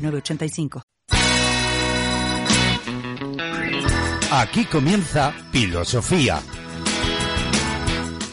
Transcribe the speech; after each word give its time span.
906985. 0.00 0.82
Aquí 4.32 4.64
comienza 4.64 5.32
Filosofía. 5.52 6.40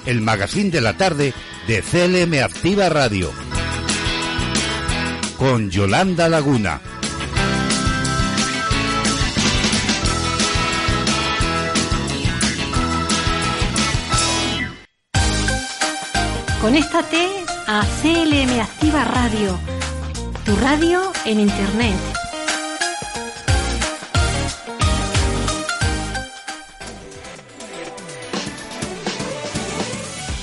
El 0.05 0.21
magazine 0.21 0.69
de 0.69 0.81
la 0.81 0.95
tarde 0.95 1.33
de 1.67 1.81
CLM 1.81 2.43
Activa 2.43 2.87
Radio. 2.87 3.31
Con 5.37 5.69
Yolanda 5.69 6.29
Laguna. 6.29 6.81
Conéctate 16.61 17.29
a 17.67 17.85
CLM 18.01 18.59
Activa 18.59 19.03
Radio, 19.05 19.59
tu 20.47 20.55
radio 20.55 21.11
en 21.25 21.41
Internet. 21.41 21.93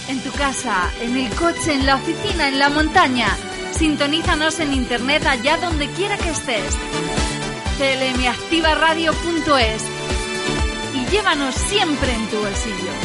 En 0.09 0.23
tu 0.23 0.31
casa, 0.33 0.93
en 1.01 1.17
el 1.17 1.35
coche, 1.37 1.73
en 1.73 1.87
la 1.87 1.97
oficina, 1.97 2.49
en 2.49 2.59
la 2.59 2.69
montaña. 2.69 3.35
Sintonízanos 3.73 4.61
en 4.61 4.75
Internet 4.75 5.25
allá 5.25 5.57
donde 5.57 5.89
quiera 5.93 6.19
que 6.19 6.29
estés. 6.29 6.77
clmactivaradio.es 7.79 9.85
y 10.95 11.07
llévanos 11.11 11.55
siempre 11.55 12.13
en 12.13 12.29
tu 12.29 12.37
bolsillo. 12.37 13.04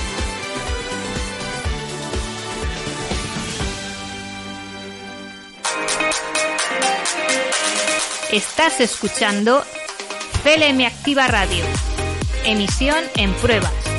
Estás 8.31 8.79
escuchando 8.79 9.63
CLM 10.43 10.85
Activa 10.85 11.27
Radio. 11.27 11.63
Emisión 12.45 13.03
en 13.15 13.33
pruebas. 13.33 13.98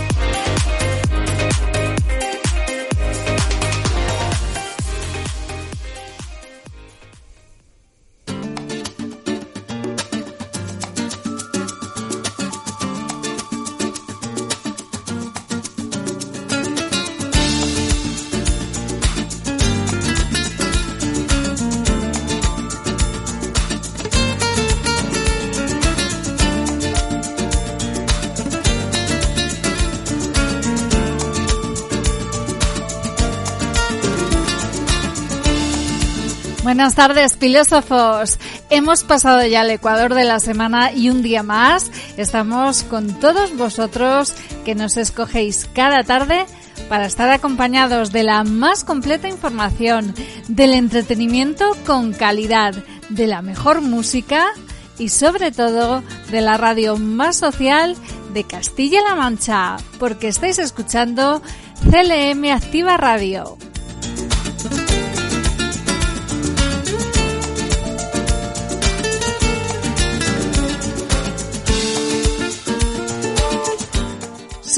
Buenas 36.80 36.95
tardes, 36.95 37.36
filósofos. 37.36 38.39
Hemos 38.70 39.05
pasado 39.05 39.45
ya 39.45 39.61
el 39.61 39.70
Ecuador 39.70 40.14
de 40.14 40.24
la 40.24 40.41
semana 40.41 40.92
y 40.92 41.11
un 41.11 41.20
día 41.20 41.42
más 41.42 41.91
estamos 42.17 42.85
con 42.85 43.20
todos 43.20 43.55
vosotros 43.55 44.33
que 44.64 44.74
nos 44.74 44.96
escogéis 44.96 45.68
cada 45.74 46.05
tarde 46.05 46.46
para 46.89 47.05
estar 47.05 47.29
acompañados 47.29 48.13
de 48.13 48.23
la 48.23 48.45
más 48.45 48.83
completa 48.83 49.29
información, 49.29 50.14
del 50.48 50.73
entretenimiento 50.73 51.77
con 51.85 52.14
calidad, 52.14 52.73
de 53.11 53.27
la 53.27 53.42
mejor 53.42 53.83
música 53.83 54.47
y 54.98 55.11
sobre 55.11 55.52
todo 55.52 56.02
de 56.30 56.41
la 56.41 56.57
radio 56.57 56.97
más 56.97 57.36
social 57.36 57.95
de 58.33 58.45
Castilla-La 58.45 59.17
Mancha, 59.17 59.77
porque 59.98 60.29
estáis 60.29 60.58
escuchando 60.58 61.42
CLM 61.91 62.52
Activa 62.52 62.97
Radio. 62.97 63.58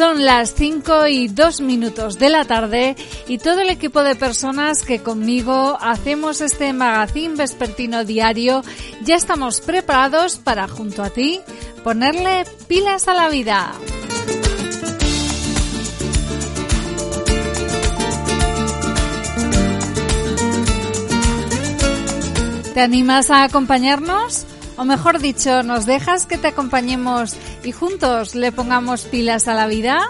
Son 0.03 0.25
las 0.25 0.55
5 0.55 1.07
y 1.07 1.29
2 1.29 1.61
minutos 1.61 2.19
de 2.19 2.29
la 2.29 2.45
tarde 2.45 2.97
y 3.29 3.39
todo 3.39 3.61
el 3.61 3.71
equipo 3.71 4.03
de 4.03 4.17
personas 4.17 4.83
que 4.83 4.99
conmigo 4.99 5.79
hacemos 5.81 6.41
este 6.41 6.73
magazine 6.73 7.37
vespertino 7.37 8.05
diario 8.05 8.63
ya 9.05 9.15
estamos 9.15 9.61
preparados 9.61 10.39
para 10.39 10.67
junto 10.67 11.05
a 11.05 11.11
ti 11.11 11.41
ponerle 11.85 12.45
pilas 12.67 13.07
a 13.07 13.15
la 13.15 13.29
vida. 13.29 13.75
¿Te 22.75 22.81
animas 22.81 23.31
a 23.31 23.45
acompañarnos? 23.45 24.47
O 24.77 24.85
mejor 24.85 25.21
dicho, 25.21 25.63
¿nos 25.63 25.87
dejas 25.87 26.27
que 26.27 26.39
te 26.39 26.49
acompañemos 26.49 27.37
y 27.63 27.73
juntos 27.73 28.35
le 28.35 28.53
pongamos 28.53 29.03
pilas 29.03 29.49
a 29.49 29.55
la 29.55 29.67
vida? 29.67 30.01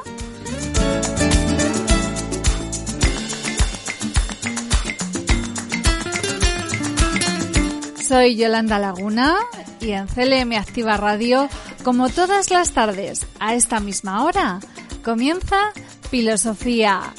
Soy 8.06 8.36
Yolanda 8.36 8.78
Laguna 8.78 9.36
y 9.80 9.92
en 9.92 10.06
CLM 10.06 10.52
Activa 10.52 10.96
Radio, 10.96 11.48
como 11.82 12.08
todas 12.08 12.50
las 12.50 12.72
tardes, 12.72 13.26
a 13.40 13.54
esta 13.54 13.80
misma 13.80 14.24
hora, 14.24 14.60
comienza 15.02 15.72
Filosofía. 16.10 17.14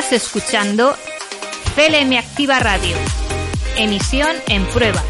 Escuchando 0.00 0.96
CLM 1.76 2.16
Activa 2.16 2.58
Radio. 2.58 2.96
Emisión 3.76 4.34
en 4.48 4.64
pruebas. 4.66 5.04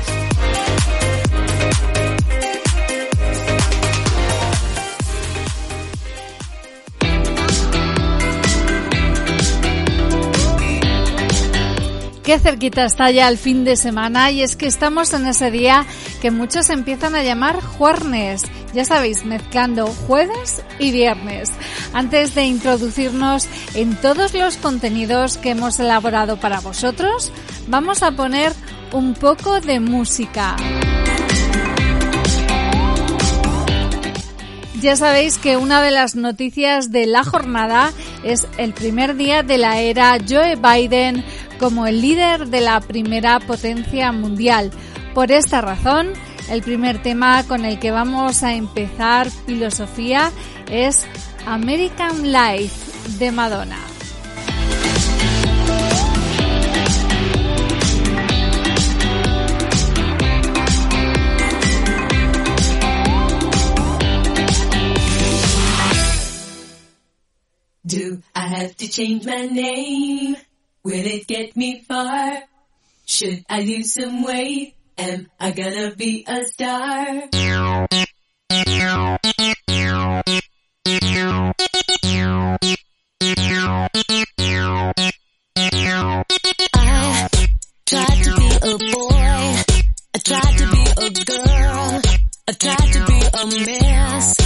Qué 12.25 12.39
cerquita 12.39 12.85
está 12.85 13.11
ya 13.11 13.29
el 13.29 13.39
fin 13.39 13.65
de 13.65 13.77
semana 13.77 14.31
y 14.33 14.43
es 14.43 14.57
que 14.57 14.67
estamos 14.67 15.15
en 15.15 15.27
ese 15.27 15.51
día 15.51 15.87
que 16.21 16.31
muchos 16.31 16.69
empiezan 16.69 17.15
a 17.15 17.23
llamar 17.23 17.63
jueves. 17.63 18.43
Ya 18.73 18.85
sabéis, 18.85 19.25
mezclando 19.25 19.87
jueves 19.87 20.63
y 20.79 20.93
viernes. 20.93 21.51
Antes 21.93 22.35
de 22.35 22.45
introducirnos 22.45 23.49
en 23.75 23.97
todos 23.97 24.33
los 24.35 24.57
contenidos 24.57 25.39
que 25.39 25.51
hemos 25.51 25.81
elaborado 25.81 26.39
para 26.39 26.61
vosotros, 26.61 27.33
vamos 27.67 28.03
a 28.03 28.13
poner 28.13 28.53
un 28.93 29.15
poco 29.15 29.61
de 29.61 29.81
música. 29.81 30.57
Ya 34.81 34.97
sabéis 34.97 35.37
que 35.37 35.59
una 35.59 35.83
de 35.83 35.91
las 35.91 36.17
noticias 36.17 36.91
de 36.91 37.07
la 37.07 37.23
jornada 37.23 37.93
es 38.25 38.47
el 38.57 38.73
primer 38.73 39.15
día 39.15 39.43
de 39.43 39.59
la 39.59 39.81
era 39.81 40.17
Joe 40.27 40.57
Biden 40.57 41.23
como 41.59 41.87
el 41.87 42.01
líder 42.01 42.47
de 42.49 42.63
la 42.63 42.81
primera 42.81 43.41
potencia 43.41 44.11
mundial. 44.13 44.71
Por 45.13 45.33
esta 45.33 45.61
razón, 45.61 46.15
el 46.51 46.63
primer 46.63 47.01
tema 47.01 47.45
con 47.47 47.65
el 47.65 47.79
que 47.79 47.93
vamos 47.93 48.43
a 48.43 48.55
empezar 48.55 49.31
filosofía 49.31 50.33
es 50.69 51.07
American 51.47 52.33
Life 52.33 53.19
de 53.21 53.31
Madonna. 53.31 53.79
Do 67.85 68.23
I 68.35 68.41
have 68.41 68.75
to 68.79 68.89
change 68.89 69.25
my 69.25 69.47
name? 69.47 70.37
Will 70.83 71.07
it 71.07 71.29
get 71.29 71.57
me 71.57 71.81
far? 71.87 72.43
Should 73.07 73.45
I 73.49 73.63
lose 73.63 73.95
some 73.95 74.25
weight? 74.25 74.80
Am 75.01 75.29
I 75.41 75.51
gonna 75.53 75.95
be 75.97 76.27
a 76.29 76.45
star? 76.45 76.69
I 76.69 77.29
tried 87.87 88.23
to 88.25 88.37
be 88.37 88.49
a 88.61 88.77
boy. 88.93 89.57
I 90.13 90.19
tried 90.19 90.59
to 90.59 90.67
be 90.71 90.85
a 90.99 91.11
girl. 91.25 92.03
I 92.47 92.53
tried 92.53 92.93
to 92.93 93.07
be 93.07 93.21
a 93.33 93.47
mess. 93.65 94.37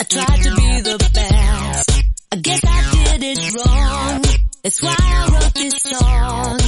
I 0.00 0.04
tried 0.04 0.42
to 0.44 0.54
be 0.54 0.80
the 0.80 1.10
best. 1.12 1.90
I 2.30 2.36
guess 2.36 2.60
I 2.64 3.18
did 3.18 3.36
it 3.36 3.54
wrong. 3.56 4.22
That's 4.62 4.80
why 4.80 4.94
I 4.96 5.28
wrote 5.32 5.54
this 5.54 5.82
song. 5.82 6.63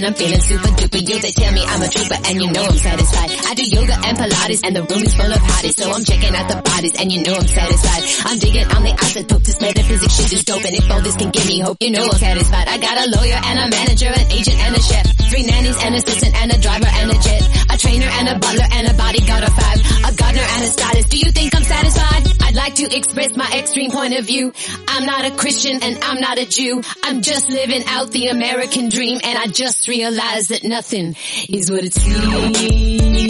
And 0.00 0.06
I'm 0.08 0.14
feeling 0.16 0.40
super 0.40 0.72
duper. 0.80 0.96
You 0.96 1.20
they 1.20 1.32
tell 1.36 1.52
me 1.52 1.60
I'm 1.60 1.82
a 1.84 1.88
trooper 1.92 2.16
and 2.24 2.34
you 2.40 2.48
know 2.48 2.64
I'm 2.64 2.80
satisfied. 2.80 3.30
I 3.44 3.52
do 3.52 3.64
yoga 3.68 3.92
and 4.00 4.16
Pilates 4.16 4.60
and 4.64 4.72
the 4.72 4.82
room 4.88 5.02
is 5.04 5.12
full 5.12 5.28
of 5.28 5.42
hotties. 5.44 5.76
So 5.76 5.92
I'm 5.92 6.04
checking 6.08 6.32
out 6.32 6.48
the 6.48 6.56
bodies 6.64 6.96
and 6.96 7.12
you 7.12 7.20
know 7.20 7.36
I'm 7.36 7.44
satisfied. 7.44 8.02
I'm 8.24 8.38
digging 8.40 8.64
on 8.72 8.80
the 8.80 8.92
isotope. 8.96 9.44
This 9.44 9.60
metaphysics 9.60 10.14
shit 10.16 10.32
is 10.32 10.44
dope 10.48 10.64
and 10.64 10.72
if 10.72 10.90
all 10.90 11.02
this 11.04 11.16
can 11.20 11.28
give 11.28 11.44
me 11.44 11.60
hope, 11.60 11.76
you 11.84 11.92
know 11.92 12.00
I'm 12.00 12.16
satisfied. 12.16 12.66
I 12.68 12.78
got 12.80 12.96
a 12.96 13.06
lawyer 13.12 13.40
and 13.44 13.56
a 13.60 13.66
manager, 13.68 14.08
an 14.08 14.26
agent 14.32 14.56
and 14.56 14.72
a 14.72 14.80
chef. 14.80 15.04
Three 15.28 15.44
nannies, 15.44 15.76
an 15.84 15.92
assistant 15.92 16.32
and 16.32 16.48
a 16.48 16.58
driver 16.58 16.88
and 16.88 17.10
a 17.12 17.18
jet. 17.20 17.42
A 17.68 17.76
trainer 17.76 18.08
and 18.08 18.26
a 18.32 18.36
butler 18.40 18.68
and 18.72 18.88
a 18.88 18.94
bodyguard 18.96 19.44
of 19.44 19.52
five. 19.52 19.78
A 19.84 20.10
gardener 20.16 20.48
and 20.56 20.62
a 20.64 20.70
stylist. 20.72 21.08
Do 21.12 21.18
you 21.20 21.28
think 21.28 21.54
I'm 21.54 21.64
satisfied? 21.64 22.09
To 22.80 22.96
express 22.96 23.36
my 23.36 23.46
extreme 23.58 23.90
point 23.90 24.18
of 24.18 24.24
view. 24.24 24.54
I'm 24.88 25.04
not 25.04 25.26
a 25.26 25.36
Christian 25.36 25.82
and 25.82 25.98
I'm 26.02 26.18
not 26.18 26.38
a 26.38 26.46
Jew. 26.46 26.82
I'm 27.02 27.20
just 27.20 27.50
living 27.50 27.82
out 27.86 28.10
the 28.10 28.28
American 28.28 28.88
dream 28.88 29.20
and 29.22 29.38
I 29.38 29.48
just 29.48 29.86
realized 29.86 30.48
that 30.48 30.64
nothing 30.64 31.14
is 31.50 31.70
what 31.70 31.84
it 31.84 31.92
seems. 31.92 33.20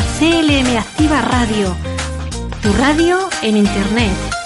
CLM 0.00 0.76
Activa 0.76 1.22
Radio, 1.22 1.76
tu 2.62 2.72
radio 2.72 3.28
en 3.42 3.56
Internet. 3.56 4.36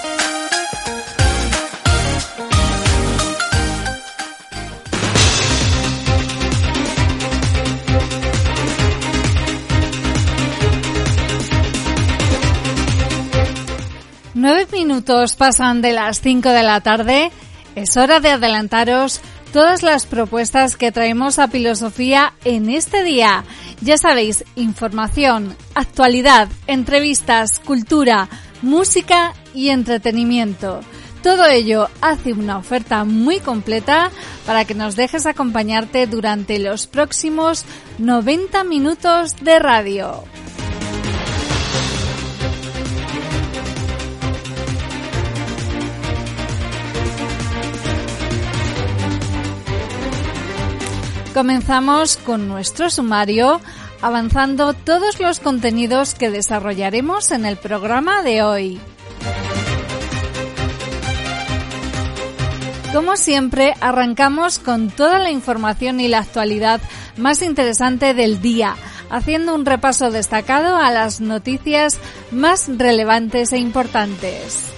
minutos 14.81 15.35
pasan 15.35 15.83
de 15.83 15.93
las 15.93 16.21
5 16.21 16.49
de 16.49 16.63
la 16.63 16.81
tarde. 16.81 17.31
Es 17.75 17.97
hora 17.97 18.19
de 18.21 18.31
adelantaros 18.31 19.21
todas 19.53 19.83
las 19.83 20.07
propuestas 20.07 20.77
que 20.77 20.91
traemos 20.91 21.39
a 21.39 21.49
Filosofía 21.49 22.33
en 22.45 22.69
este 22.71 23.03
día. 23.05 23.45
Ya 23.83 23.97
sabéis, 23.97 24.45
información, 24.57 25.57
actualidad, 25.75 26.49
entrevistas, 26.67 27.59
cultura, 27.61 28.29
música 28.61 29.33
y 29.55 29.71
entretenimiento. 29.71 30.81
Todo 31.23 31.47
ello 31.47 31.89
hace 32.01 32.33
una 32.33 32.59
oferta 32.59 33.05
muy 33.05 33.41
completa 33.41 34.11
para 34.47 34.65
que 34.65 34.75
nos 34.75 34.97
dejes 34.97 35.27
acompañarte 35.27 36.07
durante 36.07 36.59
los 36.59 36.87
próximos 36.87 37.65
90 37.99 38.65
minutos 38.65 39.37
de 39.37 39.59
radio. 39.59 40.25
Comenzamos 51.41 52.19
con 52.19 52.49
nuestro 52.49 52.91
sumario, 52.91 53.63
avanzando 54.03 54.75
todos 54.75 55.21
los 55.21 55.41
contenidos 55.41 56.13
que 56.13 56.29
desarrollaremos 56.29 57.31
en 57.31 57.47
el 57.47 57.57
programa 57.57 58.23
de 58.23 58.43
hoy. 58.43 58.79
Como 62.93 63.17
siempre, 63.17 63.73
arrancamos 63.81 64.59
con 64.59 64.91
toda 64.91 65.19
la 65.19 65.31
información 65.31 65.99
y 66.01 66.09
la 66.09 66.19
actualidad 66.19 66.83
más 67.17 67.41
interesante 67.41 68.13
del 68.13 68.43
día, 68.43 68.77
haciendo 69.09 69.55
un 69.55 69.65
repaso 69.65 70.11
destacado 70.11 70.77
a 70.77 70.91
las 70.91 71.23
noticias 71.23 71.99
más 72.31 72.69
relevantes 72.69 73.55
e 73.55 73.57
importantes. 73.57 74.71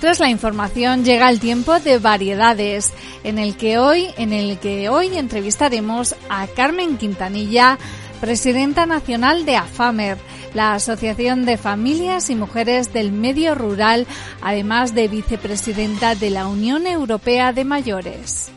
Tras 0.00 0.18
la 0.18 0.30
información 0.30 1.04
llega 1.04 1.28
el 1.28 1.40
tiempo 1.40 1.78
de 1.78 1.98
variedades, 1.98 2.90
en 3.22 3.38
el 3.38 3.54
que 3.54 3.76
hoy, 3.76 4.06
en 4.16 4.32
el 4.32 4.58
que 4.58 4.88
hoy 4.88 5.14
entrevistaremos 5.14 6.14
a 6.30 6.46
Carmen 6.46 6.96
Quintanilla, 6.96 7.78
presidenta 8.18 8.86
nacional 8.86 9.44
de 9.44 9.56
AFAMER, 9.56 10.16
la 10.54 10.72
Asociación 10.72 11.44
de 11.44 11.58
Familias 11.58 12.30
y 12.30 12.34
Mujeres 12.34 12.94
del 12.94 13.12
Medio 13.12 13.54
Rural, 13.54 14.06
además 14.40 14.94
de 14.94 15.08
vicepresidenta 15.08 16.14
de 16.14 16.30
la 16.30 16.46
Unión 16.46 16.86
Europea 16.86 17.52
de 17.52 17.64
Mayores. 17.64 18.50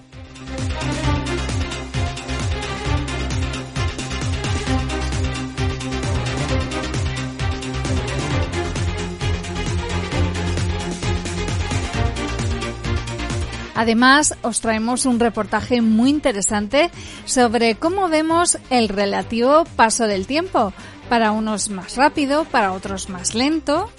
Además, 13.76 14.36
os 14.42 14.62
traemos 14.62 15.06
un 15.06 15.20
reportaje 15.20 15.82
muy 15.82 16.10
interesante 16.10 16.92
sobre 17.26 17.76
cómo 17.76 18.10
vemos 18.10 18.58
el 18.70 18.90
relativo 18.90 19.66
paso 19.76 20.08
del 20.08 20.28
tiempo. 20.28 20.74
Para 21.10 21.32
unos 21.32 21.70
más 21.70 21.98
rápido, 21.98 22.46
para 22.46 22.74
otros 22.74 23.10
más 23.10 23.36
lento. 23.36 23.90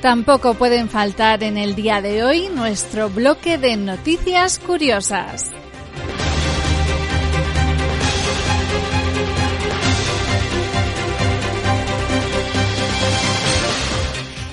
Tampoco 0.00 0.54
pueden 0.54 0.88
faltar 0.88 1.42
en 1.42 1.58
el 1.58 1.74
día 1.74 2.00
de 2.00 2.22
hoy 2.22 2.48
nuestro 2.54 3.10
bloque 3.10 3.58
de 3.58 3.76
noticias 3.76 4.60
curiosas. 4.60 5.50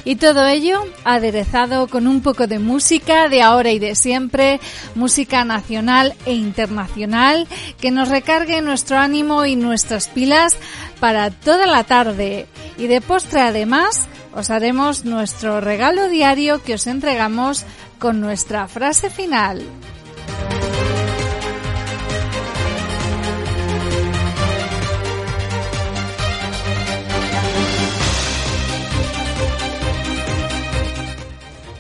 Y 0.04 0.18
todo 0.18 0.48
ello 0.48 0.84
aderezado 1.04 1.88
con 1.88 2.06
un 2.08 2.22
poco 2.22 2.46
de 2.46 2.60
música 2.60 3.28
de 3.28 3.42
ahora 3.42 3.72
y 3.72 3.80
de 3.80 3.96
siempre, 3.96 4.60
música 4.94 5.44
nacional 5.46 6.14
e 6.28 6.34
internacional 6.34 7.48
que 7.82 7.90
nos 7.90 8.10
recargue 8.10 8.62
nuestro 8.62 8.98
ánimo 8.98 9.46
y 9.46 9.56
nuestras 9.56 10.08
pilas 10.08 10.58
para 11.00 11.32
toda 11.32 11.66
la 11.66 11.84
tarde. 11.84 12.46
Y 12.78 12.86
de 12.86 13.02
postre 13.02 13.42
además, 13.42 14.08
os 14.36 14.50
haremos 14.52 15.06
nuestro 15.06 15.62
regalo 15.62 16.10
diario 16.10 16.62
que 16.62 16.76
os 16.76 16.88
entregamos 16.88 17.66
con 18.00 18.20
nuestra 18.20 18.68
frase 18.68 19.10
final. 19.10 19.64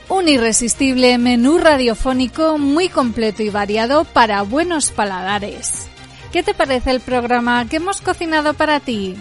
Un 0.07 0.29
irresistible 0.29 1.17
menú 1.17 1.57
radiofónico 1.57 2.57
muy 2.57 2.88
completo 2.89 3.43
y 3.43 3.50
variado 3.50 4.05
para 4.05 4.41
buenos 4.43 4.89
paladares. 4.89 5.88
¿Qué 6.31 6.41
te 6.41 6.53
parece 6.53 6.91
el 6.91 7.01
programa 7.01 7.67
que 7.67 7.75
hemos 7.75 8.01
cocinado 8.01 8.53
para 8.53 8.79
ti? 8.79 9.15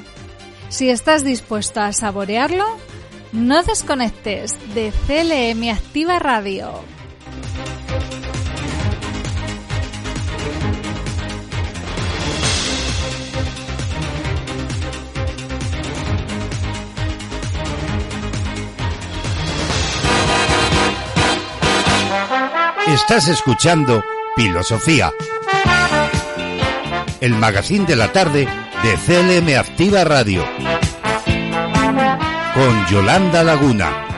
Si 0.68 0.88
estás 0.88 1.24
dispuesto 1.24 1.80
a 1.80 1.92
saborearlo, 1.92 2.64
no 3.34 3.64
desconectes 3.64 4.52
de 4.74 4.92
CLM 5.06 5.70
Activa 5.70 6.20
Radio. 6.20 6.70
Estás 22.86 23.26
escuchando 23.26 24.04
Filosofía, 24.36 25.12
el 27.20 27.34
magazine 27.34 27.84
de 27.86 27.96
la 27.96 28.12
tarde 28.12 28.46
de 28.82 28.94
CLM 28.94 29.58
Activa 29.58 30.04
Radio, 30.04 30.44
con 32.54 32.86
Yolanda 32.86 33.42
Laguna. 33.42 34.13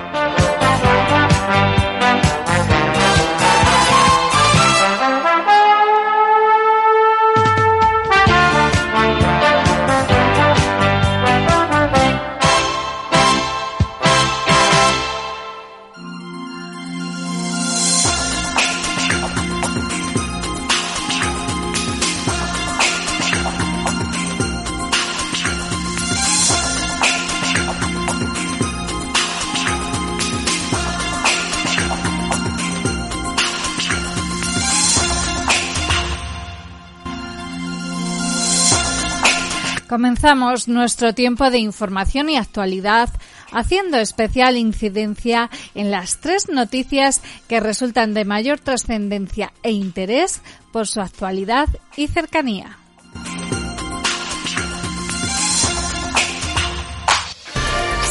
Comenzamos 39.97 40.69
nuestro 40.69 41.15
tiempo 41.15 41.49
de 41.49 41.57
información 41.57 42.29
y 42.29 42.37
actualidad 42.37 43.09
haciendo 43.51 43.97
especial 43.97 44.59
incidencia 44.59 45.49
en 45.75 45.91
las 45.91 46.21
tres 46.21 46.51
noticias 46.51 47.23
que 47.49 47.61
resultan 47.61 48.13
de 48.13 48.27
mayor 48.27 48.61
trascendencia 48.61 49.55
e 49.63 49.71
interés 49.71 50.43
por 50.71 50.87
su 50.87 51.01
actualidad 51.01 51.71
y 51.97 52.09
cercanía. 52.09 52.77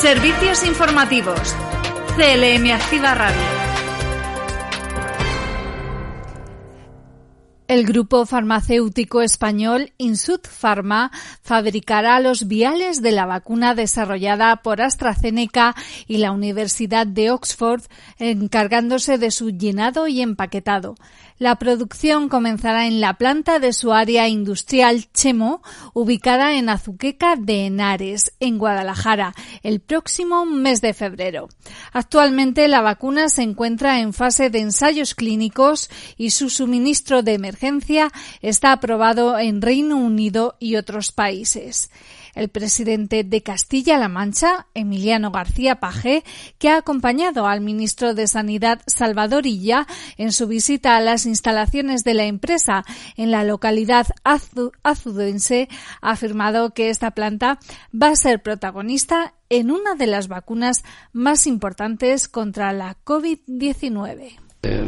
Servicios 0.01 0.65
informativos. 0.65 1.55
CLM 2.17 2.71
Activa 2.71 3.13
Radio. 3.13 3.54
El 7.67 7.83
grupo 7.83 8.27
farmacéutico 8.27 9.23
español 9.23 9.91
Insud 9.97 10.41
Pharma 10.41 11.11
fabricará 11.41 12.19
los 12.19 12.47
viales 12.47 13.01
de 13.01 13.11
la 13.11 13.25
vacuna 13.25 13.73
desarrollada 13.73 14.57
por 14.57 14.83
AstraZeneca 14.83 15.75
y 16.05 16.17
la 16.17 16.31
Universidad 16.31 17.07
de 17.07 17.31
Oxford, 17.31 17.81
encargándose 18.19 19.17
de 19.17 19.31
su 19.31 19.49
llenado 19.49 20.07
y 20.07 20.21
empaquetado. 20.21 20.93
La 21.37 21.57
producción 21.57 22.29
comenzará 22.29 22.87
en 22.87 23.01
la 23.01 23.15
planta 23.15 23.59
de 23.59 23.73
su 23.73 23.91
área 23.91 24.29
industrial 24.29 25.07
Chemo, 25.13 25.61
ubicada 25.93 26.55
en 26.55 26.69
Azuqueca 26.69 27.35
de 27.35 27.65
Henares, 27.65 28.31
en 28.39 28.57
Guadalajara, 28.57 29.35
el 29.61 29.81
próximo 29.81 30.45
mes 30.45 30.79
de 30.79 30.93
febrero. 30.93 31.49
Actualmente 31.91 32.69
la 32.69 32.79
vacuna 32.79 33.27
se 33.27 33.41
encuentra 33.41 33.99
en 33.99 34.13
fase 34.13 34.49
de 34.49 34.59
ensayos 34.59 35.13
clínicos 35.13 35.89
y 36.15 36.29
su 36.29 36.49
suministro 36.49 37.21
de 37.21 37.33
emergencia 37.33 38.13
está 38.41 38.71
aprobado 38.71 39.37
en 39.37 39.61
Reino 39.61 39.97
Unido 39.97 40.55
y 40.59 40.77
otros 40.77 41.11
países 41.11 41.89
el 42.35 42.49
presidente 42.49 43.23
de 43.23 43.41
Castilla-La 43.41 44.09
Mancha, 44.09 44.67
Emiliano 44.73 45.31
García 45.31 45.79
Paje, 45.79 46.23
que 46.59 46.69
ha 46.69 46.77
acompañado 46.77 47.47
al 47.47 47.61
ministro 47.61 48.13
de 48.13 48.27
Sanidad 48.27 48.81
Salvador 48.85 49.47
Illa 49.47 49.87
en 50.17 50.31
su 50.31 50.47
visita 50.47 50.95
a 50.95 51.01
las 51.01 51.25
instalaciones 51.25 52.03
de 52.03 52.13
la 52.13 52.25
empresa 52.25 52.85
en 53.17 53.31
la 53.31 53.43
localidad 53.43 54.07
azudense, 54.83 55.69
ha 56.01 56.11
afirmado 56.11 56.73
que 56.73 56.89
esta 56.89 57.11
planta 57.11 57.59
va 57.93 58.09
a 58.09 58.15
ser 58.15 58.43
protagonista 58.43 59.33
en 59.49 59.71
una 59.71 59.95
de 59.95 60.07
las 60.07 60.27
vacunas 60.27 60.83
más 61.13 61.47
importantes 61.47 62.27
contra 62.27 62.73
la 62.73 62.97
COVID-19. 63.03 64.44
Eh, 64.65 64.83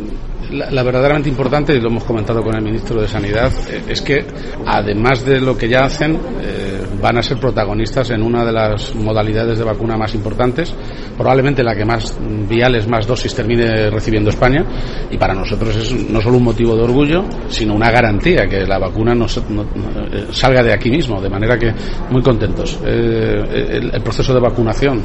la, 0.49 0.81
verdaderamente 0.81 1.27
importante, 1.27 1.75
y 1.75 1.81
lo 1.81 1.89
hemos 1.89 2.05
comentado 2.05 2.41
con 2.41 2.55
el 2.55 2.63
ministro 2.63 3.01
de 3.01 3.07
Sanidad, 3.07 3.51
eh, 3.69 3.81
es 3.89 4.01
que 4.01 4.25
además 4.65 5.25
de 5.25 5.41
lo 5.41 5.57
que 5.57 5.67
ya 5.67 5.79
hacen, 5.83 6.17
eh, 6.41 6.85
van 7.01 7.17
a 7.17 7.21
ser 7.21 7.37
protagonistas 7.37 8.11
en 8.11 8.23
una 8.23 8.45
de 8.45 8.53
las 8.53 8.95
modalidades 8.95 9.59
de 9.59 9.65
vacuna 9.65 9.97
más 9.97 10.15
importantes, 10.15 10.73
probablemente 11.17 11.63
la 11.63 11.75
que 11.75 11.83
más 11.83 12.17
viales, 12.47 12.87
más 12.87 13.05
dosis 13.05 13.35
termine 13.35 13.89
recibiendo 13.89 14.29
España, 14.29 14.63
y 15.11 15.17
para 15.17 15.33
nosotros 15.33 15.75
es 15.75 16.09
no 16.09 16.21
solo 16.21 16.37
un 16.37 16.45
motivo 16.45 16.77
de 16.77 16.83
orgullo, 16.83 17.25
sino 17.49 17.75
una 17.75 17.91
garantía 17.91 18.47
que 18.47 18.65
la 18.65 18.79
vacuna 18.79 19.13
no, 19.13 19.27
salga 19.27 20.63
de 20.63 20.73
aquí 20.73 20.89
mismo, 20.89 21.21
de 21.21 21.29
manera 21.29 21.57
que 21.57 21.73
muy 22.09 22.21
contentos. 22.21 22.79
el 22.83 24.01
proceso 24.01 24.33
de 24.33 24.39
vacunación 24.39 25.03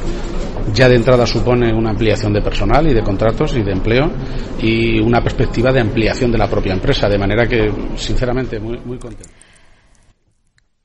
ya 0.71 0.87
de 0.87 0.95
entrada 0.95 1.25
supone 1.25 1.73
una 1.73 1.89
ampliación 1.89 2.33
de 2.33 2.41
personal 2.41 2.87
y 2.87 2.93
de 2.93 3.01
contratos 3.01 3.55
y 3.55 3.63
de 3.63 3.71
empleo 3.71 4.09
y 4.63 4.99
una 5.01 5.21
perspectiva 5.21 5.73
de 5.73 5.81
ampliación 5.81 6.31
de 6.31 6.37
la 6.37 6.49
propia 6.49 6.73
empresa, 6.73 7.09
de 7.09 7.17
manera 7.17 7.45
que, 7.47 7.71
sinceramente, 7.97 8.59
muy, 8.59 8.97
contento. 8.97 9.29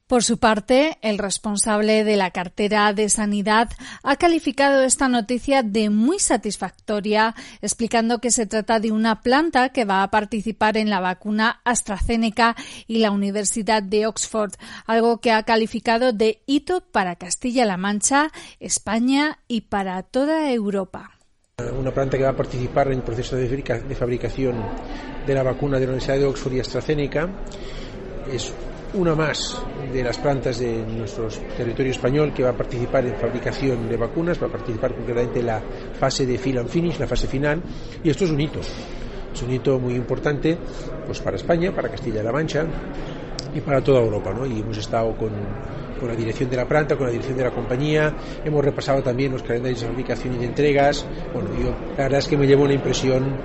Por 0.08 0.25
su 0.25 0.38
parte, 0.38 0.99
el 1.02 1.18
responsable 1.18 2.02
de 2.02 2.16
la 2.16 2.30
cartera 2.30 2.92
de 2.94 3.11
Sanidad 3.11 3.68
ha 4.02 4.16
calificado 4.16 4.82
esta 4.82 5.06
noticia 5.06 5.62
de 5.62 5.90
muy 5.90 6.18
satisfactoria, 6.18 7.35
explicando 7.61 8.18
que 8.18 8.30
se 8.30 8.47
trata 8.47 8.80
de 8.80 8.90
una 8.90 9.20
planta 9.20 9.68
que 9.68 9.85
va 9.85 10.02
a 10.02 10.11
participar 10.11 10.78
en 10.78 10.88
la 10.88 11.00
vacuna 11.00 11.61
AstraZeneca 11.62 12.56
y 12.87 12.99
la 12.99 13.11
Universidad 13.11 13.82
de 13.82 14.06
Oxford, 14.06 14.54
algo 14.87 15.20
que 15.20 15.30
ha 15.30 15.42
calificado 15.42 16.12
de 16.14 16.42
hito 16.47 16.80
para 16.80 17.16
Castilla-La 17.16 17.76
Mancha, 17.76 18.32
España 18.61 19.40
y 19.47 19.61
para 19.62 20.02
toda 20.02 20.50
Europa. 20.50 21.18
Una 21.59 21.91
planta 21.91 22.17
que 22.17 22.23
va 22.23 22.31
a 22.31 22.37
participar 22.37 22.87
en 22.87 22.99
el 22.99 23.03
proceso 23.03 23.35
de 23.35 23.95
fabricación 23.97 24.62
de 25.27 25.35
la 25.35 25.43
vacuna 25.43 25.81
de 25.81 25.87
la 25.87 25.91
Universidad 25.91 26.17
de 26.17 26.25
Oxford 26.25 26.53
y 26.53 26.61
AstraZeneca 26.61 27.29
es 28.33 28.55
una 28.95 29.17
más 29.17 29.61
de 29.93 30.05
las 30.05 30.19
plantas 30.19 30.61
de 30.61 30.87
nuestro 30.87 31.27
territorio 31.57 31.91
español 31.91 32.33
que 32.33 32.45
va 32.45 32.50
a 32.50 32.56
participar 32.56 33.06
en 33.06 33.17
fabricación 33.17 33.89
de 33.89 33.97
vacunas, 33.97 34.41
va 34.41 34.47
a 34.47 34.50
participar 34.50 34.95
concretamente 34.95 35.41
en 35.41 35.47
la 35.47 35.61
fase 35.99 36.26
de 36.26 36.39
fill 36.39 36.59
and 36.59 36.69
finish, 36.69 36.97
la 36.97 37.09
fase 37.09 37.26
final, 37.26 37.61
y 38.04 38.09
esto 38.09 38.25
es 38.25 38.30
un 38.30 38.41
hito. 38.41 38.61
Es 39.35 39.43
un 39.43 39.50
hito 39.50 39.80
muy 39.80 39.95
importante 39.95 40.56
pues 41.06 41.19
para 41.19 41.35
España, 41.35 41.75
para 41.75 41.89
Castilla-La 41.89 42.30
Mancha 42.30 42.67
y 43.52 43.61
para 43.63 43.82
toda 43.82 44.00
Europa. 44.00 44.32
¿no? 44.32 44.47
Y 44.47 44.61
hemos 44.61 44.78
estado 44.78 45.17
con, 45.17 45.32
con 45.99 46.08
la 46.08 46.15
dirección 46.15 46.49
de 46.50 46.56
la 46.56 46.67
planta, 46.67 46.97
con 46.97 47.06
la 47.06 47.13
dirección 47.13 47.37
de 47.37 47.45
la 47.45 47.50
compañía, 47.50 48.15
hemos 48.45 48.65
repasado 48.65 49.02
también 49.02 49.32
los 49.32 49.43
calendarios 49.43 49.80
de 49.80 49.87
fabricación 49.87 50.34
y 50.34 50.39
de 50.39 50.47
entregas. 50.47 51.06
Bueno, 51.32 51.50
yo 51.58 51.71
la 51.97 52.04
verdad 52.04 52.19
es 52.21 52.28
que 52.28 52.37
me 52.37 52.47
llevo 52.47 52.65
una 52.65 52.75
impresión 52.75 53.37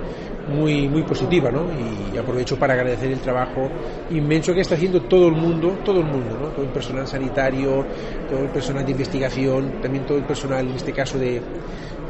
muy, 0.48 0.88
muy 0.88 1.02
positiva, 1.02 1.50
¿no? 1.50 1.66
Y 2.12 2.16
aprovecho 2.16 2.58
para 2.58 2.74
agradecer 2.74 3.10
el 3.10 3.20
trabajo 3.20 3.68
inmenso 4.10 4.52
que 4.54 4.60
está 4.60 4.74
haciendo 4.74 5.02
todo 5.02 5.28
el 5.28 5.34
mundo, 5.34 5.78
todo 5.84 6.00
el 6.00 6.06
mundo, 6.06 6.38
¿no? 6.40 6.48
Todo 6.48 6.64
el 6.64 6.70
personal 6.70 7.06
sanitario, 7.06 7.84
todo 8.28 8.40
el 8.40 8.50
personal 8.50 8.84
de 8.84 8.92
investigación, 8.92 9.80
también 9.80 10.04
todo 10.04 10.18
el 10.18 10.24
personal, 10.24 10.66
en 10.66 10.74
este 10.74 10.92
caso, 10.92 11.18
de, 11.18 11.40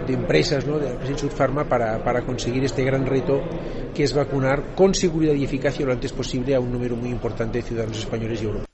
de 0.06 0.12
empresas, 0.12 0.66
¿no? 0.66 0.78
De 0.78 0.86
la 0.86 0.92
empresa 0.92 1.28
Pharma 1.28 1.64
para, 1.64 2.02
para 2.02 2.22
conseguir 2.22 2.64
este 2.64 2.84
gran 2.84 3.06
reto 3.06 3.40
que 3.94 4.02
es 4.02 4.12
vacunar 4.12 4.74
con 4.74 4.94
seguridad 4.94 5.34
y 5.34 5.44
eficacia 5.44 5.86
lo 5.86 5.92
antes 5.92 6.12
posible 6.12 6.54
a 6.54 6.60
un 6.60 6.72
número 6.72 6.96
muy 6.96 7.10
importante 7.10 7.58
de 7.58 7.62
ciudadanos 7.62 7.98
españoles 7.98 8.42
y 8.42 8.44
europeos. 8.44 8.73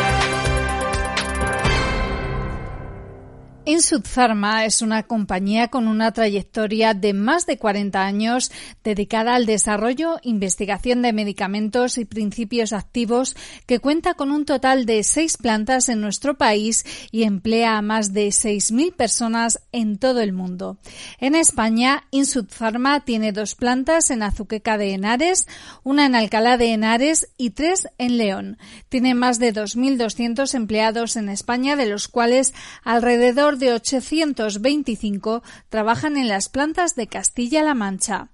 Insud 3.63 4.01
Pharma 4.01 4.65
es 4.65 4.81
una 4.81 5.03
compañía 5.03 5.67
con 5.67 5.87
una 5.87 6.11
trayectoria 6.13 6.95
de 6.95 7.13
más 7.13 7.45
de 7.45 7.59
40 7.59 8.03
años 8.03 8.51
dedicada 8.83 9.35
al 9.35 9.45
desarrollo, 9.45 10.17
investigación 10.23 11.03
de 11.03 11.13
medicamentos 11.13 11.99
y 11.99 12.05
principios 12.05 12.73
activos 12.73 13.35
que 13.67 13.77
cuenta 13.77 14.15
con 14.15 14.31
un 14.31 14.45
total 14.45 14.87
de 14.87 15.03
seis 15.03 15.37
plantas 15.37 15.89
en 15.89 16.01
nuestro 16.01 16.39
país 16.39 16.85
y 17.11 17.21
emplea 17.21 17.77
a 17.77 17.83
más 17.83 18.13
de 18.13 18.29
6.000 18.29 18.95
personas 18.95 19.59
en 19.71 19.99
todo 19.99 20.21
el 20.21 20.33
mundo. 20.33 20.79
En 21.19 21.35
España, 21.35 22.05
Insud 22.09 22.47
Pharma 22.49 23.05
tiene 23.05 23.31
dos 23.31 23.53
plantas 23.53 24.09
en 24.09 24.23
Azuqueca 24.23 24.79
de 24.79 24.93
Henares, 24.93 25.45
una 25.83 26.07
en 26.07 26.15
Alcalá 26.15 26.57
de 26.57 26.73
Henares 26.73 27.29
y 27.37 27.51
tres 27.51 27.89
en 27.99 28.17
León. 28.17 28.57
Tiene 28.89 29.13
más 29.13 29.37
de 29.37 29.53
2.200 29.53 30.51
empleados 30.55 31.15
en 31.15 31.29
España, 31.29 31.75
de 31.75 31.85
los 31.85 32.07
cuales 32.07 32.55
alrededor 32.83 33.50
de 33.57 33.73
825 33.73 35.43
trabajan 35.69 36.17
en 36.17 36.27
las 36.27 36.49
plantas 36.49 36.95
de 36.95 37.07
Castilla-La 37.07 37.73
Mancha. 37.73 38.29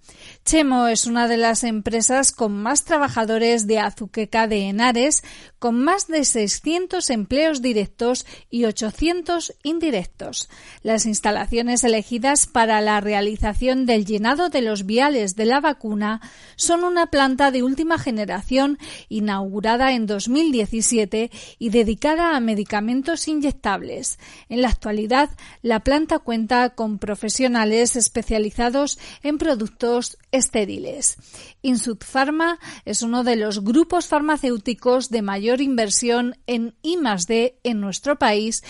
Chemo 0.47 0.87
es 0.87 1.07
una 1.07 1.27
de 1.27 1.35
las 1.35 1.65
empresas 1.65 2.31
con 2.31 2.53
más 2.53 2.85
trabajadores 2.85 3.67
de 3.67 3.79
Azuqueca 3.79 4.47
de 4.47 4.69
Henares, 4.69 5.25
con 5.59 5.83
más 5.83 6.07
de 6.07 6.23
600 6.23 7.09
empleos 7.09 7.61
directos 7.61 8.25
y 8.49 8.63
800 8.63 9.55
indirectos. 9.63 10.47
Las 10.83 11.05
instalaciones 11.05 11.83
elegidas 11.83 12.47
para 12.47 12.79
la 12.79 13.01
realización 13.01 13.85
del 13.85 14.05
llenado 14.05 14.47
de 14.47 14.61
los 14.61 14.85
viales 14.85 15.35
de 15.35 15.43
la 15.43 15.59
vacuna 15.59 16.21
son 16.55 16.85
una 16.85 17.07
planta 17.07 17.51
de 17.51 17.63
última 17.63 17.99
generación 17.99 18.79
inaugurada 19.09 19.91
en 19.91 20.05
2017 20.05 21.29
y 21.59 21.69
dedicada 21.71 22.37
a 22.37 22.39
medicamentos 22.39 23.27
inyectables. 23.27 24.17
En 24.47 24.61
la 24.61 24.69
actualidad, 24.69 25.29
la 25.61 25.81
planta 25.81 26.19
cuenta 26.19 26.69
con 26.69 26.99
profesionales 26.99 27.97
especializados 27.97 28.97
en 29.23 29.37
productos 29.39 30.17
estériles. 30.31 31.17
Insud 31.61 31.97
Pharma 31.99 32.59
es 32.85 33.01
uno 33.01 33.23
de 33.23 33.35
los 33.35 33.63
grupos 33.63 34.07
farmacéuticos 34.07 35.09
de 35.09 35.21
mayor 35.21 35.61
inversión 35.61 36.35
en 36.47 36.75
I+D 36.81 37.59
en 37.63 37.81
nuestro 37.81 38.17
país 38.17 38.63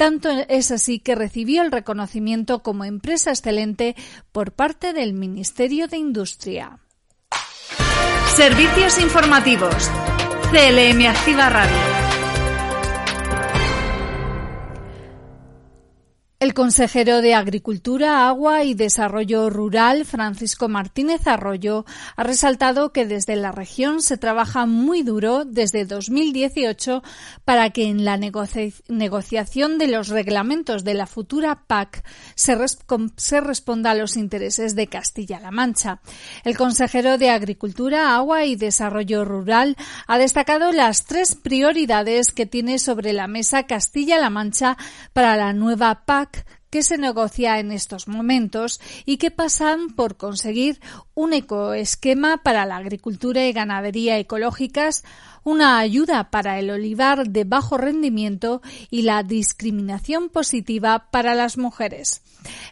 tanto 0.00 0.30
es 0.48 0.70
así 0.70 0.98
que 0.98 1.14
recibió 1.14 1.60
el 1.60 1.70
reconocimiento 1.70 2.62
como 2.62 2.86
empresa 2.86 3.32
excelente 3.32 3.94
por 4.32 4.52
parte 4.52 4.94
del 4.94 5.12
Ministerio 5.12 5.88
de 5.88 5.98
Industria. 5.98 6.78
Servicios 8.34 8.98
informativos. 8.98 9.90
CLM 10.52 11.06
Activa 11.06 11.50
Radio. 11.50 12.09
El 16.40 16.54
consejero 16.54 17.20
de 17.20 17.34
Agricultura, 17.34 18.26
Agua 18.26 18.64
y 18.64 18.72
Desarrollo 18.72 19.50
Rural, 19.50 20.06
Francisco 20.06 20.70
Martínez 20.70 21.26
Arroyo, 21.26 21.84
ha 22.16 22.22
resaltado 22.22 22.94
que 22.94 23.04
desde 23.04 23.36
la 23.36 23.52
región 23.52 24.00
se 24.00 24.16
trabaja 24.16 24.64
muy 24.64 25.02
duro 25.02 25.44
desde 25.44 25.84
2018 25.84 27.02
para 27.44 27.68
que 27.68 27.88
en 27.88 28.06
la 28.06 28.16
negociación 28.16 29.76
de 29.76 29.88
los 29.88 30.08
reglamentos 30.08 30.82
de 30.82 30.94
la 30.94 31.06
futura 31.06 31.64
PAC 31.66 32.06
se, 32.34 32.54
responda 33.42 33.90
a 33.90 33.94
los 33.94 34.16
intereses 34.16 34.74
de 34.74 34.86
Castilla-La 34.86 35.50
Mancha. 35.50 36.00
El 36.44 36.56
consejero 36.56 37.18
de 37.18 37.28
Agricultura, 37.28 38.14
Agua 38.14 38.46
y 38.46 38.56
Desarrollo 38.56 39.26
Rural 39.26 39.76
ha 40.06 40.16
destacado 40.16 40.72
las 40.72 41.04
tres 41.04 41.34
prioridades 41.34 42.32
que 42.32 42.46
tiene 42.46 42.78
sobre 42.78 43.12
la 43.12 43.26
mesa 43.26 43.66
Castilla-La 43.66 44.30
Mancha 44.30 44.78
para 45.12 45.36
la 45.36 45.52
nueva 45.52 46.06
PAC 46.06 46.29
que 46.70 46.82
se 46.82 46.98
negocia 46.98 47.58
en 47.58 47.72
estos 47.72 48.08
momentos 48.08 48.80
y 49.04 49.16
que 49.18 49.30
pasan 49.30 49.90
por 49.90 50.16
conseguir 50.16 50.80
un 51.20 51.34
ecoesquema 51.34 52.38
para 52.38 52.64
la 52.64 52.76
agricultura 52.76 53.44
y 53.44 53.52
ganadería 53.52 54.16
ecológicas, 54.16 55.04
una 55.44 55.78
ayuda 55.78 56.30
para 56.30 56.58
el 56.58 56.70
olivar 56.70 57.28
de 57.28 57.44
bajo 57.44 57.76
rendimiento 57.76 58.62
y 58.90 59.02
la 59.02 59.22
discriminación 59.22 60.30
positiva 60.30 61.10
para 61.10 61.34
las 61.34 61.58
mujeres. 61.58 62.22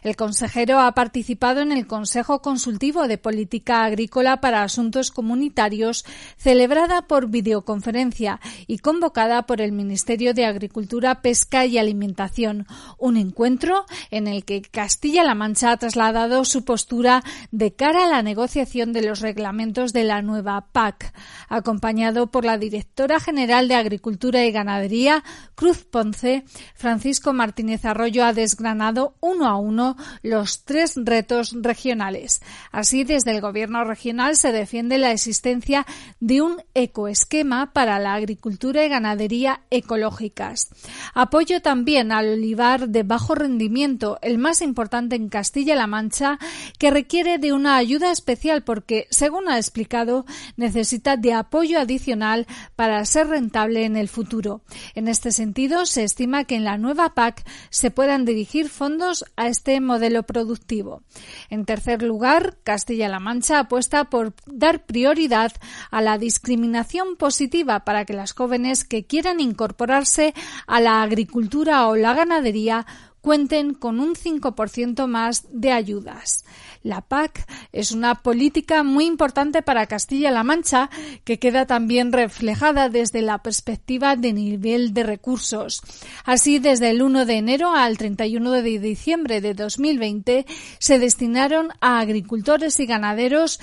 El 0.01 0.15
consejero 0.15 0.79
ha 0.79 0.91
participado 0.93 1.61
en 1.61 1.71
el 1.71 1.85
Consejo 1.85 2.41
Consultivo 2.41 3.07
de 3.07 3.19
Política 3.19 3.83
Agrícola 3.83 4.41
para 4.41 4.63
Asuntos 4.63 5.11
Comunitarios, 5.11 6.05
celebrada 6.37 7.03
por 7.03 7.27
videoconferencia 7.27 8.39
y 8.65 8.79
convocada 8.79 9.43
por 9.43 9.61
el 9.61 9.71
Ministerio 9.71 10.33
de 10.33 10.45
Agricultura, 10.45 11.21
Pesca 11.21 11.67
y 11.67 11.77
Alimentación, 11.77 12.65
un 12.97 13.17
encuentro 13.17 13.85
en 14.09 14.27
el 14.27 14.43
que 14.43 14.63
Castilla-La 14.63 15.35
Mancha 15.35 15.71
ha 15.71 15.77
trasladado 15.77 16.45
su 16.45 16.65
postura 16.65 17.23
de 17.51 17.73
cara 17.73 18.05
a 18.05 18.09
la 18.09 18.23
negociación 18.23 18.38
de 18.39 19.01
los 19.01 19.19
reglamentos 19.19 19.91
de 19.91 20.05
la 20.05 20.21
nueva 20.21 20.67
PAC, 20.71 21.13
acompañado 21.49 22.27
por 22.27 22.45
la 22.45 22.57
directora 22.57 23.19
general 23.19 23.67
de 23.67 23.75
Agricultura 23.75 24.45
y 24.45 24.51
Ganadería, 24.53 25.25
Cruz 25.55 25.83
Ponce, 25.83 26.45
Francisco 26.73 27.33
Martínez 27.33 27.83
Arroyo 27.83 28.23
ha 28.23 28.31
desgranado 28.31 29.15
uno 29.19 29.45
a 29.45 29.57
uno 29.57 29.97
los 30.23 30.63
tres 30.63 30.93
retos 30.95 31.53
regionales. 31.59 32.41
Así, 32.71 33.03
desde 33.03 33.31
el 33.31 33.41
Gobierno 33.41 33.83
regional 33.83 34.37
se 34.37 34.53
defiende 34.53 34.97
la 34.97 35.11
existencia 35.11 35.85
de 36.21 36.41
un 36.41 36.61
ecoesquema 36.73 37.73
para 37.73 37.99
la 37.99 38.13
agricultura 38.13 38.85
y 38.85 38.89
ganadería 38.89 39.63
ecológicas. 39.69 40.69
Apoyo 41.13 41.61
también 41.61 42.13
al 42.13 42.29
olivar 42.29 42.87
de 42.87 43.03
bajo 43.03 43.35
rendimiento, 43.35 44.17
el 44.21 44.37
más 44.37 44.61
importante 44.61 45.17
en 45.17 45.27
Castilla-La 45.27 45.87
Mancha, 45.87 46.39
que 46.77 46.89
requiere 46.89 47.37
de 47.37 47.51
una 47.51 47.75
ayuda 47.75 48.11
especial 48.11 48.28
porque, 48.63 49.07
según 49.09 49.49
ha 49.49 49.57
explicado, 49.57 50.25
necesita 50.55 51.17
de 51.17 51.33
apoyo 51.33 51.79
adicional 51.79 52.47
para 52.75 53.03
ser 53.05 53.27
rentable 53.27 53.85
en 53.85 53.95
el 53.95 54.07
futuro. 54.07 54.61
En 54.95 55.07
este 55.07 55.31
sentido, 55.31 55.85
se 55.85 56.03
estima 56.03 56.43
que 56.43 56.55
en 56.55 56.63
la 56.63 56.77
nueva 56.77 57.13
PAC 57.13 57.43
se 57.69 57.91
puedan 57.91 58.25
dirigir 58.25 58.69
fondos 58.69 59.25
a 59.35 59.47
este 59.47 59.79
modelo 59.81 60.23
productivo. 60.23 61.01
En 61.49 61.65
tercer 61.65 62.03
lugar, 62.03 62.57
Castilla-La 62.63 63.19
Mancha 63.19 63.59
apuesta 63.59 64.05
por 64.05 64.33
dar 64.45 64.85
prioridad 64.85 65.51
a 65.91 66.01
la 66.01 66.17
discriminación 66.17 67.15
positiva 67.15 67.85
para 67.85 68.05
que 68.05 68.13
las 68.13 68.33
jóvenes 68.33 68.83
que 68.83 69.05
quieran 69.05 69.39
incorporarse 69.39 70.33
a 70.67 70.79
la 70.79 71.01
agricultura 71.01 71.87
o 71.87 71.95
la 71.95 72.13
ganadería 72.13 72.85
cuenten 73.21 73.73
con 73.73 73.99
un 73.99 74.15
5% 74.15 75.07
más 75.07 75.45
de 75.51 75.71
ayudas. 75.71 76.45
La 76.81 77.01
PAC 77.01 77.45
es 77.73 77.91
una 77.91 78.15
política 78.15 78.83
muy 78.83 79.05
importante 79.05 79.61
para 79.61 79.85
Castilla-La 79.87 80.43
Mancha 80.43 80.89
que 81.25 81.37
queda 81.37 81.65
también 81.65 82.13
reflejada 82.13 82.87
desde 82.89 83.21
la 83.21 83.39
perspectiva 83.39 84.15
de 84.15 84.33
nivel 84.33 84.93
de 84.93 85.03
recursos. 85.03 85.81
Así, 86.23 86.59
desde 86.59 86.89
el 86.91 87.01
1 87.01 87.25
de 87.25 87.33
enero 87.33 87.73
al 87.73 87.97
31 87.97 88.51
de 88.51 88.79
diciembre 88.79 89.41
de 89.41 89.53
2020 89.53 90.45
se 90.79 90.99
destinaron 90.99 91.69
a 91.81 91.99
agricultores 91.99 92.79
y 92.79 92.85
ganaderos 92.85 93.59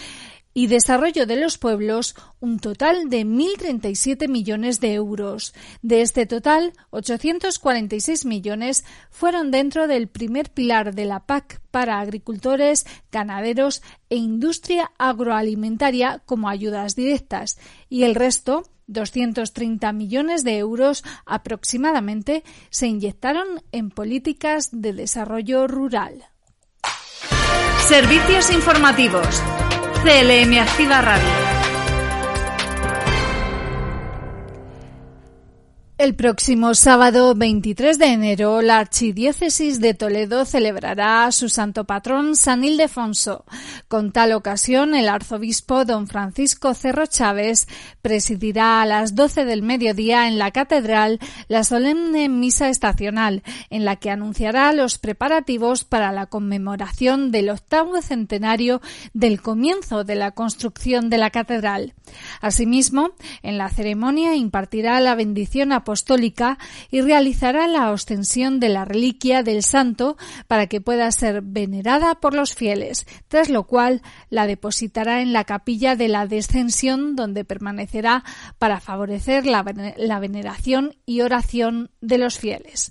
y 0.57 0.69
desarrollo 0.69 1.27
de 1.27 1.37
los 1.37 1.59
pueblos 1.59 2.17
un 2.41 2.59
total 2.61 3.11
de 3.11 3.27
1.037 3.27 4.27
millones 4.27 4.81
de 4.81 4.95
euros. 4.95 5.53
De 5.83 6.01
este 6.01 6.25
total, 6.25 6.73
846 6.89 8.25
millones 8.25 8.87
fueron 9.11 9.51
dentro 9.51 9.87
del 9.87 10.09
primer 10.09 10.51
pilar 10.51 10.95
de 10.95 11.05
la 11.05 11.27
PAC 11.27 11.61
para 11.71 12.01
agricultores, 12.01 12.87
ganaderos 13.13 13.83
e 14.09 14.17
industria 14.17 14.93
agroalimentaria 14.97 16.23
como 16.25 16.49
ayudas 16.49 16.97
directas 16.97 17.59
y 17.91 18.05
el 18.05 18.15
resto 18.15 18.63
230 18.87 19.93
millones 19.93 20.43
de 20.43 20.57
euros 20.57 21.05
aproximadamente 21.27 22.45
se 22.71 22.87
inyectaron 22.87 23.63
en 23.73 23.91
políticas 23.91 24.71
de 24.73 24.95
desarrollo 24.95 25.67
rural. 25.67 26.25
Servicios 27.89 28.51
informativos. 28.51 29.43
CLM 30.07 30.61
Activa 30.61 31.01
Radio. 31.01 31.66
El 35.99 36.15
próximo 36.15 36.75
sábado 36.75 37.35
23 37.35 37.99
de 37.99 38.09
enero, 38.09 38.61
la 38.61 38.81
Archidiócesis 38.81 39.81
de 39.81 39.95
Toledo 39.95 40.45
celebrará 40.45 41.25
a 41.25 41.33
su 41.33 41.49
santo 41.49 41.85
patrón 41.85 42.37
San 42.37 42.65
Ildefonso. 42.65 43.47
Con 43.89 44.13
tal 44.13 44.33
ocasión, 44.33 44.95
el 44.95 45.09
arzobispo 45.09 45.87
don 45.87 46.07
Francisco 46.07 46.75
Cerro 46.75 47.07
Chávez 47.07 47.67
presidirá 48.03 48.83
a 48.83 48.87
las 48.87 49.15
12 49.15 49.47
del 49.47 49.63
mediodía 49.63 50.29
en 50.29 50.37
la 50.37 50.51
catedral 50.51 51.19
la 51.49 51.65
solemne 51.65 52.29
misa 52.29 52.69
estacional, 52.69 53.43
en 53.71 53.87
la 53.87 53.97
que 53.97 54.11
anunciará 54.11 54.75
los 54.75 54.99
preparativos 54.99 55.85
para 55.85 56.13
la 56.13 56.27
conmemoración 56.27 57.31
del 57.31 57.49
octavo 57.49 58.03
centenario 58.03 58.83
del 59.15 59.41
comienzo 59.41 60.05
de 60.05 60.17
la 60.17 60.33
construcción 60.33 61.09
de 61.09 61.17
la 61.17 61.31
catedral. 61.31 61.95
Asimismo, 62.43 63.13
en 63.43 63.57
la 63.57 63.71
ceremonia 63.71 64.35
impartirá 64.35 65.01
la 65.01 65.15
bendición 65.15 65.73
apostólica 65.87 66.59
y 66.91 67.01
realizará 67.01 67.69
la 67.69 67.93
ostensión 67.93 68.59
de 68.59 68.69
la 68.69 68.85
reliquia 68.85 69.45
del 69.45 69.63
santo 69.63 70.17
para 70.49 70.67
que 70.67 70.81
pueda 70.81 71.13
ser 71.13 71.43
venerada 71.43 72.17
por 72.17 72.35
los 72.35 72.55
fieles, 72.55 73.07
tras 73.29 73.49
lo 73.49 73.69
cual 73.69 74.03
la 74.29 74.49
depositará 74.49 75.21
en 75.21 75.33
la 75.33 75.45
capilla 75.45 75.95
de 75.95 76.09
la 76.09 76.27
descensión 76.27 77.15
donde 77.15 77.45
permanecerá 77.45 78.25
para 78.59 78.81
favorecer 78.81 79.47
la, 79.47 79.63
veneración 79.63 80.97
y 81.07 81.21
oración 81.21 81.91
de 82.01 82.19
los 82.19 82.37
fieles. 82.39 82.91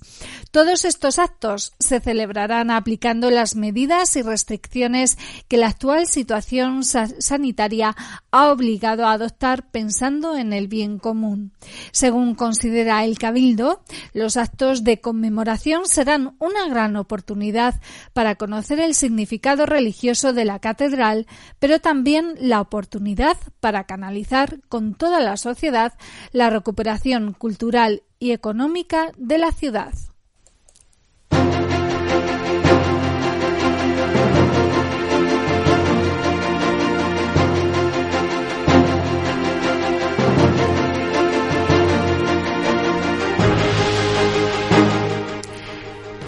Todos 0.52 0.86
estos 0.86 1.20
actos 1.20 1.74
se 1.80 2.00
celebrarán 2.00 2.72
aplicando 2.72 3.30
las 3.30 3.58
medidas 3.58 4.16
y 4.16 4.22
restricciones 4.22 5.18
que 5.50 5.58
la 5.58 5.68
actual 5.68 6.08
situación 6.08 6.84
sanitaria 6.86 7.94
ha 8.32 8.52
obligado 8.52 9.06
a 9.06 9.12
adoptar 9.12 9.70
pensando 9.70 10.38
en 10.38 10.54
el 10.54 10.70
bien 10.70 10.98
común. 10.98 11.52
Según 11.92 12.36
considera 12.36 12.85
el 12.86 13.18
Cabildo, 13.18 13.82
los 14.14 14.38
actos 14.38 14.84
de 14.84 15.02
conmemoración 15.02 15.86
serán 15.86 16.36
una 16.40 16.68
gran 16.68 16.96
oportunidad 16.96 17.82
para 18.14 18.36
conocer 18.36 18.80
el 18.80 18.94
significado 18.94 19.66
religioso 19.66 20.34
de 20.34 20.46
la 20.46 20.60
catedral, 20.60 21.28
pero 21.60 21.80
también 21.80 22.36
la 22.40 22.62
oportunidad 22.62 23.38
para 23.60 23.86
canalizar 23.86 24.60
con 24.70 24.96
toda 24.96 25.20
la 25.20 25.38
sociedad 25.38 25.94
la 26.32 26.50
recuperación 26.50 27.34
cultural 27.34 28.04
y 28.20 28.32
económica 28.32 29.12
de 29.18 29.38
la 29.38 29.52
ciudad. 29.52 29.94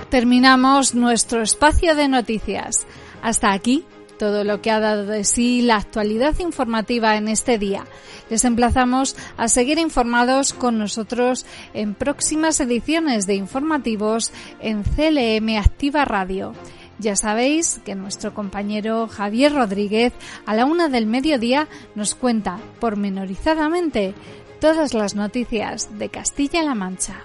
Terminamos 0.10 0.96
nuestro 0.96 1.42
espacio 1.42 1.96
de 1.96 2.08
noticias. 2.08 2.86
Hasta 3.22 3.52
aquí 3.52 3.86
todo 4.18 4.44
lo 4.44 4.62
que 4.62 4.72
ha 4.72 4.80
dado 4.80 5.06
de 5.06 5.24
sí 5.24 5.62
la 5.62 5.76
actualidad 5.76 6.38
informativa 6.40 7.16
en 7.18 7.28
este 7.28 7.58
día. 7.58 7.86
Les 8.30 8.44
emplazamos 8.44 9.16
a 9.38 9.48
seguir 9.48 9.78
informados 9.78 10.54
con 10.54 10.78
nosotros 10.78 11.46
en 11.74 11.94
próximas 11.94 12.60
ediciones 12.60 13.28
de 13.28 13.36
informativos 13.36 14.32
en 14.60 14.84
CLM 14.84 15.58
Activa 15.58 16.04
Radio. 16.04 16.54
Ya 17.00 17.16
sabéis 17.16 17.80
que 17.86 17.94
nuestro 17.94 18.34
compañero 18.34 19.08
Javier 19.08 19.54
Rodríguez 19.54 20.14
a 20.48 20.56
la 20.56 20.66
una 20.66 20.90
del 20.90 21.06
mediodía 21.06 21.68
nos 21.94 22.16
cuenta 22.16 22.58
pormenorizadamente 22.80 24.16
todas 24.60 24.96
las 24.96 25.14
noticias 25.14 26.00
de 26.00 26.10
Castilla-La 26.10 26.74
Mancha. 26.74 27.22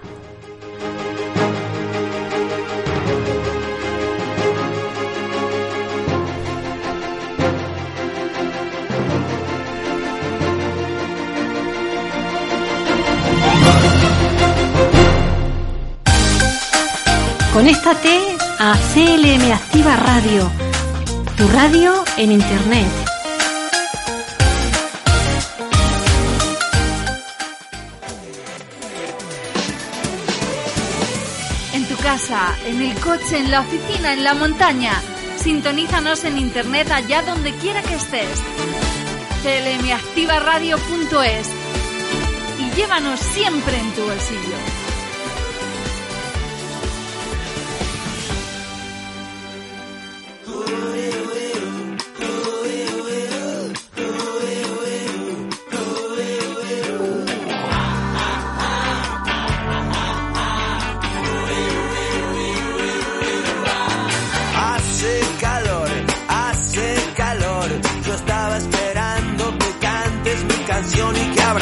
Conéctate 17.53 18.19
a 18.57 18.75
CLM 18.95 19.51
Activa 19.51 19.95
Radio, 19.95 20.49
tu 21.37 21.47
radio 21.49 22.03
en 22.17 22.31
Internet. 22.31 22.87
En 31.73 31.85
tu 31.85 31.95
casa, 31.97 32.57
en 32.65 32.81
el 32.81 32.99
coche, 32.99 33.37
en 33.37 33.51
la 33.51 33.61
oficina, 33.61 34.13
en 34.13 34.23
la 34.23 34.33
montaña. 34.33 34.99
Sintonízanos 35.37 36.23
en 36.23 36.39
Internet 36.39 36.89
allá 36.89 37.21
donde 37.21 37.53
quiera 37.57 37.83
que 37.83 37.93
estés. 37.93 38.41
CLMActivaradio.es 39.43 41.49
y 42.59 42.71
llévanos 42.75 43.19
siempre 43.19 43.77
en 43.77 43.93
tu 43.93 44.01
bolsillo. 44.01 44.72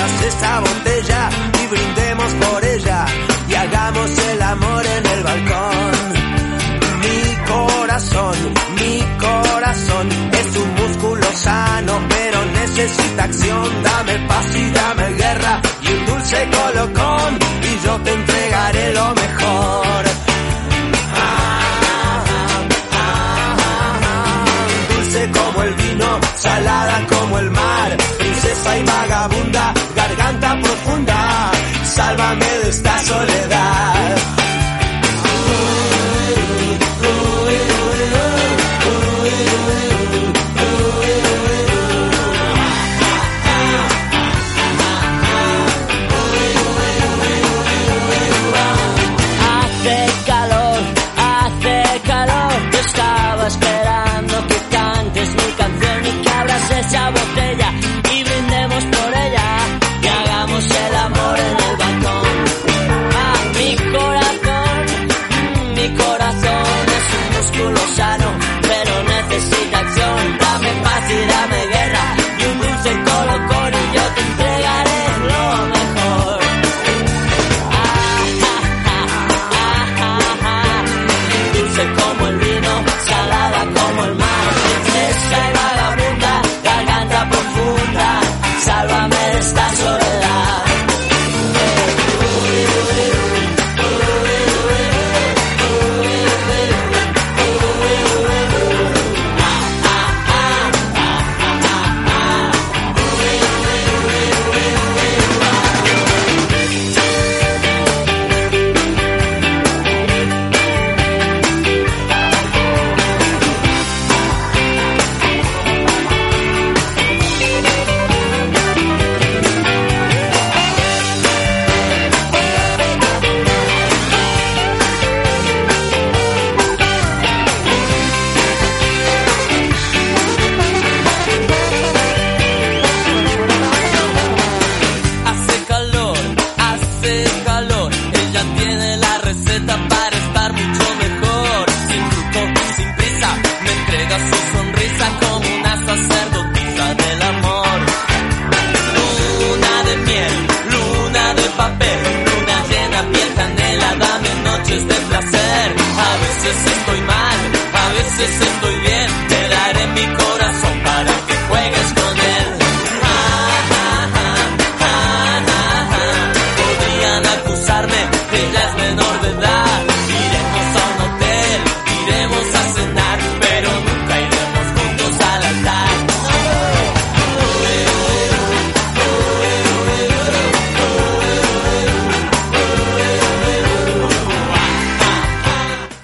abras 0.02 0.24
esta 0.24 0.60
botella 0.60 1.30
y 1.64 1.68
brindemos 1.68 2.34
por 2.34 2.66
ella 2.66 3.06
y 3.48 3.54
hagamos 3.54 4.18
el 4.18 4.42
amor 4.42 4.86
en 4.86 5.06
el 5.06 5.24
balcón. 5.24 5.92
Mi 7.02 7.46
corazón, 7.48 8.36
mi 8.80 9.00
corazón 9.20 10.10
es 10.34 10.58
un 10.58 10.74
músculo 10.76 11.28
sano, 11.34 12.00
pero 12.10 12.46
necesita 12.46 13.24
acción. 13.24 13.84
Dame 13.84 14.28
profunda, 30.84 31.52
sálvame 31.84 32.46
de 32.64 32.70
esta 32.70 32.98
soledad. 33.00 34.41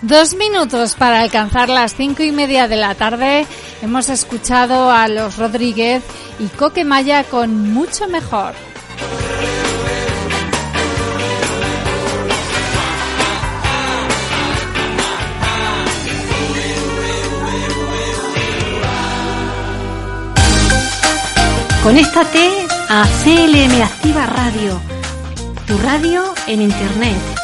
Dos 0.01 0.35
minutos 0.35 0.93
para 0.93 1.21
alcanzar 1.21 1.69
las 1.69 1.95
cinco 1.95 2.21
y 2.21 2.31
media 2.31 2.67
de 2.67 2.75
la 2.75 2.93
tarde. 2.93 3.47
Hemos 3.81 4.09
escuchado 4.09 4.91
a 4.91 5.07
los 5.07 5.37
Rodríguez 5.37 6.03
y 6.37 6.47
Coquemaya 6.47 7.23
con 7.23 7.71
mucho 7.73 8.07
mejor. 8.07 8.53
Conéctate 21.81 22.67
a 22.89 23.07
CLM 23.23 23.81
Activa 23.81 24.25
Radio, 24.27 24.79
tu 25.65 25.77
radio 25.79 26.23
en 26.45 26.61
Internet. 26.61 27.36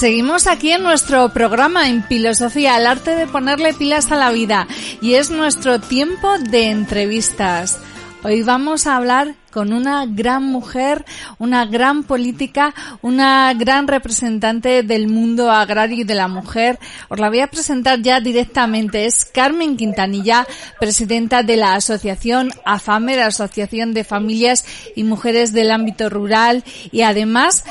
Seguimos 0.00 0.46
aquí 0.46 0.72
en 0.72 0.82
nuestro 0.82 1.28
programa 1.28 1.90
en 1.90 2.02
Filosofía, 2.02 2.78
el 2.78 2.86
arte 2.86 3.14
de 3.14 3.26
ponerle 3.26 3.74
pilas 3.74 4.10
a 4.10 4.16
la 4.16 4.30
vida 4.30 4.66
y 5.02 5.16
es 5.16 5.30
nuestro 5.30 5.78
tiempo 5.78 6.38
de 6.38 6.70
entrevistas. 6.70 7.78
Hoy 8.22 8.40
vamos 8.40 8.86
a 8.86 8.96
hablar 8.96 9.34
con 9.50 9.72
una 9.72 10.06
gran 10.06 10.44
mujer, 10.44 11.04
una 11.38 11.66
gran 11.66 12.04
política, 12.04 12.74
una 13.02 13.52
gran 13.54 13.88
representante 13.88 14.82
del 14.82 15.08
mundo 15.08 15.50
agrario 15.50 16.00
y 16.00 16.04
de 16.04 16.14
la 16.14 16.28
mujer. 16.28 16.78
Os 17.08 17.18
la 17.18 17.28
voy 17.28 17.40
a 17.40 17.48
presentar 17.48 18.00
ya 18.00 18.20
directamente. 18.20 19.06
Es 19.06 19.24
Carmen 19.24 19.76
Quintanilla, 19.76 20.46
presidenta 20.78 21.42
de 21.42 21.56
la 21.56 21.74
Asociación 21.74 22.50
AFAME, 22.64 23.16
la 23.16 23.26
Asociación 23.26 23.94
de 23.94 24.04
Familias 24.04 24.64
y 24.96 25.04
Mujeres 25.04 25.52
del 25.52 25.70
Ámbito 25.70 26.08
Rural 26.08 26.64
y 26.92 27.02
además 27.02 27.64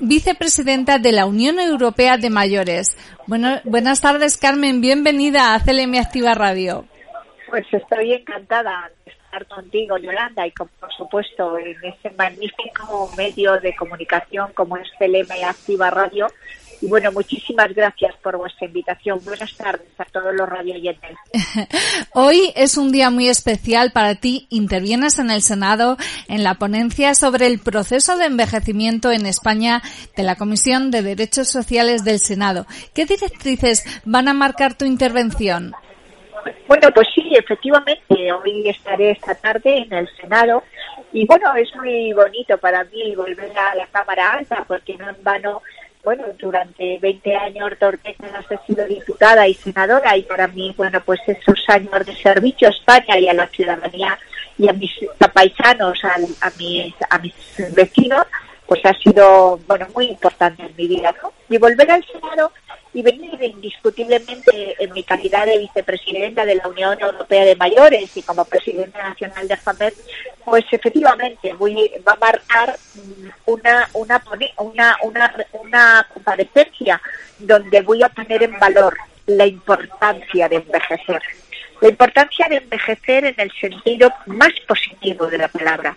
vicepresidenta 0.00 0.98
de 0.98 1.12
la 1.12 1.26
Unión 1.26 1.58
Europea 1.58 2.16
de 2.18 2.30
Mayores. 2.30 2.96
Bueno, 3.26 3.60
buenas 3.64 4.00
tardes, 4.00 4.36
Carmen. 4.36 4.80
Bienvenida 4.80 5.54
a 5.54 5.60
CLM 5.60 5.94
Activa 5.98 6.34
Radio. 6.34 6.84
Pues 7.48 7.64
estoy 7.72 8.12
encantada 8.12 8.90
estar 9.34 9.46
contigo, 9.46 9.98
Yolanda, 9.98 10.46
y 10.46 10.52
con, 10.52 10.68
por 10.80 10.92
supuesto 10.92 11.58
en 11.58 11.76
ese 11.82 12.10
magnífico 12.16 13.10
medio 13.16 13.58
de 13.60 13.74
comunicación 13.74 14.52
como 14.54 14.76
es 14.76 14.88
CLM 14.98 15.44
Activa 15.44 15.90
Radio. 15.90 16.26
Y 16.80 16.86
bueno, 16.86 17.10
muchísimas 17.12 17.72
gracias 17.72 18.14
por 18.22 18.36
vuestra 18.36 18.66
invitación. 18.66 19.18
Buenas 19.24 19.56
tardes 19.56 19.88
a 19.96 20.04
todos 20.04 20.34
los 20.34 20.46
radioyentes. 20.46 21.16
Hoy 22.12 22.52
es 22.56 22.76
un 22.76 22.92
día 22.92 23.10
muy 23.10 23.28
especial 23.28 23.92
para 23.92 24.16
ti. 24.16 24.46
Intervienes 24.50 25.18
en 25.18 25.30
el 25.30 25.40
Senado 25.40 25.96
en 26.28 26.42
la 26.42 26.54
ponencia 26.54 27.14
sobre 27.14 27.46
el 27.46 27.58
proceso 27.58 28.18
de 28.18 28.26
envejecimiento 28.26 29.12
en 29.12 29.24
España 29.24 29.82
de 30.14 30.24
la 30.24 30.36
Comisión 30.36 30.90
de 30.90 31.02
Derechos 31.02 31.48
Sociales 31.48 32.04
del 32.04 32.18
Senado. 32.18 32.66
¿Qué 32.92 33.06
directrices 33.06 33.84
van 34.04 34.28
a 34.28 34.34
marcar 34.34 34.74
tu 34.74 34.84
intervención? 34.84 35.74
Bueno, 36.66 36.88
pues 36.94 37.08
sí, 37.14 37.34
efectivamente, 37.34 38.32
hoy 38.32 38.68
estaré 38.68 39.12
esta 39.12 39.34
tarde 39.34 39.78
en 39.78 39.92
el 39.92 40.08
Senado 40.16 40.62
y 41.12 41.26
bueno, 41.26 41.54
es 41.54 41.74
muy 41.76 42.12
bonito 42.12 42.58
para 42.58 42.84
mí 42.84 43.14
volver 43.14 43.56
a 43.56 43.74
la 43.74 43.86
Cámara 43.86 44.32
Alta 44.32 44.64
porque 44.66 44.96
no 44.96 45.08
en 45.08 45.22
vano, 45.22 45.62
bueno, 46.02 46.24
durante 46.38 46.98
20 46.98 47.36
años 47.36 47.72
Torquetas 47.78 48.50
ha 48.50 48.66
sido 48.66 48.84
diputada 48.86 49.46
y 49.46 49.54
senadora 49.54 50.16
y 50.16 50.22
para 50.22 50.48
mí, 50.48 50.74
bueno, 50.76 51.00
pues 51.04 51.20
esos 51.26 51.62
años 51.68 52.04
de 52.04 52.14
servicio 52.16 52.68
a 52.68 52.72
España 52.72 53.18
y 53.18 53.28
a 53.28 53.34
la 53.34 53.46
ciudadanía 53.48 54.18
y 54.58 54.68
a 54.68 54.72
mis 54.72 54.92
paisanos, 55.32 55.98
a, 56.04 56.50
mis, 56.58 56.94
a 57.10 57.18
mis 57.18 57.34
vecinos, 57.74 58.26
pues 58.66 58.84
ha 58.84 58.94
sido, 58.94 59.58
bueno, 59.66 59.86
muy 59.94 60.06
importante 60.06 60.62
en 60.62 60.74
mi 60.76 60.88
vida, 60.88 61.14
¿no? 61.22 61.32
Y 61.48 61.58
volver 61.58 61.90
al 61.90 62.04
Senado 62.06 62.52
y 62.94 63.02
venir 63.02 63.42
indiscutiblemente 63.42 64.76
en 64.78 64.92
mi 64.92 65.02
calidad 65.02 65.46
de 65.46 65.58
vicepresidenta 65.58 66.46
de 66.46 66.54
la 66.54 66.68
Unión 66.68 66.96
Europea 67.00 67.44
de 67.44 67.56
Mayores 67.56 68.16
y 68.16 68.22
como 68.22 68.44
presidenta 68.44 69.02
nacional 69.08 69.48
de 69.48 69.56
FAMED, 69.56 69.92
pues 70.44 70.64
efectivamente 70.70 71.52
voy, 71.54 71.90
va 72.06 72.12
a 72.12 72.16
marcar 72.16 72.78
una, 73.46 73.88
una, 73.94 74.22
una, 74.58 74.96
una, 75.02 75.34
una 75.52 76.06
comparecencia 76.14 77.02
donde 77.38 77.82
voy 77.82 78.02
a 78.04 78.08
poner 78.08 78.44
en 78.44 78.58
valor 78.60 78.96
la 79.26 79.46
importancia 79.46 80.48
de 80.48 80.56
envejecer. 80.56 81.22
La 81.80 81.88
importancia 81.88 82.46
de 82.48 82.58
envejecer 82.58 83.24
en 83.24 83.34
el 83.38 83.52
sentido 83.60 84.12
más 84.26 84.52
positivo 84.68 85.26
de 85.26 85.38
la 85.38 85.48
palabra, 85.48 85.96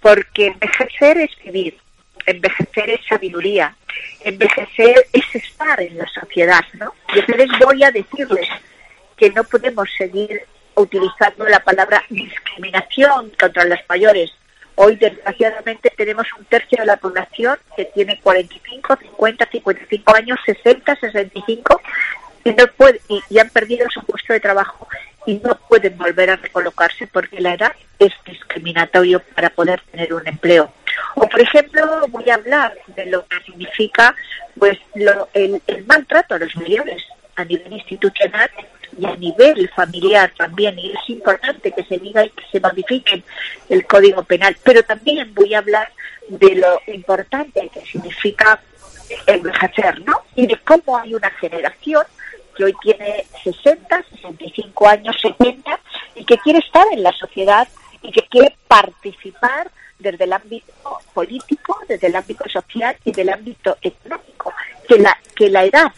porque 0.00 0.48
envejecer 0.48 1.18
es 1.18 1.30
vivir, 1.42 1.78
envejecer 2.26 2.90
es 2.90 3.00
sabiduría, 3.08 3.74
envejecer 4.24 5.06
es 5.12 5.34
estar 5.34 5.80
en 5.80 5.98
la 5.98 6.08
sociedad, 6.36 6.64
¿no? 6.74 6.92
Y 7.14 7.20
entonces 7.20 7.48
voy 7.64 7.82
a 7.82 7.90
decirles 7.90 8.48
que 9.16 9.30
no 9.30 9.44
podemos 9.44 9.88
seguir 9.96 10.42
utilizando 10.74 11.46
la 11.46 11.60
palabra 11.60 12.04
discriminación 12.10 13.32
contra 13.40 13.64
los 13.64 13.78
mayores. 13.88 14.30
Hoy, 14.74 14.96
desgraciadamente, 14.96 15.90
tenemos 15.96 16.26
un 16.38 16.44
tercio 16.44 16.78
de 16.80 16.86
la 16.86 16.98
población 16.98 17.58
que 17.74 17.86
tiene 17.86 18.20
45, 18.20 18.98
50, 19.00 19.48
55 19.50 20.14
años, 20.14 20.38
60, 20.44 20.96
65 20.96 21.80
y, 22.44 22.50
no 22.50 22.66
puede, 22.76 23.00
y 23.30 23.38
han 23.38 23.48
perdido 23.48 23.86
su 23.88 24.04
puesto 24.04 24.34
de 24.34 24.40
trabajo 24.40 24.86
y 25.24 25.36
no 25.38 25.58
pueden 25.68 25.96
volver 25.96 26.30
a 26.30 26.36
recolocarse 26.36 27.06
porque 27.06 27.40
la 27.40 27.54
edad 27.54 27.72
es 27.98 28.12
discriminatorio 28.26 29.22
para 29.34 29.48
poder 29.48 29.80
tener 29.90 30.12
un 30.12 30.28
empleo. 30.28 30.70
O, 31.18 31.26
por 31.26 31.40
ejemplo, 31.40 32.06
voy 32.08 32.28
a 32.28 32.34
hablar 32.34 32.76
de 32.88 33.06
lo 33.06 33.26
que 33.26 33.40
significa 33.46 34.14
pues 34.58 34.78
lo, 34.94 35.28
el, 35.32 35.62
maltrato 35.86 36.34
a 36.34 36.38
los 36.38 36.54
mayores 36.56 37.02
a 37.36 37.44
nivel 37.44 37.72
institucional 37.72 38.50
y 38.98 39.06
a 39.06 39.16
nivel 39.16 39.68
familiar 39.70 40.30
también. 40.36 40.78
Y 40.78 40.92
es 40.92 41.08
importante 41.08 41.72
que 41.72 41.84
se 41.84 41.96
diga 41.96 42.24
y 42.24 42.30
que 42.30 42.44
se 42.52 42.60
modifique 42.60 43.22
el 43.70 43.86
Código 43.86 44.24
Penal. 44.24 44.58
Pero 44.62 44.82
también 44.82 45.34
voy 45.34 45.54
a 45.54 45.58
hablar 45.58 45.90
de 46.28 46.54
lo 46.56 46.80
importante 46.86 47.70
que 47.72 47.80
significa 47.80 48.60
envejecer, 49.26 50.00
¿no? 50.00 50.20
Y 50.34 50.46
de 50.46 50.58
cómo 50.58 50.98
hay 50.98 51.14
una 51.14 51.30
generación 51.30 52.04
que 52.54 52.64
hoy 52.64 52.74
tiene 52.82 53.24
60, 53.42 54.04
65 54.20 54.88
años, 54.88 55.16
70 55.22 55.80
y 56.14 56.24
que 56.26 56.36
quiere 56.38 56.58
estar 56.58 56.86
en 56.92 57.02
la 57.02 57.12
sociedad 57.12 57.66
y 58.02 58.10
que 58.10 58.22
quiere 58.28 58.54
participar 58.68 59.70
desde 59.98 60.24
el 60.24 60.32
ámbito 60.32 60.72
político, 61.12 61.78
desde 61.88 62.08
el 62.08 62.16
ámbito 62.16 62.48
social 62.48 62.96
y 63.04 63.12
del 63.12 63.30
ámbito 63.30 63.76
económico. 63.80 64.52
Que 64.88 64.98
la, 64.98 65.18
que 65.34 65.50
la 65.50 65.64
edad 65.64 65.92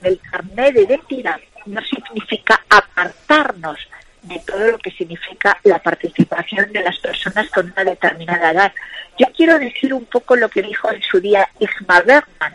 del 0.00 0.20
carnet 0.20 0.74
de 0.74 0.82
identidad 0.82 1.40
no 1.66 1.80
significa 1.82 2.64
apartarnos 2.68 3.78
de 4.22 4.40
todo 4.40 4.72
lo 4.72 4.78
que 4.78 4.90
significa 4.90 5.58
la 5.64 5.78
participación 5.78 6.72
de 6.72 6.82
las 6.82 6.98
personas 6.98 7.48
con 7.50 7.70
una 7.70 7.84
determinada 7.84 8.50
edad. 8.50 8.72
Yo 9.18 9.26
quiero 9.36 9.58
decir 9.58 9.94
un 9.94 10.04
poco 10.06 10.36
lo 10.36 10.48
que 10.48 10.62
dijo 10.62 10.90
en 10.90 11.02
su 11.02 11.20
día 11.20 11.48
Isma 11.60 12.00
Bergman, 12.00 12.54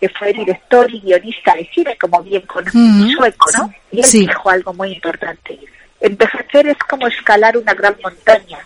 que 0.00 0.08
fue 0.08 0.32
director 0.32 0.90
y 0.90 1.00
guionista 1.00 1.54
de 1.54 1.68
cine, 1.72 1.96
como 1.98 2.22
bien 2.22 2.42
conoce 2.42 2.78
sueco, 3.14 3.50
¿no? 3.58 3.74
Y 3.92 4.00
él 4.00 4.26
dijo 4.26 4.48
algo 4.50 4.72
muy 4.72 4.94
importante. 4.94 5.58
Envejecer 6.00 6.68
es 6.68 6.78
como 6.78 7.06
escalar 7.06 7.58
una 7.58 7.74
gran 7.74 7.94
montaña. 8.02 8.58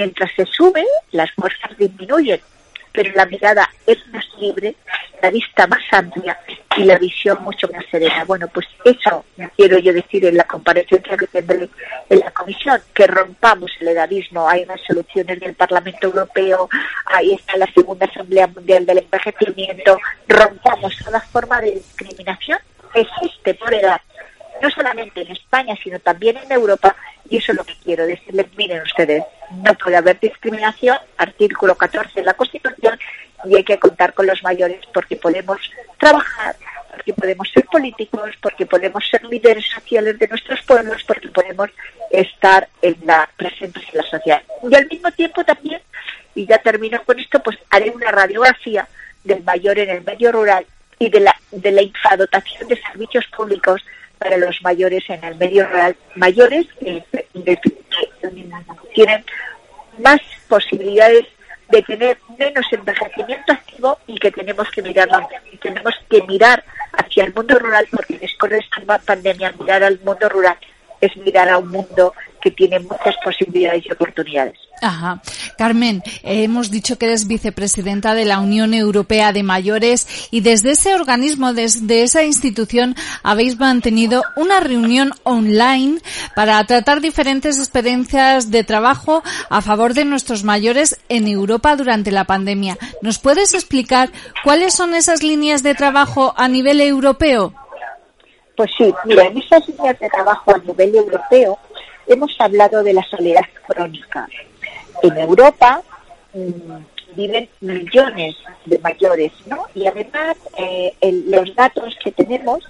Mientras 0.00 0.30
se 0.34 0.46
sube, 0.46 0.82
las 1.12 1.30
fuerzas 1.32 1.76
disminuyen, 1.76 2.40
pero 2.90 3.12
la 3.14 3.26
mirada 3.26 3.68
es 3.86 3.98
más 4.08 4.24
libre, 4.38 4.74
la 5.20 5.30
vista 5.30 5.66
más 5.66 5.82
amplia 5.90 6.40
y 6.74 6.84
la 6.84 6.96
visión 6.96 7.36
mucho 7.42 7.68
más 7.70 7.84
serena. 7.90 8.24
Bueno, 8.24 8.48
pues 8.48 8.66
eso 8.82 9.26
quiero 9.56 9.78
yo 9.78 9.92
decir 9.92 10.24
en 10.24 10.38
la 10.38 10.44
comparecencia 10.44 11.18
que 11.18 11.26
tendré 11.26 11.68
en 12.08 12.18
la 12.18 12.30
comisión, 12.30 12.80
que 12.94 13.06
rompamos 13.08 13.72
el 13.78 13.88
edadismo. 13.88 14.48
Hay 14.48 14.64
resoluciones 14.64 15.38
del 15.38 15.52
Parlamento 15.54 16.06
Europeo, 16.06 16.70
ahí 17.04 17.34
está 17.34 17.58
la 17.58 17.70
segunda 17.70 18.06
Asamblea 18.06 18.46
Mundial 18.46 18.86
del 18.86 19.00
Envejecimiento, 19.00 19.98
rompamos 20.26 20.96
toda 21.04 21.20
forma 21.20 21.60
de 21.60 21.72
discriminación 21.72 22.58
existe 22.94 23.54
por 23.54 23.72
edad 23.72 24.00
no 24.60 24.70
solamente 24.70 25.22
en 25.22 25.30
España, 25.30 25.74
sino 25.82 25.98
también 25.98 26.36
en 26.36 26.52
Europa, 26.52 26.94
y 27.28 27.38
eso 27.38 27.52
es 27.52 27.58
lo 27.58 27.64
que 27.64 27.74
quiero 27.82 28.06
decirles, 28.06 28.46
miren 28.56 28.82
ustedes, 28.82 29.24
no 29.64 29.74
puede 29.74 29.96
haber 29.96 30.18
discriminación, 30.20 30.98
artículo 31.16 31.74
14 31.74 32.20
de 32.20 32.26
la 32.26 32.34
Constitución, 32.34 32.98
y 33.44 33.56
hay 33.56 33.64
que 33.64 33.78
contar 33.78 34.12
con 34.12 34.26
los 34.26 34.42
mayores 34.42 34.80
porque 34.92 35.16
podemos 35.16 35.58
trabajar, 35.98 36.56
porque 36.90 37.14
podemos 37.14 37.48
ser 37.50 37.64
políticos, 37.66 38.30
porque 38.40 38.66
podemos 38.66 39.08
ser 39.08 39.24
líderes 39.24 39.64
sociales 39.66 40.18
de 40.18 40.28
nuestros 40.28 40.60
pueblos, 40.62 41.02
porque 41.04 41.28
podemos 41.28 41.70
estar 42.10 42.68
en 42.82 42.96
la 43.04 43.28
presentes 43.36 43.82
en 43.92 43.98
la 43.98 44.02
sociedad. 44.02 44.42
Y 44.68 44.74
al 44.74 44.86
mismo 44.88 45.10
tiempo 45.12 45.44
también, 45.44 45.80
y 46.34 46.46
ya 46.46 46.58
termino 46.58 47.02
con 47.04 47.18
esto, 47.18 47.42
pues 47.42 47.58
haré 47.70 47.90
una 47.90 48.10
radiografía 48.10 48.86
del 49.24 49.42
mayor 49.42 49.78
en 49.78 49.90
el 49.90 50.02
medio 50.02 50.32
rural 50.32 50.66
y 50.98 51.08
de 51.08 51.20
la, 51.20 51.34
de 51.50 51.72
la 51.72 51.82
infradotación 51.82 52.68
de 52.68 52.80
servicios 52.80 53.26
públicos 53.34 53.82
para 54.20 54.36
los 54.36 54.60
mayores 54.60 55.02
en 55.08 55.24
el 55.24 55.34
medio 55.36 55.66
rural, 55.66 55.96
mayores 56.14 56.66
que, 56.78 57.02
tienen 58.94 59.24
más 59.98 60.20
posibilidades 60.46 61.24
de 61.70 61.82
tener 61.82 62.18
menos 62.38 62.66
envejecimiento 62.70 63.52
activo 63.52 63.98
y 64.06 64.18
que 64.18 64.30
tenemos 64.30 64.70
que 64.70 64.82
mirar 64.82 65.08
tenemos 65.62 65.94
que 66.10 66.22
mirar 66.24 66.62
hacia 66.92 67.24
el 67.24 67.32
mundo 67.32 67.58
rural 67.58 67.86
porque 67.90 68.18
después 68.18 68.52
de 68.52 68.58
esta 68.58 68.98
pandemia 68.98 69.54
mirar 69.58 69.82
al 69.84 69.98
mundo 70.00 70.28
rural. 70.28 70.56
Es 71.00 71.16
mirar 71.16 71.48
a 71.48 71.56
un 71.56 71.68
mundo 71.68 72.12
que 72.40 72.50
tiene 72.50 72.78
muchas 72.80 73.14
posibilidades 73.22 73.84
y 73.86 73.92
oportunidades. 73.92 74.58
Ajá. 74.82 75.20
Carmen, 75.58 76.02
hemos 76.22 76.70
dicho 76.70 76.96
que 76.96 77.06
eres 77.06 77.26
vicepresidenta 77.26 78.14
de 78.14 78.24
la 78.24 78.40
Unión 78.40 78.72
Europea 78.72 79.32
de 79.32 79.42
Mayores 79.42 80.28
y 80.30 80.40
desde 80.40 80.70
ese 80.70 80.94
organismo, 80.94 81.52
desde 81.52 82.02
esa 82.02 82.24
institución, 82.24 82.96
habéis 83.22 83.58
mantenido 83.58 84.22
una 84.36 84.60
reunión 84.60 85.12
online 85.24 86.00
para 86.34 86.64
tratar 86.64 87.00
diferentes 87.00 87.58
experiencias 87.58 88.50
de 88.50 88.64
trabajo 88.64 89.22
a 89.50 89.60
favor 89.60 89.92
de 89.94 90.04
nuestros 90.06 90.44
mayores 90.44 90.98
en 91.08 91.28
Europa 91.28 91.76
durante 91.76 92.10
la 92.10 92.24
pandemia. 92.24 92.78
¿Nos 93.02 93.18
puedes 93.18 93.52
explicar 93.52 94.10
cuáles 94.44 94.74
son 94.74 94.94
esas 94.94 95.22
líneas 95.22 95.62
de 95.62 95.74
trabajo 95.74 96.32
a 96.36 96.48
nivel 96.48 96.80
europeo? 96.80 97.52
Pues 98.56 98.70
sí, 98.76 98.92
mira, 99.04 99.24
en 99.24 99.38
esas 99.38 99.66
líneas 99.68 99.98
de 99.98 100.08
trabajo 100.10 100.54
a 100.54 100.58
nivel 100.58 100.94
europeo 100.94 101.58
hemos 102.10 102.34
hablado 102.40 102.82
de 102.82 102.92
la 102.92 103.02
soledad 103.04 103.46
crónica, 103.66 104.28
en 105.02 105.16
Europa 105.16 105.82
mm, 106.34 107.16
viven 107.16 107.48
millones 107.60 108.36
de 108.66 108.78
mayores, 108.78 109.32
¿no? 109.46 109.66
Y 109.74 109.86
además 109.86 110.36
eh, 110.58 110.92
los 111.26 111.54
datos 111.54 111.96
que 112.02 112.12
tenemos 112.12 112.64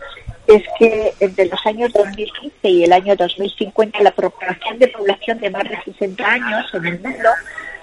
es 0.46 0.62
que 0.78 1.14
entre 1.20 1.46
los 1.46 1.64
años 1.66 1.92
2015 1.92 2.68
y 2.68 2.84
el 2.84 2.92
año 2.92 3.16
2050 3.16 4.02
la 4.02 4.10
proporción 4.10 4.78
de 4.78 4.88
población 4.88 5.38
de 5.38 5.50
más 5.50 5.64
de 5.64 5.80
60 5.84 6.26
años 6.26 6.66
en 6.74 6.86
el 6.86 7.00
mundo 7.00 7.28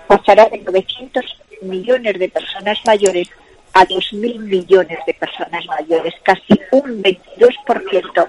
pasará 0.07 0.49
de 0.49 0.59
900 0.59 1.23
millones 1.61 2.19
de 2.19 2.29
personas 2.29 2.79
mayores 2.85 3.29
a 3.73 3.85
2.000 3.85 4.39
millones 4.39 4.99
de 5.05 5.13
personas 5.13 5.65
mayores, 5.67 6.13
casi 6.23 6.59
un 6.71 7.03
22% 7.03 8.27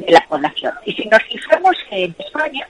de 0.00 0.12
la 0.12 0.24
población. 0.28 0.74
Y 0.84 0.92
si 0.92 1.06
nos 1.06 1.22
fijamos 1.24 1.74
en 1.90 2.14
España, 2.18 2.68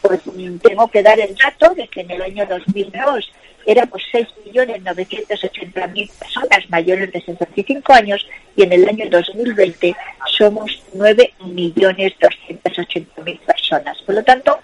pues 0.00 0.24
mm, 0.26 0.58
tengo 0.58 0.86
que 0.88 1.02
dar 1.02 1.18
el 1.20 1.34
dato 1.34 1.74
de 1.74 1.88
que 1.88 2.02
en 2.02 2.10
el 2.10 2.20
año 2.22 2.46
2002 2.46 3.32
éramos 3.66 4.00
6.980.000 4.12 6.10
personas 6.18 6.70
mayores 6.70 7.12
de 7.12 7.20
65 7.20 7.92
años 7.92 8.26
y 8.56 8.62
en 8.62 8.72
el 8.72 8.88
año 8.88 9.04
2020 9.10 9.94
somos 10.38 10.82
9.280.000 10.94 13.40
personas. 13.40 14.00
Por 14.02 14.14
lo 14.14 14.24
tanto, 14.24 14.58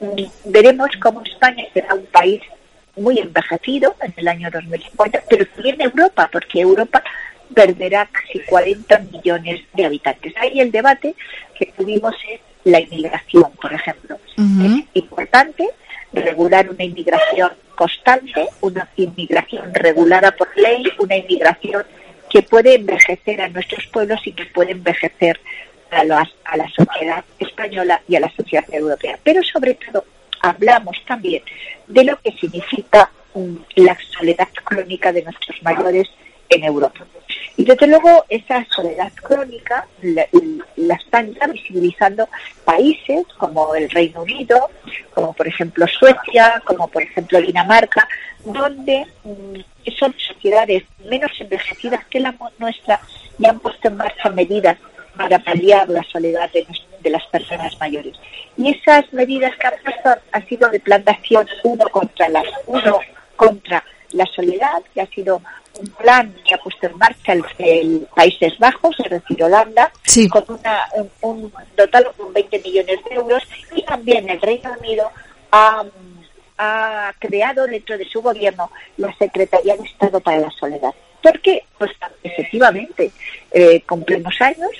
mm, 0.00 0.22
veremos 0.46 0.88
cómo 1.02 1.22
España 1.22 1.66
será 1.74 1.94
un 1.94 2.06
país 2.06 2.40
muy 2.96 3.18
envejecido 3.18 3.94
en 4.00 4.14
el 4.16 4.28
año 4.28 4.50
2050, 4.50 5.22
pero 5.28 5.44
también 5.46 5.82
Europa, 5.82 6.30
porque 6.32 6.60
Europa 6.60 7.02
perderá 7.54 8.06
casi 8.06 8.40
40 8.40 8.98
millones 9.12 9.60
de 9.74 9.84
habitantes. 9.86 10.34
Ahí 10.36 10.60
el 10.60 10.70
debate 10.72 11.14
que 11.58 11.66
tuvimos 11.76 12.14
es 12.30 12.40
la 12.64 12.80
inmigración, 12.80 13.50
por 13.60 13.72
ejemplo. 13.72 14.18
Es 14.66 14.84
importante 14.94 15.68
regular 16.12 16.68
una 16.70 16.84
inmigración 16.84 17.52
constante, 17.74 18.46
una 18.60 18.88
inmigración 18.96 19.72
regulada 19.74 20.32
por 20.32 20.48
ley, 20.56 20.84
una 20.98 21.16
inmigración 21.16 21.84
que 22.30 22.42
puede 22.42 22.74
envejecer 22.74 23.40
a 23.40 23.48
nuestros 23.48 23.86
pueblos 23.86 24.20
y 24.26 24.32
que 24.32 24.46
puede 24.46 24.72
envejecer 24.72 25.38
a, 25.90 26.04
las- 26.04 26.32
a 26.44 26.56
la 26.56 26.68
sociedad 26.70 27.24
española 27.38 28.02
y 28.08 28.16
a 28.16 28.20
la 28.20 28.30
sociedad 28.34 28.64
europea. 28.72 29.18
Pero 29.22 29.42
sobre 29.44 29.74
todo 29.74 30.04
hablamos 30.40 30.96
también 31.06 31.42
de 31.86 32.04
lo 32.04 32.20
que 32.20 32.32
significa 32.32 33.10
mm, 33.34 33.54
la 33.76 33.96
soledad 34.18 34.48
crónica 34.64 35.12
de 35.12 35.22
nuestros 35.22 35.62
mayores 35.62 36.08
en 36.48 36.64
Europa. 36.64 37.04
Y 37.56 37.64
desde 37.64 37.86
luego 37.86 38.24
esa 38.28 38.66
soledad 38.66 39.10
crónica 39.14 39.86
la, 40.02 40.94
están 40.94 41.32
ya 41.34 41.46
visibilizando 41.46 42.28
países 42.64 43.24
como 43.38 43.74
el 43.74 43.88
Reino 43.90 44.22
Unido, 44.22 44.68
como 45.14 45.32
por 45.32 45.48
ejemplo 45.48 45.86
Suecia, 45.86 46.62
como 46.66 46.88
por 46.88 47.02
ejemplo 47.02 47.40
Dinamarca, 47.40 48.06
donde 48.44 49.06
mm, 49.24 49.90
son 49.98 50.14
sociedades 50.18 50.84
menos 51.08 51.30
envejecidas 51.40 52.04
que 52.06 52.20
la 52.20 52.34
nuestra 52.58 53.00
y 53.38 53.46
han 53.46 53.58
puesto 53.58 53.88
en 53.88 53.96
marcha 53.96 54.28
medidas 54.30 54.76
para 55.16 55.38
paliar 55.38 55.88
la 55.88 56.02
soledad 56.04 56.50
de, 56.52 56.66
de 57.00 57.10
las 57.10 57.24
personas 57.28 57.78
mayores. 57.80 58.14
Y 58.58 58.70
esas 58.70 59.10
medidas 59.14 59.56
que 59.56 59.66
han 59.66 59.74
puesto 59.82 60.10
han 60.32 60.46
sido 60.46 60.68
de 60.68 60.80
plan 60.80 61.02
de 61.04 61.10
acción 61.10 61.46
uno 61.64 61.84
contra 61.88 62.28
las 62.28 62.46
uno 62.66 63.00
contra 63.36 63.82
la 64.12 64.26
soledad, 64.26 64.82
que 64.94 65.00
ha 65.00 65.06
sido 65.06 65.42
un 65.78 65.86
plan 65.88 66.34
que 66.46 66.54
ha 66.54 66.58
puesto 66.58 66.86
en 66.86 66.98
marcha 66.98 67.32
el, 67.32 67.44
el 67.58 68.08
Países 68.14 68.58
Bajos, 68.58 68.96
es 69.04 69.10
decir, 69.10 69.42
Holanda, 69.42 69.90
con 70.30 70.44
una, 70.48 70.88
un, 71.20 71.52
total 71.74 72.08
de 72.16 72.32
20 72.32 72.58
millones 72.60 72.98
de 73.08 73.14
euros, 73.14 73.42
y 73.74 73.82
también 73.82 74.28
el 74.28 74.40
Reino 74.40 74.72
Unido 74.78 75.10
ha, 75.52 75.84
ha 76.58 77.12
creado 77.18 77.66
dentro 77.66 77.96
de 77.98 78.04
su 78.04 78.22
gobierno 78.22 78.70
la 78.96 79.14
Secretaría 79.16 79.76
de 79.76 79.84
Estado 79.84 80.20
para 80.20 80.40
la 80.40 80.50
Soledad. 80.50 80.94
¿Por 81.22 81.40
qué? 81.40 81.64
Pues 81.76 81.90
efectivamente, 82.22 83.10
eh, 83.50 83.82
cumplimos 83.82 84.40
años, 84.40 84.70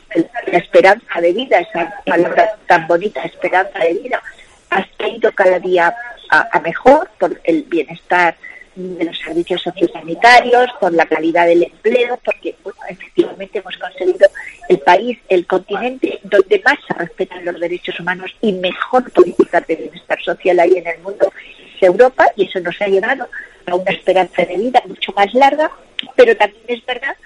la 0.47 0.59
esperanza 0.59 1.21
de 1.21 1.33
vida, 1.33 1.59
esa 1.59 2.03
palabra 2.05 2.57
tan 2.67 2.87
bonita, 2.87 3.23
esperanza 3.23 3.79
de 3.81 3.95
vida, 3.95 4.23
ha 4.71 5.09
ido 5.09 5.33
cada 5.33 5.59
día 5.59 5.95
a, 6.31 6.49
a 6.53 6.61
mejor 6.61 7.11
por 7.19 7.41
el 7.45 7.63
bienestar 7.65 8.37
de 8.77 9.05
los 9.05 9.19
servicios 9.19 9.63
sociosanitarios, 9.63 10.67
por 10.79 10.93
la 10.93 11.07
calidad 11.07 11.47
del 11.47 11.65
empleo, 11.65 12.19
porque 12.25 12.55
bueno, 12.63 12.79
efectivamente 12.89 13.59
hemos 13.59 13.77
conseguido 13.77 14.29
el 14.69 14.79
país, 14.81 15.19
el 15.29 15.47
continente 15.47 16.21
donde 16.23 16.61
más 16.65 16.79
se 16.87 16.95
respetan 16.95 17.45
los 17.45 17.59
derechos 17.59 17.99
humanos 17.99 18.31
y 18.43 18.53
mejor 18.53 19.11
política 19.13 19.61
de 19.63 19.77
bienestar 19.77 20.23
social 20.23 20.61
hay 20.61 20.75
en 20.77 20.87
el 20.87 20.99
mundo 21.01 21.33
es 21.77 21.83
Europa 21.83 22.27
y 22.37 22.45
eso 22.45 22.61
nos 22.61 22.81
ha 22.81 22.87
llevado 22.87 23.29
a 23.67 23.75
una 23.75 23.91
esperanza 23.91 24.45
de 24.45 24.57
vida 24.57 24.83
mucho 24.87 25.13
más 25.13 25.33
larga, 25.35 25.71
pero 26.15 26.37
también 26.37 26.65
es 26.69 26.85
verdad 26.85 27.17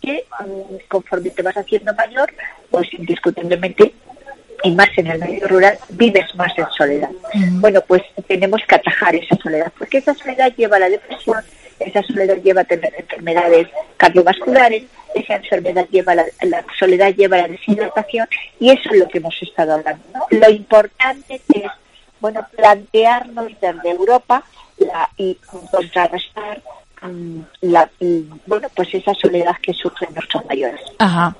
que 0.00 0.24
mm, 0.40 0.76
conforme 0.88 1.30
te 1.30 1.42
vas 1.42 1.56
haciendo 1.56 1.94
mayor, 1.94 2.32
pues 2.70 2.92
indiscutiblemente 2.92 3.94
y 4.62 4.70
más 4.72 4.88
en 4.96 5.06
el 5.08 5.18
medio 5.18 5.48
rural, 5.48 5.78
vives 5.90 6.34
más 6.34 6.52
en 6.58 6.66
soledad. 6.76 7.10
Bueno, 7.60 7.80
pues 7.86 8.02
tenemos 8.26 8.60
que 8.66 8.74
atajar 8.74 9.14
esa 9.14 9.36
soledad, 9.36 9.72
porque 9.78 9.98
esa 9.98 10.14
soledad 10.14 10.52
lleva 10.56 10.76
a 10.76 10.80
la 10.80 10.88
depresión, 10.88 11.42
esa 11.78 12.02
soledad 12.02 12.36
lleva 12.36 12.62
a 12.62 12.64
tener 12.64 12.94
enfermedades 12.96 13.68
cardiovasculares, 13.96 14.84
esa 15.14 15.36
enfermedad 15.36 15.86
lleva 15.90 16.12
a 16.12 16.16
la, 16.16 16.24
la 16.42 16.64
soledad 16.78 17.14
lleva 17.14 17.36
a 17.36 17.42
la 17.42 17.48
deshidratación 17.48 18.28
y 18.60 18.70
eso 18.70 18.90
es 18.92 18.98
lo 18.98 19.08
que 19.08 19.18
hemos 19.18 19.36
estado 19.42 19.74
hablando. 19.74 20.02
¿no? 20.14 20.26
Lo 20.30 20.50
importante 20.50 21.40
es 21.54 21.70
bueno 22.20 22.46
plantearnos 22.56 23.52
desde 23.60 23.90
Europa 23.90 24.42
la, 24.78 25.10
y 25.16 25.34
contrarrestar 25.46 26.62
mm, 27.02 27.40
la, 27.62 27.90
mm, 28.00 28.40
bueno 28.46 28.68
pues 28.74 28.94
esa 28.94 29.14
soledad 29.14 29.56
que 29.62 29.72
sufren 29.72 30.14
nuestros 30.14 30.44
mayores. 30.46 30.80
Ajá. 30.98 31.36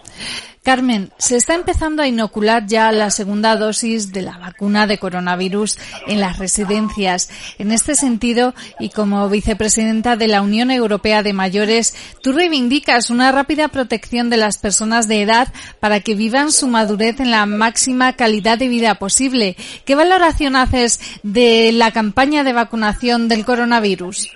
Carmen, 0.66 1.12
se 1.16 1.36
está 1.36 1.54
empezando 1.54 2.02
a 2.02 2.08
inocular 2.08 2.66
ya 2.66 2.90
la 2.90 3.10
segunda 3.10 3.54
dosis 3.54 4.12
de 4.12 4.22
la 4.22 4.36
vacuna 4.36 4.88
de 4.88 4.98
coronavirus 4.98 5.78
en 6.08 6.18
las 6.18 6.40
residencias. 6.40 7.30
En 7.60 7.70
este 7.70 7.94
sentido, 7.94 8.52
y 8.80 8.90
como 8.90 9.28
vicepresidenta 9.28 10.16
de 10.16 10.26
la 10.26 10.42
Unión 10.42 10.72
Europea 10.72 11.22
de 11.22 11.32
Mayores, 11.32 11.94
tú 12.20 12.32
reivindicas 12.32 13.10
una 13.10 13.30
rápida 13.30 13.68
protección 13.68 14.28
de 14.28 14.38
las 14.38 14.58
personas 14.58 15.06
de 15.06 15.22
edad 15.22 15.46
para 15.78 16.00
que 16.00 16.16
vivan 16.16 16.50
su 16.50 16.66
madurez 16.66 17.20
en 17.20 17.30
la 17.30 17.46
máxima 17.46 18.14
calidad 18.14 18.58
de 18.58 18.66
vida 18.66 18.96
posible. 18.96 19.54
¿Qué 19.84 19.94
valoración 19.94 20.56
haces 20.56 20.98
de 21.22 21.70
la 21.70 21.92
campaña 21.92 22.42
de 22.42 22.52
vacunación 22.52 23.28
del 23.28 23.44
coronavirus? 23.44 24.32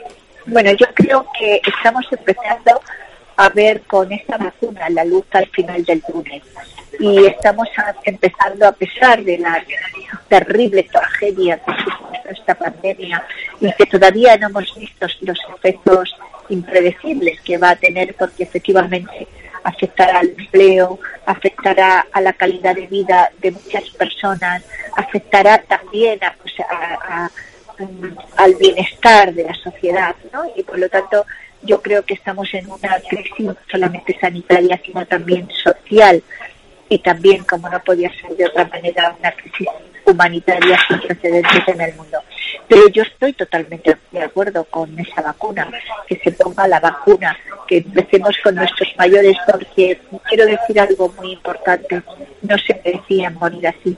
Bueno, 0.47 0.70
yo 0.78 0.87
creo 0.95 1.26
que 1.37 1.61
estamos 1.66 2.05
empezando 2.12 2.81
a 3.41 3.49
ver 3.49 3.80
con 3.82 4.12
esta 4.12 4.36
vacuna 4.36 4.91
la 4.91 5.03
luz 5.03 5.24
al 5.30 5.47
final 5.49 5.82
del 5.84 6.03
túnel. 6.03 6.43
Y 6.99 7.24
estamos 7.24 7.66
empezando, 8.05 8.68
a 8.68 8.72
pesar 8.72 9.24
de 9.24 9.38
la 9.38 9.64
terrible 10.28 10.82
tragedia 10.82 11.59
que 11.59 11.72
supuso 11.82 12.22
esta 12.30 12.55
pandemia 12.55 13.24
y 13.59 13.72
que 13.72 13.86
todavía 13.86 14.36
no 14.36 14.49
hemos 14.49 14.74
visto 14.76 15.07
los 15.22 15.38
efectos 15.57 16.14
impredecibles 16.51 17.41
que 17.41 17.57
va 17.57 17.70
a 17.70 17.76
tener, 17.76 18.14
porque 18.14 18.43
efectivamente 18.43 19.26
afectará 19.64 20.18
al 20.18 20.28
empleo, 20.28 20.99
afectará 21.24 22.07
a 22.12 22.20
la 22.20 22.34
calidad 22.34 22.74
de 22.74 22.88
vida 22.88 23.30
de 23.38 23.53
muchas 23.53 23.88
personas, 23.91 24.62
afectará 24.97 25.62
también 25.62 26.22
a, 26.22 26.34
pues, 26.34 26.55
al 28.36 28.55
bienestar 28.57 29.32
de 29.32 29.45
la 29.45 29.55
sociedad, 29.55 30.14
¿no? 30.30 30.43
Y 30.55 30.62
por 30.62 30.78
lo 30.78 30.91
tanto, 30.91 31.24
yo 31.63 31.83
creo 31.83 32.05
que 32.05 32.15
estamos 32.15 32.53
en 32.55 32.71
una 32.71 32.99
crisis 33.09 33.41
no 33.41 33.57
solamente 33.71 34.17
sanitaria, 34.21 34.81
sino 34.85 35.05
también 35.07 35.49
social 35.51 36.23
y 36.89 36.99
también, 36.99 37.45
como 37.45 37.69
no 37.69 37.81
podía 37.83 38.11
ser 38.21 38.37
de 38.37 38.47
otra 38.47 38.67
manera, 38.67 39.15
una 39.19 39.33
crisis 39.33 39.69
humanitaria 40.05 40.79
sin 40.89 41.01
precedentes 41.01 41.69
en 41.69 41.81
el 41.81 41.95
mundo. 41.95 42.19
Pero 42.67 42.89
yo 42.89 43.03
estoy 43.03 43.33
totalmente 43.33 43.97
de 44.11 44.23
acuerdo 44.23 44.65
con 44.65 44.99
esa 44.99 45.23
vacuna, 45.23 45.71
que 46.07 46.17
se 46.17 46.33
ponga 46.33 46.67
la 46.67 46.81
vacuna, 46.81 47.37
que 47.67 47.79
empecemos 47.79 48.37
con 48.43 48.55
nuestros 48.57 48.89
mayores, 48.97 49.37
porque 49.51 50.01
quiero 50.29 50.47
decir 50.47 50.81
algo 50.81 51.13
muy 51.17 51.33
importante, 51.33 52.03
no 52.43 52.59
se 52.59 52.81
merecían 52.85 53.35
morir 53.35 53.69
así. 53.69 53.97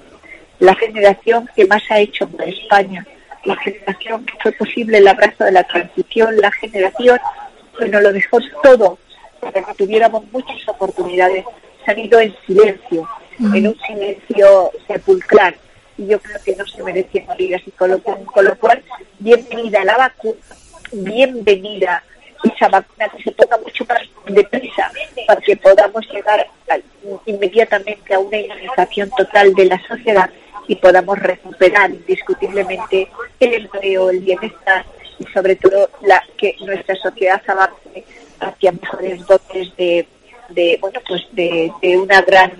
La 0.58 0.74
generación 0.74 1.48
que 1.56 1.66
más 1.66 1.82
ha 1.90 1.98
hecho 1.98 2.28
por 2.28 2.46
España, 2.48 3.06
la 3.44 3.56
generación 3.56 4.24
que 4.24 4.34
fue 4.40 4.52
posible 4.52 4.98
el 4.98 5.08
abrazo 5.08 5.44
de 5.44 5.52
la 5.52 5.64
transición, 5.64 6.36
la 6.36 6.52
generación 6.52 7.18
que 7.78 7.88
nos 7.88 8.02
lo 8.02 8.12
dejó 8.12 8.38
todo 8.62 8.98
para 9.40 9.62
que 9.64 9.74
tuviéramos 9.74 10.24
muchas 10.32 10.56
oportunidades, 10.68 11.44
se 11.84 11.90
han 11.90 11.98
ido 11.98 12.20
en 12.20 12.34
silencio, 12.46 13.08
en 13.40 13.66
un 13.66 13.78
silencio 13.86 14.70
sepulcral. 14.86 15.56
Y 15.98 16.06
yo 16.06 16.20
creo 16.20 16.38
que 16.44 16.54
no 16.56 16.64
se 16.66 16.82
merecía 16.82 17.24
morir 17.26 17.56
así, 17.56 17.70
con 17.72 17.90
lo, 17.90 17.98
cual- 18.02 18.24
con 18.24 18.44
lo 18.44 18.56
cual, 18.58 18.82
bienvenida 19.18 19.84
la 19.84 19.96
vacuna, 19.96 20.36
bienvenida 20.92 22.02
esa 22.44 22.68
vacuna 22.68 23.08
que 23.08 23.22
se 23.22 23.30
ponga 23.32 23.56
mucho 23.58 23.84
más 23.88 24.00
deprisa 24.26 24.90
para 25.26 25.40
que 25.40 25.56
podamos 25.56 26.04
llegar 26.12 26.46
inmediatamente 27.26 28.14
a 28.14 28.18
una 28.18 28.36
inmunización 28.38 29.10
total 29.16 29.54
de 29.54 29.66
la 29.66 29.80
sociedad 29.86 30.30
y 30.68 30.76
podamos 30.76 31.18
recuperar 31.18 31.90
indiscutiblemente 31.90 33.08
el 33.40 33.54
empleo, 33.54 34.10
el 34.10 34.20
bienestar 34.20 34.84
sobre 35.32 35.56
todo 35.56 35.88
la 36.02 36.22
que 36.36 36.56
nuestra 36.60 36.94
sociedad 36.96 37.42
avance 37.46 38.04
hacia 38.40 38.72
mejores 38.72 39.26
dotes 39.26 39.74
de, 39.76 40.06
de 40.50 40.78
bueno, 40.80 41.00
pues 41.06 41.22
de, 41.32 41.72
de 41.80 41.98
una 41.98 42.22
gran 42.22 42.52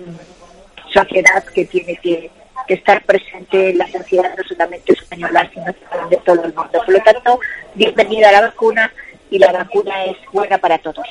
sociedad 0.93 1.43
que 1.45 1.65
tiene 1.65 1.95
que, 1.97 2.31
estar 2.65 3.03
presente 3.03 3.71
en 3.71 3.77
la 3.77 3.87
sociedad 3.87 4.33
no 4.37 4.43
solamente 4.47 4.93
española, 4.93 5.49
sino 5.53 5.65
de 6.09 6.17
todo 6.17 6.45
el 6.45 6.53
mundo. 6.53 6.71
Por 6.71 6.93
lo 6.93 6.99
tanto, 7.01 7.39
bienvenida 7.75 8.29
a 8.29 8.31
la 8.31 8.41
vacuna 8.41 8.91
y 9.33 9.39
la 9.39 9.51
vacuna 9.51 10.05
es 10.05 10.17
buena 10.31 10.59
para 10.59 10.77
todos. 10.77 11.07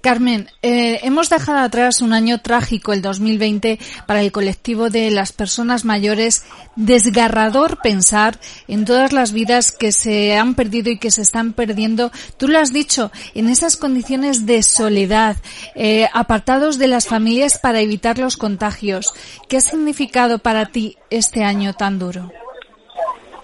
Carmen, 0.00 0.48
eh, 0.62 1.00
hemos 1.02 1.28
dejado 1.28 1.58
atrás 1.58 2.00
un 2.00 2.14
año 2.14 2.40
trágico, 2.40 2.94
el 2.94 3.02
2020, 3.02 3.78
para 4.06 4.22
el 4.22 4.32
colectivo 4.32 4.88
de 4.88 5.10
las 5.10 5.32
personas 5.32 5.84
mayores. 5.84 6.46
Desgarrador 6.76 7.82
pensar 7.82 8.38
en 8.68 8.86
todas 8.86 9.12
las 9.12 9.32
vidas 9.32 9.70
que 9.70 9.92
se 9.92 10.34
han 10.34 10.54
perdido 10.54 10.90
y 10.90 10.98
que 10.98 11.10
se 11.10 11.20
están 11.20 11.52
perdiendo. 11.52 12.10
Tú 12.38 12.48
lo 12.48 12.58
has 12.58 12.72
dicho, 12.72 13.12
en 13.34 13.50
esas 13.50 13.76
condiciones 13.76 14.46
de 14.46 14.62
soledad, 14.62 15.36
eh, 15.74 16.08
apartados 16.14 16.78
de 16.78 16.86
las 16.86 17.06
familias 17.06 17.58
para 17.58 17.82
evitar 17.82 18.16
los 18.16 18.38
contagios. 18.38 19.12
¿Qué 19.46 19.58
ha 19.58 19.60
significado 19.60 20.38
para 20.38 20.64
ti 20.64 20.96
este 21.10 21.44
año 21.44 21.74
tan 21.74 21.98
duro? 21.98 22.32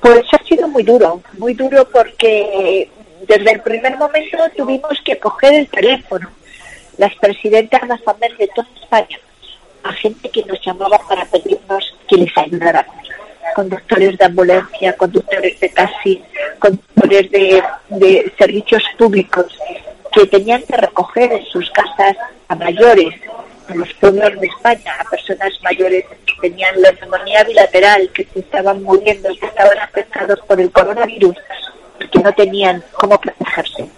Pues 0.01 0.25
ha 0.33 0.43
sido 0.45 0.67
muy 0.67 0.83
duro, 0.83 1.21
muy 1.37 1.53
duro 1.53 1.87
porque 1.93 2.89
desde 3.27 3.53
el 3.53 3.61
primer 3.61 3.97
momento 3.97 4.39
tuvimos 4.57 5.01
que 5.05 5.19
coger 5.19 5.55
el 5.55 5.69
teléfono, 5.69 6.29
las 6.99 7.15
presidentas 7.17 7.89
de 7.89 7.99
FAMER 7.99 8.37
de 8.37 8.49
toda 8.49 8.69
España, 8.81 9.19
a 9.85 9.93
gente 9.93 10.29
que 10.29 10.45
nos 10.45 10.61
llamaba 10.65 10.99
para 11.09 11.25
pedirnos 11.27 11.97
que 12.09 12.17
les 12.17 12.37
ayudáramos. 12.37 12.97
Conductores 13.55 14.17
de 14.19 14.25
ambulancia, 14.25 14.97
conductores 14.97 15.61
de 15.61 15.69
taxi, 15.69 16.23
conductores 16.59 17.31
de, 17.31 17.63
de 17.91 18.33
servicios 18.39 18.83
públicos 18.99 19.47
que 20.13 20.27
tenían 20.27 20.63
que 20.63 20.77
recoger 20.77 21.33
en 21.33 21.45
sus 21.47 21.71
casas 21.71 22.17
a 22.49 22.55
mayores, 22.55 23.15
en 23.69 23.79
los 23.79 23.93
pueblos 23.95 24.41
de 24.41 24.47
España, 24.47 24.95
a 24.99 25.05
personas 25.05 25.53
mayores 25.63 26.05
que 26.27 26.49
tenían 26.49 26.81
la 26.81 26.93
neumonía 26.93 27.45
bilateral, 27.45 28.11
que 28.13 28.27
se 28.33 28.41
estaban 28.41 28.83
muriendo, 28.83 29.29
que 29.39 29.47
estaban 29.47 29.79
afectados 29.79 30.39
por 30.47 30.61
el 30.61 30.71
coronavirus, 30.71 31.37
que 31.99 32.19
no 32.19 32.33
tenían 32.33 32.83
cómo 32.93 33.21
protegerse. 33.21 33.89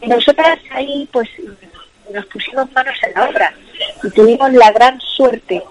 Y 0.00 0.08
nosotras 0.08 0.58
ahí 0.70 1.08
pues 1.12 1.28
nos 2.12 2.26
pusimos 2.26 2.70
manos 2.72 2.96
en 3.02 3.14
la 3.14 3.28
obra 3.28 3.54
y 4.02 4.10
tuvimos 4.10 4.52
la 4.52 4.70
gran 4.72 5.00
suerte 5.00 5.62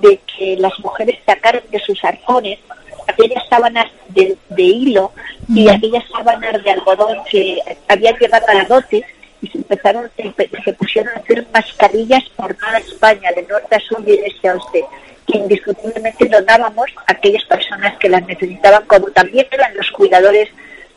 de 0.00 0.20
que 0.36 0.56
las 0.56 0.78
mujeres 0.80 1.18
sacaron 1.26 1.62
de 1.70 1.78
sus 1.80 2.02
arcones 2.04 2.58
aquellas 3.06 3.44
sábanas 3.48 3.86
de, 4.08 4.36
de 4.48 4.62
hilo 4.62 5.12
y 5.48 5.68
aquellas 5.68 6.04
sábanas 6.10 6.62
de 6.62 6.70
algodón 6.70 7.18
que 7.30 7.58
habían 7.88 8.16
llevado 8.16 8.46
a 8.48 8.54
la 8.54 8.64
dote 8.64 9.04
y 9.42 9.48
se 9.48 9.58
empezaron, 9.58 10.08
se 10.16 10.72
pusieron 10.74 11.14
a 11.14 11.18
hacer 11.18 11.46
mascarillas 11.52 12.22
por 12.36 12.54
toda 12.54 12.78
España, 12.78 13.30
de 13.34 13.42
norte 13.42 13.74
a 13.74 13.80
sur 13.80 14.00
y 14.06 14.16
de 14.16 14.26
este 14.26 14.48
a 14.48 14.54
oeste, 14.54 14.84
que 15.26 15.38
indiscutiblemente 15.38 16.28
donábamos 16.28 16.90
a 17.06 17.12
aquellas 17.12 17.44
personas 17.44 17.98
que 17.98 18.08
las 18.08 18.24
necesitaban, 18.26 18.84
como 18.86 19.08
también 19.08 19.46
eran 19.50 19.76
los 19.76 19.90
cuidadores 19.90 20.48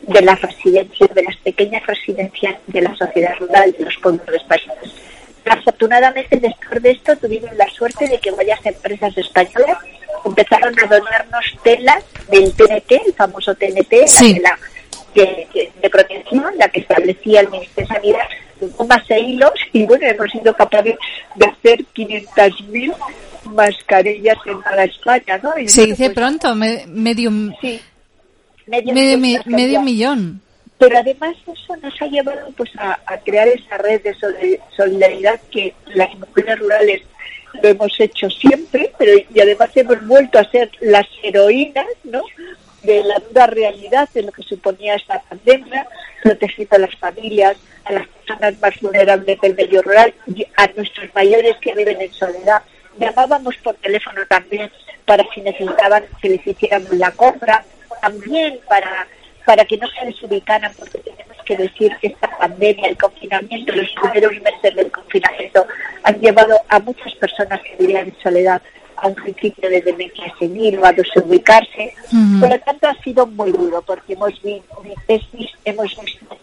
de 0.06 0.20
las 0.22 0.40
residencias, 0.40 1.14
de 1.14 1.22
las 1.22 1.36
pequeñas 1.36 1.84
residencias 1.86 2.54
de 2.66 2.80
la 2.80 2.94
sociedad 2.96 3.34
rural 3.38 3.74
de 3.78 3.84
los 3.84 3.96
pueblos 3.96 4.26
de 4.26 4.36
España. 4.36 4.72
Afortunadamente, 5.44 6.38
después 6.38 6.82
de 6.82 6.90
esto, 6.90 7.16
tuvimos 7.16 7.52
la 7.56 7.68
suerte 7.70 8.08
de 8.08 8.18
que 8.18 8.30
varias 8.32 8.64
empresas 8.66 9.16
españolas 9.16 9.78
empezaron 10.24 10.74
a 10.78 10.86
donarnos 10.86 11.44
telas 11.62 12.04
del 12.30 12.52
TNT, 12.52 12.92
el 13.06 13.14
famoso 13.14 13.54
TNT, 13.54 14.06
Sí. 14.08 14.34
la 14.40 14.56
tela 14.56 14.58
que- 15.14 15.46
que- 15.52 15.72
de 15.80 15.90
protección, 15.90 16.44
la 16.58 16.68
que 16.68 16.80
establecía 16.80 17.40
el 17.40 17.48
Ministerio 17.50 17.88
de 17.88 17.94
Sanidad, 17.94 18.28
más 18.88 19.08
e 19.10 19.20
hilos, 19.20 19.52
y 19.72 19.84
bueno, 19.84 20.06
hemos 20.06 20.30
sido 20.30 20.54
capaces 20.54 20.96
de 21.36 21.46
hacer 21.46 21.84
500.000 21.92 22.92
mascarillas 23.44 24.36
en 24.46 24.62
toda 24.62 24.84
España, 24.84 25.38
¿no? 25.42 25.58
Y 25.58 25.68
Se 25.68 25.82
bueno, 25.82 25.92
dice 25.92 26.04
pues, 26.06 26.14
pronto, 26.16 26.54
me- 26.54 26.84
medio, 26.88 27.30
sí, 27.60 27.80
medio, 28.66 28.92
medio, 28.94 29.18
millón 29.18 29.20
mi- 29.20 29.32
de 29.32 29.38
mascarillas. 29.38 29.60
medio 29.60 29.82
millón. 29.82 30.40
pero 30.78 30.98
además 30.98 31.36
eso 31.46 31.76
nos 31.76 32.02
ha 32.02 32.06
llevado 32.06 32.50
pues 32.56 32.70
a, 32.78 32.98
a 33.06 33.18
crear 33.18 33.48
esa 33.48 33.78
red 33.78 34.02
de 34.02 34.14
soli- 34.14 34.58
solidaridad 34.76 35.40
que 35.50 35.74
las 35.94 36.14
mujeres 36.18 36.58
rurales 36.58 37.02
lo 37.62 37.68
hemos 37.68 37.98
hecho 37.98 38.28
siempre 38.30 38.92
pero 38.98 39.12
y 39.34 39.40
además 39.40 39.70
hemos 39.74 40.06
vuelto 40.06 40.38
a 40.38 40.50
ser 40.50 40.70
las 40.80 41.06
heroínas 41.22 41.86
no 42.04 42.22
de 42.82 43.02
la 43.02 43.16
dura 43.28 43.46
realidad 43.46 44.08
de 44.12 44.22
lo 44.22 44.32
que 44.32 44.42
suponía 44.42 44.94
esta 44.94 45.20
pandemia 45.22 45.86
protegiendo 46.22 46.76
a 46.76 46.80
las 46.80 46.94
familias 46.96 47.56
a 47.84 47.92
las 47.92 48.06
personas 48.08 48.60
más 48.60 48.78
vulnerables 48.80 49.40
del 49.40 49.54
medio 49.54 49.80
rural 49.82 50.12
a 50.56 50.66
nuestros 50.76 51.08
mayores 51.14 51.56
que 51.62 51.74
viven 51.74 52.00
en 52.00 52.12
soledad 52.12 52.62
llamábamos 52.98 53.56
por 53.58 53.74
teléfono 53.76 54.20
también 54.28 54.70
para 55.06 55.24
si 55.34 55.40
necesitaban 55.40 56.04
que 56.20 56.28
les 56.30 56.46
hiciéramos 56.46 56.90
la 56.92 57.10
compra 57.12 57.64
también 58.10 58.60
para 58.68 59.06
para 59.44 59.64
que 59.64 59.76
no 59.76 59.86
se 59.88 60.04
desubicaran, 60.06 60.72
porque 60.76 60.98
tenemos 60.98 61.36
que 61.44 61.56
decir 61.56 61.96
que 62.00 62.08
esta 62.08 62.28
pandemia, 62.36 62.88
el 62.88 62.96
confinamiento, 62.96 63.72
los 63.76 63.88
primeros 64.02 64.32
meses 64.42 64.74
del 64.74 64.90
confinamiento 64.90 65.64
han 66.02 66.18
llevado 66.20 66.56
a 66.68 66.80
muchas 66.80 67.14
personas 67.14 67.60
que 67.62 67.76
vivían 67.78 68.08
en 68.08 68.16
soledad 68.20 68.60
a 68.96 69.06
un 69.06 69.14
principio 69.14 69.70
de 69.70 69.80
demencia 69.82 70.32
senil 70.40 70.80
o 70.80 70.84
a 70.86 70.92
desubicarse. 70.92 71.94
Ujú. 72.12 72.40
Por 72.40 72.48
lo 72.50 72.58
tanto, 72.58 72.88
ha 72.88 72.94
sido 73.04 73.24
muy 73.28 73.52
duro, 73.52 73.82
porque 73.82 74.14
hemos, 74.14 74.34
vi- 74.42 74.62
es- 75.06 75.22
hemos 75.64 75.96
visto 76.04 76.36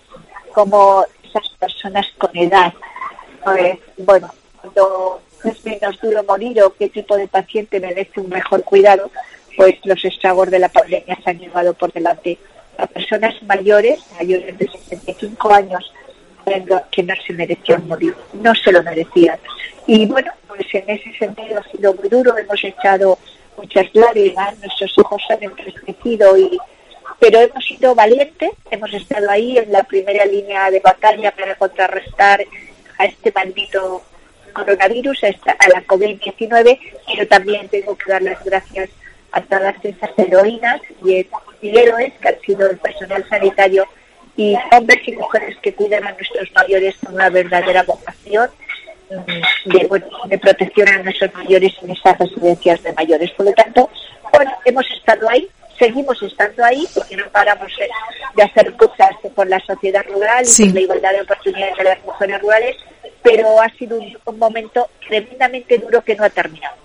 como 0.53 1.05
esas 1.27 1.49
personas 1.59 2.07
con 2.17 2.31
edad, 2.37 2.71
pues, 3.43 3.79
bueno, 3.97 4.33
cuando 4.61 5.21
es 5.43 5.65
menos 5.65 5.99
duro 6.01 6.23
morir 6.23 6.61
o 6.63 6.73
qué 6.73 6.87
tipo 6.87 7.17
de 7.17 7.27
paciente 7.27 7.81
merece 7.81 8.21
un 8.21 8.29
mejor 8.29 8.63
cuidado, 8.63 9.11
pues 9.55 9.75
los 9.83 10.03
estragos 10.05 10.49
de 10.51 10.59
la 10.59 10.69
pandemia 10.69 11.17
se 11.23 11.29
han 11.29 11.39
llevado 11.39 11.73
por 11.73 11.91
delante 11.93 12.37
a 12.77 12.87
personas 12.87 13.35
mayores, 13.43 13.99
mayores 14.19 14.57
de 14.57 14.67
65 14.67 15.53
años, 15.53 15.93
que 16.91 17.03
no 17.03 17.13
se 17.25 17.33
merecían 17.33 17.87
morir, 17.87 18.15
no 18.33 18.53
se 18.55 18.71
lo 18.71 18.83
merecían. 18.83 19.37
Y 19.87 20.05
bueno, 20.05 20.31
pues 20.47 20.65
en 20.73 20.89
ese 20.89 21.13
sentido 21.17 21.59
ha 21.59 21.71
sido 21.71 21.93
muy 21.93 22.09
duro, 22.09 22.37
hemos 22.37 22.63
echado 22.63 23.17
muchas 23.57 23.85
lágrimas, 23.93 24.57
nuestros 24.59 24.93
hijos 24.97 25.21
se 25.27 25.33
han 25.33 25.43
entristecido 25.43 26.37
y 26.37 26.57
pero 27.19 27.39
hemos 27.39 27.63
sido 27.63 27.95
valientes, 27.95 28.49
hemos 28.71 28.93
estado 28.93 29.29
ahí 29.29 29.57
en 29.57 29.71
la 29.71 29.83
primera 29.83 30.25
línea 30.25 30.69
de 30.71 30.79
batalla 30.81 31.31
para 31.31 31.55
contrarrestar 31.55 32.43
a 32.97 33.05
este 33.05 33.31
maldito 33.31 34.01
coronavirus, 34.51 35.23
a, 35.23 35.27
esta- 35.29 35.55
a 35.57 35.69
la 35.69 35.85
COVID-19, 35.85 36.79
pero 37.07 37.27
también 37.27 37.69
tengo 37.69 37.97
que 37.97 38.11
dar 38.11 38.21
las 38.21 38.43
gracias 38.43 38.89
a 39.33 39.41
todas 39.41 39.75
esas 39.83 40.11
heroínas 40.17 40.79
y, 41.03 41.27
y 41.61 41.77
héroes 41.77 42.13
que 42.21 42.29
han 42.29 42.39
sido 42.41 42.69
el 42.69 42.77
personal 42.77 43.27
sanitario 43.27 43.85
y 44.37 44.55
hombres 44.71 44.99
y 45.07 45.13
mujeres 45.13 45.57
que 45.61 45.73
cuidan 45.73 46.05
a 46.05 46.11
nuestros 46.11 46.51
mayores 46.53 46.95
con 47.03 47.15
una 47.15 47.29
verdadera 47.29 47.83
vocación 47.83 48.49
de, 49.65 49.87
bueno, 49.87 50.07
de 50.25 50.39
protección 50.39 50.87
a 50.89 51.03
nuestros 51.03 51.33
mayores 51.33 51.73
en 51.81 51.91
esas 51.91 52.17
residencias 52.17 52.81
de 52.83 52.93
mayores. 52.93 53.31
Por 53.31 53.45
lo 53.45 53.53
tanto, 53.53 53.89
bueno, 54.31 54.51
hemos 54.65 54.89
estado 54.91 55.29
ahí, 55.29 55.47
seguimos 55.77 56.21
estando 56.23 56.63
ahí, 56.63 56.87
porque 56.93 57.15
no 57.15 57.25
paramos 57.29 57.71
de, 58.35 58.43
hacer 58.43 58.73
cosas 58.73 59.11
por 59.35 59.47
la 59.47 59.59
sociedad 59.59 60.03
rural 60.07 60.45
Sí. 60.45 60.63
y 60.63 60.65
por 60.67 60.75
la 60.75 60.81
igualdad 60.81 61.11
de 61.11 61.21
oportunidades 61.21 61.77
de 61.77 61.83
las 61.83 62.03
mujeres 62.03 62.41
rurales, 62.41 62.75
pero 63.23 63.61
ha 63.61 63.69
sido 63.77 63.99
un, 63.99 64.17
un 64.25 64.39
momento 64.39 64.89
tremendamente 65.07 65.77
duro 65.77 66.03
que 66.03 66.15
no 66.15 66.23
ha 66.23 66.29
terminado. 66.29 66.83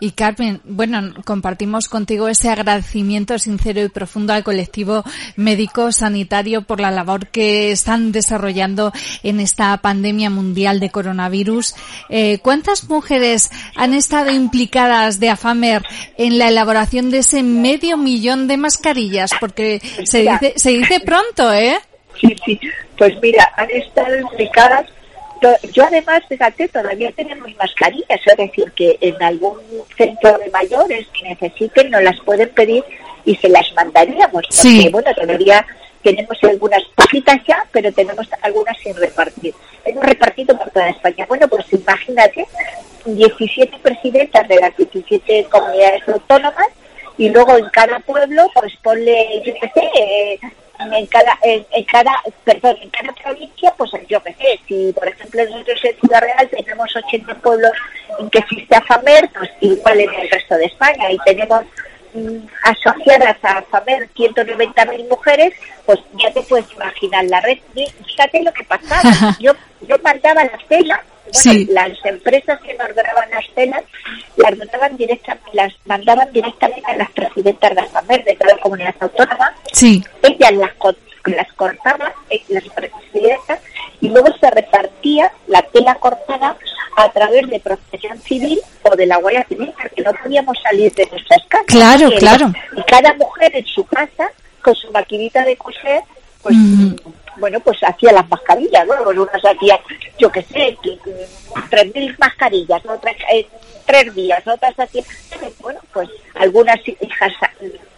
Y 0.00 0.12
Carmen, 0.12 0.60
bueno, 0.64 1.12
compartimos 1.24 1.88
contigo 1.88 2.28
ese 2.28 2.48
agradecimiento 2.50 3.38
sincero 3.38 3.82
y 3.82 3.88
profundo 3.88 4.32
al 4.32 4.44
colectivo 4.44 5.04
médico 5.36 5.92
sanitario 5.92 6.62
por 6.62 6.80
la 6.80 6.90
labor 6.90 7.28
que 7.28 7.70
están 7.70 8.12
desarrollando 8.12 8.92
en 9.22 9.40
esta 9.40 9.76
pandemia 9.78 10.30
mundial 10.30 10.80
de 10.80 10.90
coronavirus. 10.90 11.74
Eh, 12.08 12.38
¿Cuántas 12.42 12.88
mujeres 12.88 13.50
han 13.76 13.94
estado 13.94 14.30
implicadas 14.30 15.20
de 15.20 15.30
AFAMER 15.30 15.82
en 16.16 16.38
la 16.38 16.48
elaboración 16.48 17.10
de 17.10 17.18
ese 17.18 17.42
medio 17.42 17.96
millón 17.96 18.48
de 18.48 18.56
mascarillas? 18.56 19.30
Porque 19.38 19.80
se 20.04 20.22
dice, 20.22 20.54
se 20.56 20.70
dice 20.70 21.00
pronto, 21.00 21.52
¿eh? 21.52 21.76
Sí, 22.20 22.34
sí. 22.44 22.60
Pues 22.96 23.12
mira, 23.20 23.52
han 23.56 23.70
estado 23.70 24.18
implicadas. 24.18 24.86
Yo 25.72 25.84
además, 25.84 26.22
fíjate, 26.28 26.68
todavía 26.68 27.12
tenemos 27.12 27.54
mascarillas, 27.56 28.20
es 28.24 28.36
decir, 28.36 28.72
que 28.72 28.96
en 29.00 29.22
algún 29.22 29.58
centro 29.96 30.38
de 30.38 30.50
mayores 30.50 31.06
que 31.08 31.28
necesiten 31.28 31.90
nos 31.90 32.02
las 32.02 32.18
pueden 32.20 32.48
pedir 32.50 32.82
y 33.24 33.34
se 33.36 33.48
las 33.48 33.72
mandaríamos. 33.74 34.32
Porque, 34.32 34.48
Sí. 34.50 34.88
bueno, 34.90 35.12
todavía 35.14 35.66
tenemos 36.02 36.38
algunas 36.42 36.82
poquitas 36.94 37.38
ya, 37.46 37.64
pero 37.72 37.92
tenemos 37.92 38.26
algunas 38.42 38.78
sin 38.78 38.94
repartir. 38.96 39.54
Hemos 39.84 40.04
repartido 40.04 40.56
por 40.56 40.70
toda 40.70 40.88
España. 40.90 41.26
Bueno, 41.28 41.48
pues 41.48 41.66
imagínate, 41.72 42.46
17 43.04 43.78
presidentas 43.80 44.48
de 44.48 44.56
las 44.56 44.76
17 44.76 45.44
comunidades 45.50 46.08
autónomas 46.08 46.68
y 47.18 47.28
luego 47.30 47.56
en 47.56 47.68
cada 47.70 47.98
pueblo 48.00 48.48
pues 48.54 48.72
ponle, 48.82 49.42
yo 49.44 49.52
qué 49.60 49.70
sé, 49.74 49.90
eh, 50.00 50.38
en 50.78 51.06
cada, 51.06 51.38
en, 51.42 51.66
en 51.70 51.84
cada, 51.84 52.12
perdón, 52.44 52.76
en 52.82 52.90
cada 52.90 53.12
provincia, 53.12 53.72
pues 53.76 53.90
yo 54.08 54.22
qué 54.22 54.34
sé, 54.34 54.60
si 54.66 54.92
por 54.92 55.08
ejemplo 55.08 55.44
nosotros 55.44 55.84
en 55.84 56.00
Ciudad 56.00 56.20
Real 56.20 56.48
tenemos 56.48 56.96
80 56.96 57.34
pueblos 57.36 57.72
en 58.18 58.30
que 58.30 58.38
existe 58.38 58.76
AFAMER, 58.76 59.30
pues 59.36 59.50
igual 59.60 60.00
en 60.00 60.14
el 60.14 60.30
resto 60.30 60.56
de 60.56 60.64
España 60.66 61.10
y 61.10 61.18
tenemos 61.24 61.62
mm, 62.14 62.46
asociadas 62.62 63.36
a 63.42 63.58
AFAMER 63.58 64.08
190.000 64.14 65.08
mujeres, 65.08 65.54
pues 65.84 65.98
ya 66.14 66.32
te 66.32 66.42
puedes 66.42 66.70
imaginar 66.72 67.24
la 67.24 67.40
red. 67.40 67.58
Y 67.74 67.86
Fíjate 68.04 68.42
lo 68.42 68.52
que 68.52 68.64
pasaba. 68.64 69.36
Yo, 69.40 69.52
yo 69.82 69.96
mandaba 70.02 70.42
las 70.44 70.66
telas, 70.68 71.00
bueno, 71.32 71.38
Sí. 71.40 71.66
las 71.70 71.92
empresas 72.04 72.60
que 72.60 72.74
nos 72.74 72.88
las 72.94 73.54
telas 73.54 73.82
las 74.36 74.56
mandaban 74.58 74.96
directa, 74.96 75.38
las 75.52 75.72
mandaban 75.84 76.32
directamente 76.32 76.90
a 76.90 76.96
las 76.96 77.10
presidentas 77.10 77.74
de 77.74 77.80
AFAMER 77.80 78.24
de 78.24 78.36
cada 78.36 78.56
comunidad 78.58 78.94
autónoma 79.00 79.54
Sí. 79.72 80.02
ellas 80.22 80.52
las, 80.52 80.70
las 81.26 81.52
cortaban, 81.54 82.12
eh, 82.30 82.42
las 82.48 82.64
presidentas, 82.64 83.60
y 84.00 84.08
luego 84.08 84.28
se 84.38 84.50
repartía 84.50 85.32
la 85.48 85.62
tela 85.62 85.94
cortada 85.96 86.56
a 86.96 87.10
través 87.12 87.48
de 87.50 87.60
protección 87.60 88.18
civil 88.22 88.60
o 88.82 88.94
de 88.96 89.06
la 89.06 89.16
Guardia 89.18 89.44
Civil, 89.48 89.72
porque 89.80 90.02
no 90.02 90.12
podíamos 90.22 90.56
salir 90.62 90.92
de 90.94 91.06
nuestras 91.10 91.42
casas. 91.48 91.66
Claro, 91.66 92.10
claro. 92.18 92.52
Y 92.76 92.82
cada 92.84 93.12
mujer 93.14 93.54
en 93.56 93.66
su 93.66 93.84
casa, 93.84 94.30
con 94.62 94.74
su 94.74 94.90
maquinita 94.92 95.44
de 95.44 95.56
coser, 95.56 96.02
pues 96.42 96.54
Mm. 96.56 96.94
Bueno, 97.38 97.60
pues 97.60 97.78
hacía 97.82 98.12
las 98.12 98.28
mascarillas, 98.28 98.86
¿no? 98.86 98.94
Pues 99.04 99.18
unas 99.18 99.44
hacían, 99.44 99.78
yo 100.18 100.30
qué 100.30 100.42
sé, 100.42 100.76
tres 101.70 101.94
mil 101.94 102.16
mascarillas, 102.18 102.84
otras 102.86 103.16
eh, 103.32 103.46
tres 103.84 104.14
días, 104.14 104.46
otras 104.46 104.78
hacían, 104.78 105.04
bueno, 105.60 105.80
pues 105.92 106.08
algunas 106.34 106.78
hijas, 106.86 107.32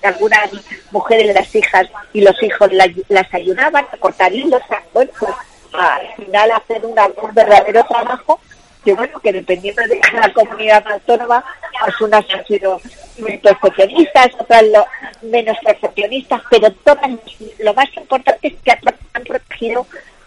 algunas 0.03 0.51
mujeres, 0.91 1.35
las 1.35 1.55
hijas 1.55 1.89
y 2.13 2.21
los 2.21 2.41
hijos 2.43 2.73
la- 2.73 2.91
las 3.09 3.33
ayudaban 3.35 3.87
a 3.93 3.97
cortar 3.97 4.33
hilos, 4.33 4.63
a- 4.71 4.83
bueno, 4.93 5.11
pues 5.19 5.33
al 5.73 6.15
final 6.17 6.51
hacer 6.53 6.85
una- 6.87 7.07
un 7.23 7.35
verdadero 7.35 7.85
trabajo 7.85 8.41
que 8.85 8.95
bueno, 8.95 9.19
que 9.21 9.33
dependiendo 9.33 9.83
de 9.83 9.99
cada 10.01 10.33
comunidad 10.33 10.87
autónoma, 10.91 11.45
pues 11.85 12.01
unas 12.01 12.25
han 12.33 12.47
sido 12.47 12.81
perfeccionistas, 13.43 14.29
otras 14.39 14.63
lo- 14.73 14.87
menos 15.23 15.57
perfeccionistas, 15.65 16.41
pero 16.51 16.71
todas 16.73 17.11
lo 17.59 17.75
más 17.75 17.89
importante 17.97 18.49
es 18.49 18.55
que 18.63 18.71
han 18.71 18.79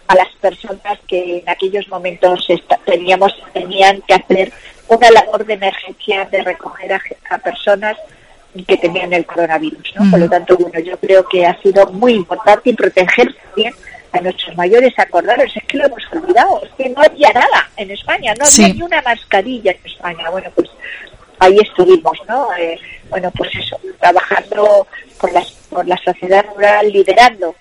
a 0.08 0.14
las 0.14 0.28
personas 0.40 0.98
que 1.06 1.38
en 1.38 1.48
aquellos 1.48 1.88
momentos 1.88 2.46
teníamos 2.84 3.32
tenían 3.52 4.02
que 4.02 4.14
hacer 4.14 4.52
una 4.88 5.10
labor 5.10 5.46
de 5.46 5.54
emergencia 5.54 6.24
de 6.26 6.42
recoger 6.42 6.92
a, 6.92 7.00
a 7.30 7.38
personas 7.38 7.96
que 8.66 8.76
tenían 8.76 9.12
el 9.14 9.24
coronavirus, 9.24 9.94
¿no? 9.96 10.10
Por 10.10 10.20
lo 10.20 10.28
tanto, 10.28 10.56
bueno, 10.58 10.78
yo 10.80 10.98
creo 10.98 11.26
que 11.26 11.46
ha 11.46 11.58
sido 11.62 11.86
muy 11.86 12.12
importante 12.12 12.68
y 12.70 12.74
proteger 12.74 13.34
también 13.46 13.72
a 14.12 14.20
nuestros 14.20 14.54
mayores, 14.58 14.92
acordaros, 14.98 15.50
es 15.56 15.64
que 15.64 15.78
lo 15.78 15.86
hemos 15.86 16.02
olvidado, 16.12 16.62
es 16.62 16.70
que 16.76 16.90
no 16.90 17.00
había 17.00 17.32
nada 17.32 17.70
en 17.78 17.90
España, 17.90 18.34
no 18.38 18.44
había 18.44 18.66
Sí. 18.66 18.72
ni 18.74 18.82
una 18.82 19.00
mascarilla 19.00 19.70
en 19.72 19.78
España. 19.90 20.28
Bueno, 20.28 20.50
pues 20.54 20.68
ahí 21.38 21.56
estuvimos, 21.62 22.18
¿no? 22.28 22.48
Eh, 22.58 22.78
bueno, 23.08 23.30
pues 23.34 23.50
eso, 23.54 23.78
trabajando 23.98 24.86
con, 25.16 25.32
las, 25.32 25.50
con 25.70 25.88
la 25.88 25.96
sociedad 25.96 26.44
rural, 26.54 26.92
liderando 26.92 27.54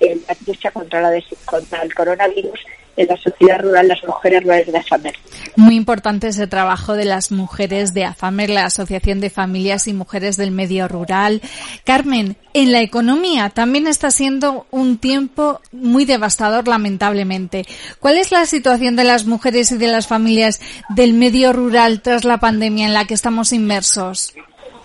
eh, 0.00 0.18
la 0.28 0.36
lucha 0.46 0.70
contra, 0.70 1.00
la 1.00 1.10
des- 1.10 1.24
contra 1.44 1.82
el 1.82 1.94
coronavirus 1.94 2.58
en 2.96 3.06
la 3.06 3.16
sociedad 3.16 3.60
rural, 3.60 3.86
las 3.86 4.02
mujeres 4.02 4.42
rurales 4.42 4.72
de 4.72 4.76
AFAMER. 4.78 5.14
Muy 5.54 5.76
importante 5.76 6.26
ese 6.26 6.48
trabajo 6.48 6.94
de 6.94 7.04
las 7.04 7.30
mujeres 7.30 7.94
de 7.94 8.04
AFAMER, 8.04 8.50
la 8.50 8.64
Asociación 8.64 9.20
de 9.20 9.30
Familias 9.30 9.86
y 9.86 9.92
Mujeres 9.92 10.36
del 10.36 10.50
Medio 10.50 10.88
Rural. 10.88 11.40
Carmen, 11.84 12.36
en 12.54 12.72
la 12.72 12.80
economía 12.80 13.50
también 13.50 13.86
está 13.86 14.10
siendo 14.10 14.66
un 14.72 14.98
tiempo 14.98 15.60
muy 15.70 16.06
devastador, 16.06 16.66
lamentablemente. 16.66 17.66
¿Cuál 18.00 18.18
es 18.18 18.32
la 18.32 18.46
situación 18.46 18.96
de 18.96 19.04
las 19.04 19.26
mujeres 19.26 19.70
y 19.70 19.78
de 19.78 19.86
las 19.86 20.08
familias 20.08 20.60
del 20.88 21.12
medio 21.12 21.52
rural 21.52 22.02
tras 22.02 22.24
la 22.24 22.38
pandemia 22.38 22.86
en 22.86 22.94
la 22.94 23.04
que 23.04 23.14
estamos 23.14 23.52
inmersos? 23.52 24.34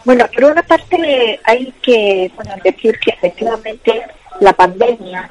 Bueno, 0.05 0.27
por 0.35 0.51
una 0.51 0.61
parte 0.61 1.39
hay 1.45 1.73
que 1.81 2.31
bueno, 2.35 2.51
decir 2.63 2.93
que 2.99 3.09
efectivamente 3.11 4.03
la 4.39 4.53
pandemia 4.53 5.29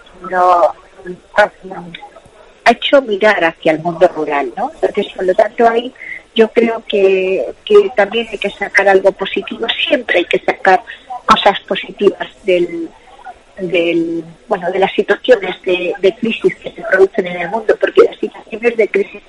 ha 2.64 2.70
hecho 2.70 3.02
mirar 3.02 3.44
hacia 3.44 3.72
el 3.72 3.80
mundo 3.80 4.08
rural, 4.08 4.52
¿no? 4.56 4.70
Entonces, 4.74 5.12
por 5.14 5.24
lo 5.24 5.34
tanto, 5.34 5.68
ahí 5.68 5.92
yo 6.34 6.48
creo 6.48 6.82
que, 6.86 7.52
que 7.64 7.90
también 7.96 8.26
hay 8.30 8.38
que 8.38 8.50
sacar 8.50 8.88
algo 8.88 9.12
positivo, 9.12 9.66
siempre 9.68 10.18
hay 10.18 10.24
que 10.24 10.38
sacar 10.38 10.82
cosas 11.26 11.60
positivas 11.60 12.28
del, 12.44 12.88
del 13.58 14.24
bueno 14.48 14.70
de 14.70 14.78
las 14.78 14.92
situaciones 14.92 15.60
de, 15.62 15.92
de 16.00 16.14
crisis 16.16 16.54
que 16.56 16.70
se 16.70 16.82
producen 16.82 17.26
en 17.26 17.42
el 17.42 17.50
mundo, 17.50 17.74
porque 17.78 18.02
las 18.02 18.18
situaciones 18.18 18.76
de 18.76 18.88
crisis 18.88 19.22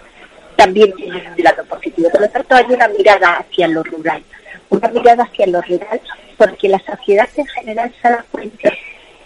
también 0.56 0.94
tienen 0.94 1.28
un 1.28 1.44
lado 1.44 1.66
positivo. 1.66 2.10
Por 2.10 2.22
lo 2.22 2.30
tanto, 2.30 2.56
hay 2.56 2.66
una 2.70 2.88
mirada 2.88 3.38
hacia 3.38 3.68
lo 3.68 3.84
rural, 3.84 4.24
una 4.70 4.88
mirada 4.90 5.24
hacia 5.24 5.48
lo 5.48 5.62
rural, 5.62 6.00
porque 6.38 6.70
la 6.70 6.80
sociedad 6.80 7.28
en 7.36 7.48
general 7.48 7.94
se 8.02 8.10
da 8.10 8.26
cuenta 8.32 8.72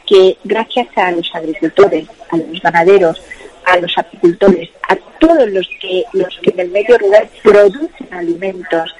que 0.08 0.38
gracias 0.44 0.88
a 0.96 1.12
los 1.12 1.30
agricultores, 1.36 2.08
a 2.32 2.38
los 2.38 2.62
ganaderos, 2.62 3.22
a 3.66 3.78
los 3.78 3.98
apicultores, 3.98 4.70
a 4.88 4.96
todos 5.20 5.50
los 5.50 5.68
que 5.82 6.04
los 6.14 6.40
que 6.42 6.52
en 6.52 6.60
el 6.62 6.70
medio 6.70 6.98
rural 6.98 7.30
producen 7.44 8.08
alimentos, 8.12 8.96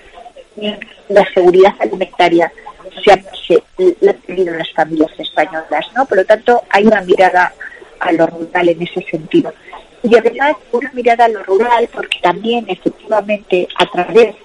la 1.10 1.26
seguridad 1.34 1.74
alimentaria 1.80 2.52
se 3.04 3.12
ha, 3.12 3.24
se, 3.48 3.64
la 4.02 4.12
han 4.12 4.18
tenido 4.22 4.56
las 4.56 4.72
familias 4.74 5.12
españolas, 5.18 5.86
¿no? 5.96 6.06
Por 6.06 6.18
lo 6.18 6.26
tanto, 6.26 6.64
hay 6.70 6.86
una 6.86 7.02
mirada 7.02 7.54
a 8.00 8.12
lo 8.12 8.28
rural 8.28 8.70
en 8.70 8.82
ese 8.82 9.02
sentido. 9.04 9.54
Y 10.04 10.16
además, 10.16 10.56
una 10.72 10.92
mirada 10.94 11.26
a 11.26 11.30
lo 11.30 11.44
rural, 11.44 11.90
porque 11.94 12.20
también, 12.22 12.66
efectivamente, 12.68 13.68
a 13.78 13.86
través 13.90 14.36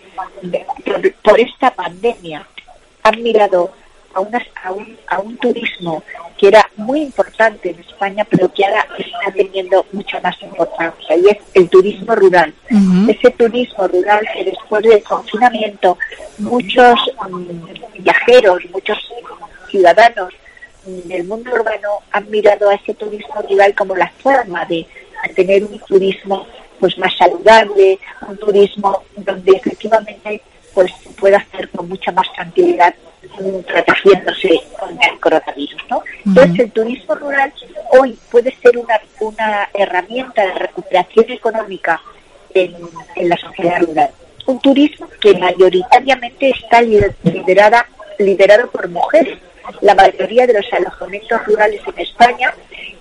de, 0.42 0.66
por, 0.84 1.12
por 1.14 1.40
esta 1.40 1.70
pandemia, 1.74 2.46
han 3.02 3.22
mirado 3.22 3.72
a, 4.14 4.20
unas, 4.20 4.42
a, 4.62 4.72
un, 4.72 4.96
a 5.06 5.20
un 5.20 5.36
turismo 5.38 6.02
que 6.42 6.48
era 6.48 6.68
muy 6.74 7.02
importante 7.02 7.70
en 7.70 7.78
España, 7.78 8.26
pero 8.28 8.52
que 8.52 8.64
ahora 8.64 8.84
está 8.98 9.32
teniendo 9.32 9.86
mucha 9.92 10.18
más 10.18 10.34
importancia, 10.42 11.16
y 11.16 11.28
es 11.28 11.36
el 11.54 11.68
turismo 11.68 12.16
rural. 12.16 12.52
Ese 13.08 13.30
turismo 13.30 13.86
rural 13.86 14.26
que 14.34 14.46
después 14.46 14.82
del 14.82 15.04
confinamiento 15.04 15.96
muchos 16.38 16.98
mm, 17.30 18.02
viajeros, 18.02 18.60
muchos 18.72 18.98
ciudadanos 19.70 20.34
mm, 20.84 21.08
del 21.10 21.24
mundo 21.28 21.52
urbano 21.54 22.00
han 22.10 22.28
mirado 22.28 22.70
a 22.70 22.74
ese 22.74 22.92
turismo 22.94 23.40
rural 23.48 23.72
como 23.76 23.94
la 23.94 24.10
forma 24.20 24.64
de 24.64 24.84
tener 25.36 25.62
un 25.62 25.78
turismo 25.78 26.44
pues 26.80 26.98
más 26.98 27.16
saludable, 27.16 28.00
un 28.26 28.36
turismo 28.36 29.04
donde 29.16 29.52
efectivamente 29.52 30.42
pues 30.74 30.90
se 31.04 31.10
pueda 31.10 31.38
hacer 31.38 31.68
con 31.68 31.88
mucha 31.88 32.10
más 32.10 32.26
tranquilidad 32.32 32.92
protegiéndose 33.66 34.60
contra 34.78 35.08
el 35.10 35.18
coronavirus, 35.20 35.82
¿no? 35.90 36.02
Entonces 36.26 36.58
el 36.60 36.70
turismo 36.72 37.14
rural 37.14 37.52
hoy 37.98 38.18
puede 38.30 38.54
ser 38.62 38.76
una, 38.78 38.98
una 39.20 39.68
herramienta 39.74 40.46
de 40.46 40.52
recuperación 40.54 41.30
económica 41.30 42.00
en, 42.54 42.74
en 43.16 43.28
la 43.28 43.36
sociedad 43.36 43.80
rural. 43.80 44.10
Un 44.46 44.58
turismo 44.60 45.06
que 45.20 45.34
mayoritariamente 45.38 46.50
está 46.50 46.80
lider- 46.82 47.14
liderada, 47.24 47.86
liderado 48.18 48.70
por 48.70 48.88
mujeres. 48.88 49.38
La 49.80 49.94
mayoría 49.94 50.44
de 50.46 50.54
los 50.54 50.66
alojamientos 50.72 51.44
rurales 51.46 51.80
en 51.86 51.98
España 52.00 52.52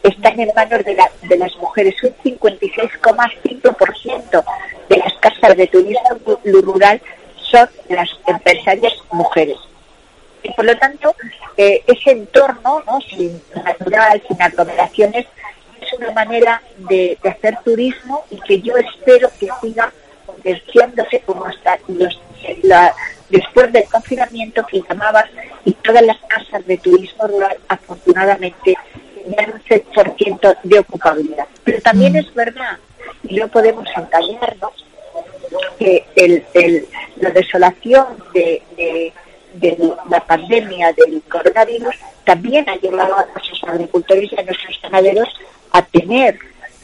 están 0.04 0.40
en 0.40 0.52
manos 0.56 0.84
de, 0.86 0.94
la- 0.94 1.10
de 1.24 1.38
las 1.38 1.56
mujeres. 1.58 1.96
Un 2.04 2.14
56,5% 2.24 4.44
de 4.90 4.98
las 4.98 5.14
casas 5.20 5.58
de 5.58 5.66
turismo 5.68 6.10
ru- 6.26 6.40
rural 6.62 7.02
son 7.52 7.68
las 7.90 8.10
empresarias 8.28 8.94
mujeres. 9.12 9.58
Y 10.44 10.52
por 10.54 10.66
lo 10.66 10.78
tanto, 10.78 11.16
eh, 11.58 11.84
ese 11.88 12.12
entorno 12.12 12.84
¿no? 12.86 13.00
sin 13.02 13.42
natural, 13.64 14.22
sin 14.28 14.42
aglomeraciones, 14.42 15.26
es 15.82 15.94
una 15.94 16.12
manera 16.12 16.62
de, 16.78 17.18
hacer 17.24 17.58
turismo 17.64 18.26
y 18.30 18.40
que 18.42 18.62
yo 18.62 18.76
espero 18.78 19.30
que 19.40 19.50
siga 19.62 19.92
potenciándose 20.26 21.20
como 21.22 21.46
hasta 21.46 21.78
los, 21.88 22.20
después 23.30 23.72
del 23.72 23.84
confinamiento 23.86 24.66
que 24.66 24.82
llamabas 24.88 25.26
y 25.66 25.74
todas 25.74 26.04
las 26.04 26.18
casas 26.28 26.66
de 26.66 26.78
turismo 26.78 27.28
rural 27.28 27.58
afortunadamente 27.68 28.76
tenían 29.24 29.54
un 29.54 29.64
6% 29.64 30.58
de 30.64 30.80
ocupabilidad. 30.80 31.48
Pero 31.64 31.82
también 31.82 32.16
es 32.16 32.34
verdad, 32.34 32.78
y 33.24 33.36
no 33.38 33.48
podemos 33.48 33.88
engañarnos, 33.96 34.72
que 35.78 36.06
el, 36.16 36.46
el- 36.54 36.88
la 37.18 37.30
desolación 37.32 38.06
de, 38.34 38.62
de- 38.78 39.14
de 39.62 39.78
la 40.10 40.20
pandemia 40.20 40.92
del 40.94 41.22
coronavirus 41.30 41.96
también 42.26 42.68
ha 42.70 42.76
llevado 42.76 43.16
a 43.18 43.26
nuestros 43.26 43.64
agricultores 43.64 44.32
y 44.32 44.40
a 44.40 44.44
nuestros 44.44 44.80
ganaderos 44.82 45.30
a 45.72 45.82
tener, 45.84 46.38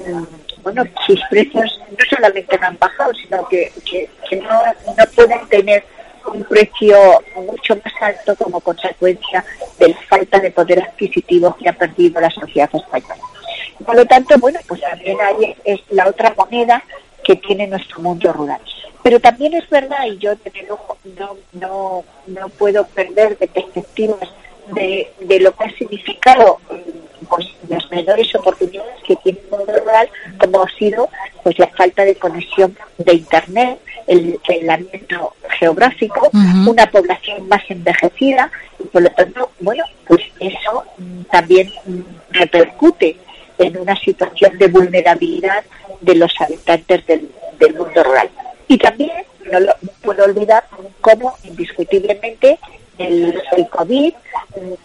mm, 0.05 0.23
bueno, 0.63 0.83
sus 1.05 1.19
precios 1.29 1.81
no 1.89 2.05
solamente 2.09 2.57
no 2.57 2.67
han 2.67 2.77
bajado, 2.77 3.13
sino 3.15 3.47
que, 3.47 3.71
que, 3.89 4.09
que 4.29 4.35
no, 4.37 4.61
no 4.97 5.05
pueden 5.15 5.47
tener 5.49 5.83
un 6.25 6.43
precio 6.43 6.97
mucho 7.35 7.75
más 7.75 7.93
alto 8.01 8.35
como 8.35 8.59
consecuencia 8.59 9.43
de 9.79 9.89
la 9.89 9.97
falta 10.09 10.39
de 10.39 10.51
poder 10.51 10.81
adquisitivo 10.81 11.55
que 11.55 11.69
ha 11.69 11.73
perdido 11.73 12.21
la 12.21 12.29
sociedad 12.29 12.69
española. 12.73 13.21
Por 13.85 13.95
lo 13.95 14.05
tanto, 14.05 14.37
bueno, 14.39 14.59
pues 14.67 14.81
también 14.81 15.17
ahí 15.21 15.55
es 15.63 15.79
la 15.89 16.07
otra 16.07 16.33
moneda 16.35 16.83
que 17.23 17.35
tiene 17.37 17.67
nuestro 17.67 18.01
mundo 18.01 18.31
rural. 18.33 18.61
Pero 19.07 19.21
también 19.21 19.53
es 19.53 19.69
verdad, 19.69 20.05
y 20.05 20.17
yo 20.17 20.35
desde 20.35 20.63
luego 20.63 20.97
no, 21.17 21.37
no, 21.53 22.03
no 22.27 22.49
puedo 22.49 22.85
perder 22.87 23.37
de 23.37 23.47
perspectivas 23.47 24.29
de, 24.73 25.09
de 25.21 25.39
lo 25.39 25.55
que 25.55 25.63
ha 25.63 25.71
significado 25.77 26.59
pues, 27.29 27.47
las 27.69 27.89
menores 27.89 28.35
oportunidades 28.35 29.01
que 29.07 29.15
tiene 29.23 29.39
el 29.39 29.49
mundo 29.49 29.79
rural, 29.79 30.09
como 30.37 30.61
ha 30.61 30.69
sido 30.71 31.07
pues 31.41 31.57
la 31.57 31.67
falta 31.67 32.03
de 32.03 32.15
conexión 32.15 32.77
de 32.97 33.13
internet, 33.13 33.79
el 34.07 34.37
aislamiento 34.45 35.35
geográfico, 35.57 36.29
una 36.67 36.91
población 36.91 37.47
más 37.47 37.61
envejecida, 37.69 38.51
y 38.77 38.83
por 38.89 39.03
lo 39.03 39.09
tanto, 39.11 39.51
bueno, 39.61 39.85
pues 40.05 40.19
eso 40.41 40.83
mm, 40.97 41.21
también 41.31 41.71
mm, 41.85 42.01
repercute 42.31 43.15
en 43.57 43.77
una 43.77 43.95
situación 43.95 44.57
de 44.57 44.67
vulnerabilidad 44.67 45.63
de 46.01 46.15
los 46.15 46.33
habitantes 46.41 47.07
del, 47.07 47.31
del 47.57 47.73
mundo 47.73 48.03
rural. 48.03 48.29
Y 48.67 48.77
también 48.77 49.11
no 49.51 49.59
lo 49.59 49.73
puedo 50.01 50.25
olvidar 50.25 50.65
cómo 51.01 51.37
indiscutiblemente 51.43 52.59
el, 52.97 53.41
el 53.55 53.69
COVID 53.69 54.13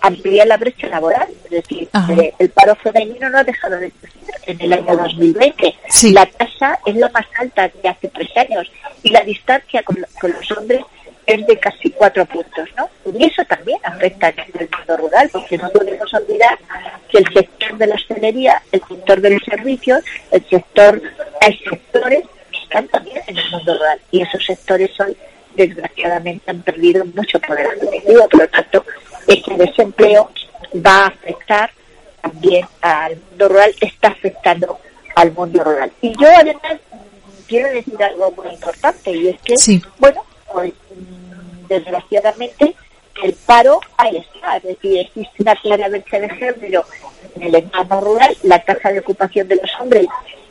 amplía 0.03 0.45
la 0.45 0.57
brecha 0.59 0.87
laboral, 0.89 1.29
es 1.45 1.51
decir, 1.51 1.89
eh, 2.19 2.35
el 2.39 2.51
paro 2.51 2.75
femenino 2.77 3.29
no 3.31 3.39
ha 3.39 3.45
dejado 3.45 3.79
de 3.79 3.91
crecer 3.91 4.35
en 4.47 4.61
el 4.61 4.73
año 4.75 4.97
2020. 4.97 5.75
Sí. 5.89 6.13
La 6.13 6.27
tasa 6.27 6.79
es 6.85 6.95
la 6.97 7.09
más 7.09 7.27
alta 7.39 7.69
de 7.83 7.89
hace 7.89 8.09
tres 8.09 8.29
años 8.37 8.71
y 9.03 9.11
la 9.11 9.23
distancia 9.23 9.83
con, 9.83 9.99
lo- 10.01 10.07
con 10.21 10.31
los 10.33 10.51
hombres 10.53 10.83
es 11.25 11.47
de 11.47 11.57
casi 11.59 11.91
cuatro 11.91 12.27
puntos, 12.27 12.69
¿no? 12.77 12.89
Y 13.19 13.25
eso 13.25 13.45
también 13.47 13.79
afecta 13.85 14.29
en 14.31 14.61
el 14.61 14.69
mundo 14.77 14.97
rural, 14.97 15.31
porque 15.33 15.57
no 15.57 15.71
podemos 15.71 16.13
olvidar 16.13 16.59
que 17.09 17.19
el 17.19 17.33
sector 17.33 17.79
de 17.79 17.87
la 17.87 17.95
hostelería, 17.95 18.61
el 18.73 18.83
sector 18.87 19.21
de 19.21 19.31
los 19.31 19.43
servicios, 19.45 20.03
el 20.33 20.45
sector, 20.51 21.01
hay 21.41 21.57
sectores 21.59 22.25
están 22.73 22.89
también 22.89 23.21
en 23.27 23.37
el 23.37 23.51
mundo 23.51 23.75
rural 23.75 24.01
y 24.11 24.23
esos 24.23 24.45
sectores 24.45 24.91
hoy 25.01 25.17
desgraciadamente 25.55 26.51
han 26.51 26.63
perdido 26.63 27.05
mucho 27.05 27.39
poder 27.41 27.67
adquisitivo, 27.67 28.29
por 28.29 28.41
lo 28.41 28.49
tanto 28.49 28.85
ese 29.27 29.55
desempleo 29.57 30.31
va 30.75 31.05
a 31.05 31.07
afectar 31.09 31.71
también 32.23 32.67
al 32.81 33.17
mundo 33.17 33.49
rural, 33.49 33.75
está 33.81 34.09
afectando 34.09 34.79
al 35.15 35.33
mundo 35.33 35.63
rural. 35.63 35.93
Y 36.01 36.17
yo 36.17 36.29
además 36.35 36.81
quiero 37.47 37.69
decir 37.69 38.03
algo 38.03 38.33
muy 38.33 38.55
importante 38.55 39.11
y 39.11 39.29
es 39.29 39.41
que, 39.43 39.57
Sí. 39.59 39.83
bueno, 39.99 40.25
pues 40.51 40.73
desgraciadamente 41.69 42.75
el 43.23 43.35
paro 43.35 43.81
ahí 43.99 44.17
está, 44.17 44.57
es 44.57 44.63
decir, 44.63 44.99
existe 44.99 45.43
una 45.43 45.55
clara 45.57 45.89
brecha 45.91 46.19
de 46.19 46.31
género 46.31 46.85
en 47.37 47.43
el 47.43 47.55
entorno 47.57 48.01
rural, 48.01 48.35
la 48.45 48.59
tasa 48.61 48.91
de 48.91 49.01
ocupación 49.01 49.47
de 49.49 49.57
los 49.57 49.71
hombres 49.79 50.07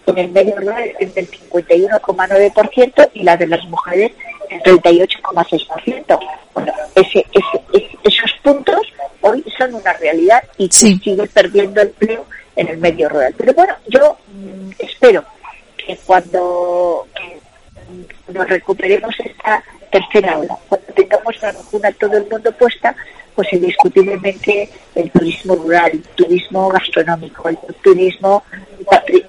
en 0.08 0.18
el 0.18 0.30
medio 0.30 0.56
rural 0.56 0.92
es 1.00 1.14
del 1.16 1.30
51,9% 1.30 3.10
y 3.14 3.24
la 3.24 3.38
de 3.38 3.48
las 3.48 3.64
mujeres 3.66 4.12
el 4.50 4.62
38,6%. 4.62 6.20
Bueno, 6.54 6.74
ese, 6.96 7.26
ese, 7.32 7.90
esos 8.04 8.32
puntos 8.44 8.82
hoy 9.22 9.44
son 9.58 9.76
una 9.76 9.94
realidad 9.94 10.44
y 10.58 10.68
Sí. 10.72 11.00
sigue 11.04 11.28
perdiendo 11.28 11.82
empleo 11.82 12.26
en 12.56 12.68
el 12.68 12.78
medio 12.78 13.08
rural. 13.10 13.34
Pero 13.38 13.54
bueno, 13.54 13.76
yo 13.88 14.18
mm, 14.34 14.72
espero 14.80 15.24
que 15.78 15.98
cuando 16.06 17.08
que, 17.16 17.40
nos 18.34 18.48
recuperemos 18.50 19.14
esta 19.20 19.64
tercera 19.92 20.38
ola, 20.38 20.58
cuando 20.68 20.88
tengamos 20.94 21.42
la 21.42 21.52
vacuna 21.52 21.92
todo 21.94 22.18
el 22.18 22.28
mundo 22.30 22.52
puesta, 22.54 22.96
pues 23.36 23.52
indiscutiblemente 23.54 24.70
el 24.96 25.10
turismo 25.12 25.56
rural, 25.56 25.92
el 25.94 26.04
turismo 26.04 26.70
gastronómico, 26.70 27.48
el 27.50 27.58
turismo 27.82 28.44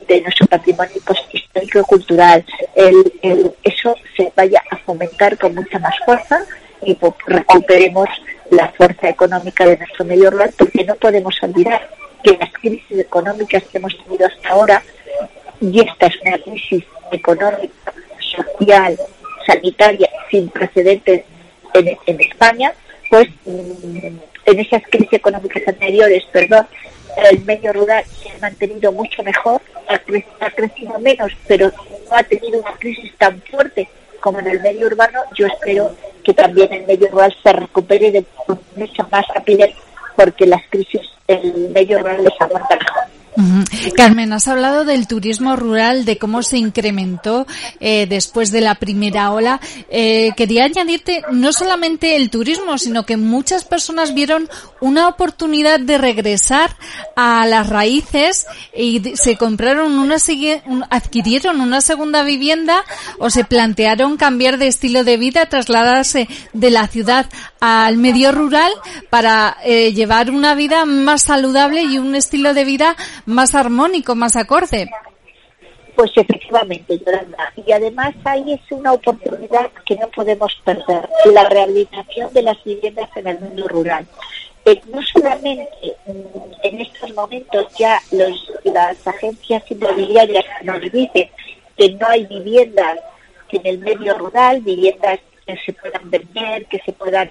de 0.08 0.20
nuestro 0.20 0.46
patrimonio 0.46 0.94
histórico 1.32 1.78
y 1.80 1.82
cultural, 1.82 2.44
el- 2.74 3.52
eso 3.62 3.94
se 4.16 4.32
vaya 4.36 4.62
a 4.70 4.76
fomentar 4.78 5.38
con 5.38 5.54
mucha 5.54 5.78
más 5.78 5.94
fuerza 6.04 6.44
y 6.82 6.94
pues, 6.94 7.12
recuperemos 7.26 8.08
la 8.50 8.68
fuerza 8.70 9.08
económica 9.08 9.64
de 9.64 9.78
nuestro 9.78 10.04
medio 10.04 10.30
rural, 10.30 10.52
porque 10.58 10.84
no 10.84 10.94
podemos 10.96 11.40
olvidar 11.42 11.88
que 12.22 12.36
las 12.36 12.52
crisis 12.52 12.98
económicas 12.98 13.62
que 13.64 13.78
hemos 13.78 13.96
tenido 14.04 14.26
hasta 14.26 14.48
ahora, 14.50 14.82
y 15.60 15.80
esta 15.80 16.06
es 16.06 16.14
una 16.26 16.38
crisis 16.38 16.84
económica, 17.12 17.92
social, 18.18 18.96
sanitaria 19.46 20.08
sin 20.30 20.48
precedentes 20.48 21.24
en, 21.74 21.98
en 22.06 22.20
España, 22.20 22.72
pues 23.10 23.28
mm, 23.44 24.06
en 24.46 24.58
esas 24.58 24.82
crisis 24.90 25.12
económicas 25.12 25.62
anteriores, 25.66 26.24
perdón, 26.32 26.66
el 27.16 27.44
medio 27.44 27.72
rural 27.72 28.04
se 28.04 28.30
ha 28.30 28.38
mantenido 28.40 28.92
mucho 28.92 29.22
mejor, 29.22 29.60
ha, 29.88 29.94
cre- 30.00 30.24
ha 30.40 30.50
crecido 30.50 30.98
menos, 30.98 31.32
pero 31.46 31.70
no 32.10 32.16
ha 32.16 32.22
tenido 32.22 32.60
una 32.60 32.72
crisis 32.74 33.12
tan 33.18 33.40
fuerte 33.42 33.88
como 34.20 34.38
en 34.40 34.46
el 34.48 34.60
medio 34.60 34.86
urbano. 34.86 35.20
Yo 35.34 35.46
espero 35.46 35.94
que 36.24 36.32
también 36.34 36.72
el 36.72 36.86
medio 36.86 37.08
rural 37.08 37.34
se 37.42 37.52
recupere 37.52 38.10
de 38.12 38.24
mucha 38.76 39.02
más 39.10 39.26
rapidez, 39.28 39.74
porque 40.16 40.46
las 40.46 40.62
crisis 40.68 41.02
el 41.26 41.70
medio 41.70 41.98
rural 41.98 42.22
les 42.24 42.40
aguanta 42.40 42.76
mejor. 42.76 43.02
Carmen, 43.96 44.32
has 44.32 44.46
hablado 44.48 44.84
del 44.84 45.06
turismo 45.06 45.56
rural, 45.56 46.04
de 46.04 46.18
cómo 46.18 46.42
se 46.42 46.58
incrementó 46.58 47.46
eh, 47.80 48.06
después 48.06 48.52
de 48.52 48.60
la 48.60 48.74
primera 48.74 49.32
ola. 49.32 49.60
Eh, 49.90 50.32
quería 50.36 50.64
añadirte 50.64 51.22
no 51.32 51.52
solamente 51.52 52.16
el 52.16 52.30
turismo, 52.30 52.76
sino 52.78 53.06
que 53.06 53.16
muchas 53.16 53.64
personas 53.64 54.14
vieron 54.14 54.48
una 54.80 55.08
oportunidad 55.08 55.80
de 55.80 55.98
regresar 55.98 56.76
a 57.16 57.46
las 57.46 57.68
raíces 57.68 58.46
y 58.76 59.16
se 59.16 59.36
compraron 59.36 59.98
una 59.98 60.16
adquirieron 60.90 61.60
una 61.60 61.80
segunda 61.80 62.22
vivienda 62.22 62.84
o 63.18 63.30
se 63.30 63.44
plantearon 63.44 64.16
cambiar 64.16 64.58
de 64.58 64.66
estilo 64.66 65.04
de 65.04 65.16
vida, 65.16 65.46
trasladarse 65.46 66.28
de 66.52 66.70
la 66.70 66.86
ciudad 66.86 67.26
al 67.64 67.96
medio 67.96 68.32
rural 68.32 68.72
para 69.08 69.56
eh, 69.64 69.92
llevar 69.92 70.32
una 70.32 70.56
vida 70.56 70.84
más 70.84 71.22
saludable 71.22 71.82
y 71.82 71.96
un 71.96 72.16
estilo 72.16 72.54
de 72.54 72.64
vida 72.64 72.96
más 73.24 73.54
armónico, 73.54 74.16
más 74.16 74.34
acorde. 74.34 74.90
Pues 75.94 76.10
efectivamente, 76.16 76.98
Yolanda. 76.98 77.52
Y 77.64 77.70
además 77.70 78.16
ahí 78.24 78.54
es 78.54 78.60
una 78.72 78.92
oportunidad 78.94 79.70
que 79.86 79.94
no 79.94 80.08
podemos 80.08 80.52
perder, 80.64 81.08
la 81.32 81.48
rehabilitación 81.48 82.32
de 82.32 82.42
las 82.42 82.64
viviendas 82.64 83.08
en 83.14 83.28
el 83.28 83.38
mundo 83.38 83.68
rural. 83.68 84.06
Eh, 84.64 84.80
no 84.92 85.00
solamente 85.00 85.68
mm, 86.06 86.64
en 86.64 86.80
estos 86.80 87.14
momentos 87.14 87.66
ya 87.78 88.00
los, 88.10 88.50
las 88.64 89.06
agencias 89.06 89.62
inmobiliarias 89.70 90.44
nos 90.64 90.80
dicen 90.80 91.30
que 91.76 91.92
no 91.92 92.08
hay 92.08 92.26
viviendas 92.26 92.98
en 93.50 93.64
el 93.64 93.78
medio 93.78 94.18
rural, 94.18 94.62
viviendas 94.62 95.20
que 95.46 95.56
se 95.64 95.72
puedan 95.74 96.10
vender, 96.10 96.66
que 96.66 96.80
se 96.80 96.92
puedan 96.92 97.30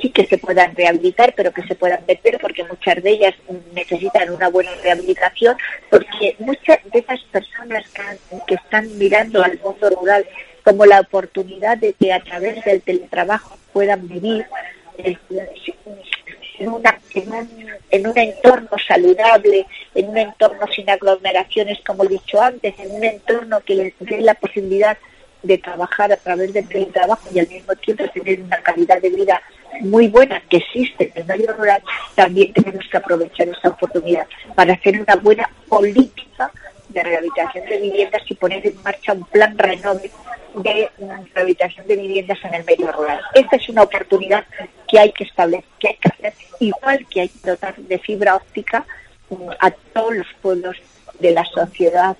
sí 0.00 0.10
que 0.10 0.26
se 0.26 0.38
puedan 0.38 0.74
rehabilitar, 0.74 1.34
pero 1.36 1.52
que 1.52 1.62
se 1.62 1.74
puedan 1.74 2.04
vender 2.06 2.38
porque 2.40 2.64
muchas 2.64 3.02
de 3.02 3.10
ellas 3.10 3.34
necesitan 3.72 4.30
una 4.30 4.48
buena 4.48 4.70
rehabilitación, 4.82 5.56
porque 5.90 6.36
muchas 6.38 6.78
de 6.92 6.98
esas 7.00 7.20
personas 7.32 7.84
que, 7.90 8.02
han- 8.02 8.18
que 8.46 8.54
están 8.54 8.98
mirando 8.98 9.42
al 9.42 9.58
mundo 9.60 9.90
rural 9.90 10.26
como 10.64 10.84
la 10.84 11.00
oportunidad 11.00 11.78
de 11.78 11.92
que 11.92 12.12
a 12.12 12.20
través 12.22 12.64
del 12.64 12.82
teletrabajo 12.82 13.56
puedan 13.72 14.08
vivir 14.08 14.46
eh, 14.98 15.16
en, 16.58 16.68
una- 16.68 16.98
en 17.14 17.32
un, 17.32 17.48
en 17.90 18.06
un 18.06 18.18
entorno 18.18 18.70
saludable, 18.88 19.66
en 19.94 20.08
un 20.08 20.16
entorno 20.18 20.66
sin 20.74 20.88
aglomeraciones, 20.90 21.78
como 21.86 22.04
he 22.04 22.08
dicho 22.08 22.40
antes, 22.40 22.74
en 22.78 22.90
un 22.92 23.04
entorno 23.04 23.60
que 23.60 23.74
les 23.74 23.94
dé 24.00 24.20
la 24.22 24.34
posibilidad 24.34 24.96
trabajar 25.58 26.12
a 26.12 26.16
través 26.16 26.52
del 26.52 26.68
teletrabajo 26.68 27.28
y 27.32 27.38
al 27.38 27.48
mismo 27.48 27.74
tiempo 27.76 28.04
tener 28.08 28.40
una 28.40 28.58
calidad 28.58 29.00
de 29.00 29.10
vida 29.10 29.40
muy 29.80 30.08
buena 30.08 30.42
que 30.48 30.58
existe 30.58 31.12
en 31.14 31.22
el 31.22 31.26
medio 31.26 31.52
rural, 31.52 31.82
también 32.14 32.52
tenemos 32.52 32.84
que 32.90 32.96
aprovechar 32.96 33.48
esa 33.48 33.68
oportunidad 33.68 34.26
para 34.54 34.74
hacer 34.74 35.00
una 35.00 35.16
buena 35.16 35.48
política 35.68 36.50
de 36.88 37.02
rehabilitación 37.02 37.66
de 37.66 37.80
viviendas 37.80 38.22
y 38.28 38.34
poner 38.34 38.66
en 38.66 38.82
marcha 38.82 39.12
un 39.12 39.24
plan 39.24 39.56
renove 39.58 40.10
de 40.54 40.90
rehabilitación 41.34 41.86
de 41.86 41.96
viviendas 41.96 42.38
en 42.44 42.54
el 42.54 42.64
medio 42.64 42.90
rural. 42.92 43.20
Esta 43.34 43.56
es 43.56 43.68
una 43.68 43.82
oportunidad 43.82 44.44
que 44.88 44.98
hay 44.98 45.12
que 45.12 45.24
establecer, 45.24 45.68
que 45.78 45.88
hay 45.88 45.96
que 45.96 46.08
hacer, 46.08 46.34
igual 46.60 47.06
que 47.10 47.20
hay 47.22 47.28
que 47.28 47.50
dotar 47.50 47.76
de 47.76 47.98
fibra 47.98 48.36
óptica 48.36 48.86
mm, 49.28 49.50
a 49.60 49.70
todos 49.70 50.16
los 50.16 50.26
pueblos 50.40 50.76
de 51.18 51.30
la 51.32 51.44
sociedad 51.44 52.16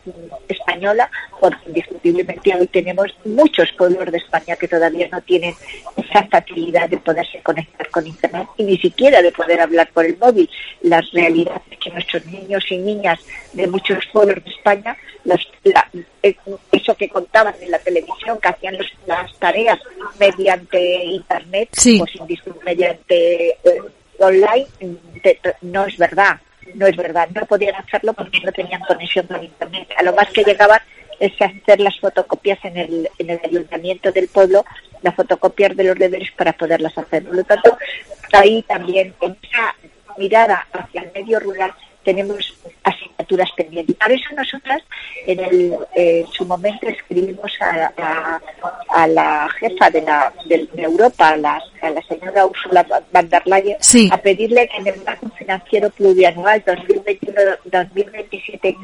española, 0.48 1.10
porque 1.40 1.58
indiscutiblemente 1.66 2.54
hoy 2.54 2.66
tenemos 2.66 3.14
muchos 3.24 3.70
pueblos 3.72 4.10
de 4.10 4.18
España 4.18 4.56
que 4.56 4.68
todavía 4.68 5.08
no 5.10 5.20
tienen 5.22 5.54
esa 5.96 6.24
facilidad 6.26 6.88
de 6.88 6.98
poderse 6.98 7.40
conectar 7.42 7.88
con 7.90 8.06
Internet 8.06 8.48
y 8.56 8.64
ni 8.64 8.78
siquiera 8.78 9.22
de 9.22 9.32
poder 9.32 9.60
hablar 9.60 9.88
por 9.92 10.04
el 10.04 10.16
móvil. 10.18 10.48
Las 10.82 11.10
realidades 11.12 11.62
que 11.82 11.90
nuestros 11.90 12.24
niños 12.26 12.64
y 12.70 12.78
niñas 12.78 13.18
de 13.52 13.66
muchos 13.66 14.04
pueblos 14.12 14.42
de 14.44 14.50
España, 14.50 14.96
los- 15.24 15.48
la- 15.64 15.88
eh, 16.22 16.34
eso 16.72 16.94
que 16.96 17.08
contaban 17.08 17.54
en 17.60 17.70
la 17.70 17.78
televisión, 17.78 18.38
que 18.40 18.48
hacían 18.48 18.76
los- 18.78 18.92
las 19.06 19.32
tareas 19.38 19.78
mediante 20.18 21.04
internet, 21.04 21.68
Sí. 21.72 21.98
pues 21.98 22.12
mediante 22.64 23.50
eh, 23.50 23.80
online, 24.18 24.66
te- 25.22 25.38
no 25.62 25.84
es 25.86 25.96
verdad, 25.98 26.40
no 26.76 26.86
es 26.86 26.96
verdad, 26.96 27.28
no 27.34 27.46
podían 27.46 27.74
hacerlo 27.74 28.12
porque 28.12 28.40
no 28.40 28.52
tenían 28.52 28.80
conexión 28.82 29.26
con 29.26 29.42
internet. 29.42 29.88
A 29.96 30.02
lo 30.02 30.14
más 30.14 30.30
que 30.30 30.44
llegaban 30.44 30.80
es 31.18 31.32
hacer 31.40 31.80
las 31.80 31.98
fotocopias 31.98 32.58
en 32.64 32.76
el, 32.76 33.08
en 33.18 33.30
el 33.30 33.40
ayuntamiento 33.42 34.12
del 34.12 34.28
pueblo, 34.28 34.64
las 35.02 35.14
fotocopias 35.14 35.74
de 35.76 35.84
los 35.84 35.98
deberes 35.98 36.30
para 36.32 36.52
poderlas 36.52 36.96
hacer. 36.96 37.24
Por 37.24 37.36
lo 37.36 37.44
tanto, 37.44 37.76
ahí 38.32 38.62
también 38.62 39.14
en 39.20 39.36
esa 39.42 39.74
mirada 40.18 40.66
hacia 40.72 41.02
el 41.02 41.12
medio 41.12 41.40
rural 41.40 41.72
tenemos 42.04 42.54
asignaturas 42.86 43.50
pendientes. 43.56 43.96
Por 43.96 44.12
eso 44.12 44.24
nosotras 44.36 44.82
en, 45.26 45.40
el, 45.40 45.72
eh, 45.94 46.20
en 46.20 46.26
su 46.32 46.44
momento 46.46 46.86
escribimos 46.86 47.52
a, 47.60 47.92
a- 47.96 48.40
a 48.90 49.06
la 49.08 49.48
jefa 49.58 49.90
de, 49.90 50.02
la, 50.02 50.32
de, 50.46 50.68
de 50.72 50.82
Europa, 50.82 51.30
a 51.30 51.36
la, 51.36 51.60
a 51.82 51.90
la 51.90 52.02
señora 52.02 52.46
Ursula 52.46 52.86
van 53.12 53.28
der 53.28 53.42
Leyen, 53.46 53.76
Sí. 53.80 54.08
a 54.12 54.16
pedirle 54.18 54.68
que 54.68 54.76
en 54.78 54.86
el 54.86 55.02
marco 55.04 55.28
financiero 55.36 55.90
plurianual 55.90 56.64
2021-2027 56.64 58.76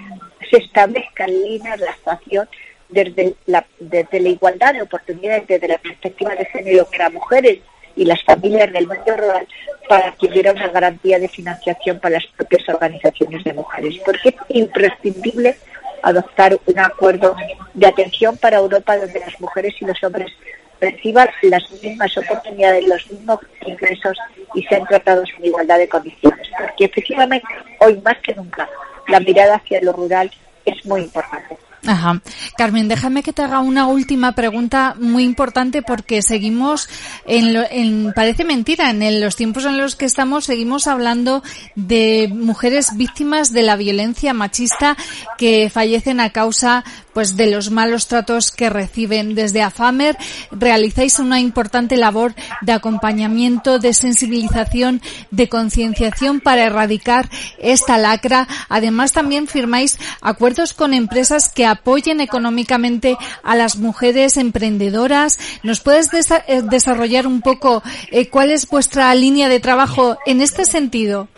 se 0.50 0.57
establezcan 0.57 1.30
líneas 1.30 1.78
de 1.80 1.88
actuación 1.88 2.48
desde 2.88 3.34
la, 3.46 3.64
desde 3.78 4.20
la 4.20 4.28
igualdad 4.28 4.74
de 4.74 4.82
oportunidades, 4.82 5.46
desde 5.46 5.68
la 5.68 5.78
perspectiva 5.78 6.34
de 6.34 6.44
género 6.46 6.86
para 6.90 7.09
mujeres 7.11 7.61
y 7.97 8.05
las 8.05 8.22
familias 8.24 8.72
del 8.72 8.86
medio 8.86 9.16
rural 9.16 9.47
para 9.88 10.12
que 10.12 10.26
hubiera 10.26 10.53
una 10.53 10.68
garantía 10.68 11.18
de 11.18 11.28
financiación 11.28 11.99
para 12.01 12.14
las 12.14 12.26
propias 12.36 12.68
organizaciones 12.68 13.45
de 13.45 13.53
mujeres. 13.53 13.97
Porque 14.05 14.30
es 14.30 14.34
imprescindible 14.49 15.57
adoptar 16.03 16.59
un 16.66 16.78
acuerdo 16.78 17.36
de 17.74 17.86
atención 17.86 18.36
para 18.36 18.59
Europa 18.59 18.97
donde 18.97 19.20
las 19.20 19.40
mujeres 19.40 19.74
y 19.80 19.84
los 19.84 20.03
hombres 20.03 20.32
reciban 20.80 21.28
las 21.43 21.70
mismas 21.82 22.16
oportunidades, 22.18 22.86
los 22.86 23.11
mismos 23.11 23.38
ingresos 23.64 24.18
y 24.55 24.62
sean 24.64 24.84
tratados 24.84 25.28
en 25.38 25.47
igualdad 25.47 25.78
de 25.78 25.88
condiciones. 25.88 26.49
Porque 26.59 26.86
efectivamente, 26.86 27.47
hoy 27.78 28.01
más 28.05 28.18
que 28.18 28.34
nunca, 28.34 28.68
la 29.09 29.20
mirada 29.20 29.57
hacia 29.57 29.80
lo 29.80 29.93
rural 29.93 30.30
es 30.64 30.84
muy 30.84 31.03
importante. 31.03 31.57
Ajá. 31.85 32.20
Carmen, 32.57 32.87
déjame 32.87 33.24
que 33.24 33.33
te 33.33 33.43
haga 33.43 33.59
una 33.59 33.87
última 33.87 34.33
pregunta 34.37 34.95
muy 35.01 35.24
importante 35.24 35.83
porque 35.83 36.22
seguimos 36.22 36.89
en, 37.26 37.55
lo- 37.55 37.64
en 37.68 38.12
parece 38.14 38.45
mentira, 38.45 38.91
en 38.91 39.20
los 39.20 39.35
tiempos 39.35 39.64
en 39.64 39.78
los 39.78 39.97
que 39.97 40.05
estamos 40.05 40.45
seguimos 40.45 40.87
hablando 40.87 41.43
de 41.74 42.30
mujeres 42.33 42.97
víctimas 42.97 43.53
de 43.53 43.62
la 43.62 43.74
violencia 43.74 44.33
machista 44.33 44.97
que 45.39 45.70
fallecen 45.70 46.20
a 46.20 46.30
causa 46.30 46.85
pues 47.13 47.37
de 47.37 47.47
los 47.51 47.71
malos 47.71 48.07
tratos 48.09 48.51
que 48.53 48.71
reciben 48.71 49.35
desde 49.35 49.63
AFAMER. 49.63 50.17
Realizáis 50.51 51.19
una 51.19 51.41
importante 51.41 51.97
labor 51.97 52.35
de 52.61 52.73
acompañamiento, 52.73 53.79
de 53.79 53.93
sensibilización, 53.93 55.01
de 55.31 55.49
concienciación 55.49 56.41
para 56.41 56.65
erradicar 56.65 57.29
esta 57.59 57.99
lacra. 57.99 58.47
Además, 58.69 59.13
también 59.13 59.47
firmáis 59.47 59.99
acuerdos 60.21 60.73
con 60.73 60.95
empresas 60.95 61.49
que 61.49 61.67
apoyen 61.67 62.21
económicamente 62.21 63.17
a 63.43 63.57
las 63.57 63.77
mujeres 63.77 64.37
emprendedoras. 64.37 65.39
¿Nos 65.63 65.81
puedes 65.81 66.11
desa- 66.11 66.45
eh, 66.47 66.63
desarrollar 66.63 67.27
un 67.27 67.41
poco 67.43 67.83
eh, 68.11 68.29
cuál 68.29 68.51
es 68.51 68.69
vuestra 68.69 69.15
línea 69.15 69.49
de 69.49 69.61
trabajo 69.61 70.17
en 70.27 70.41
este 70.41 70.65
sentido? 70.65 71.29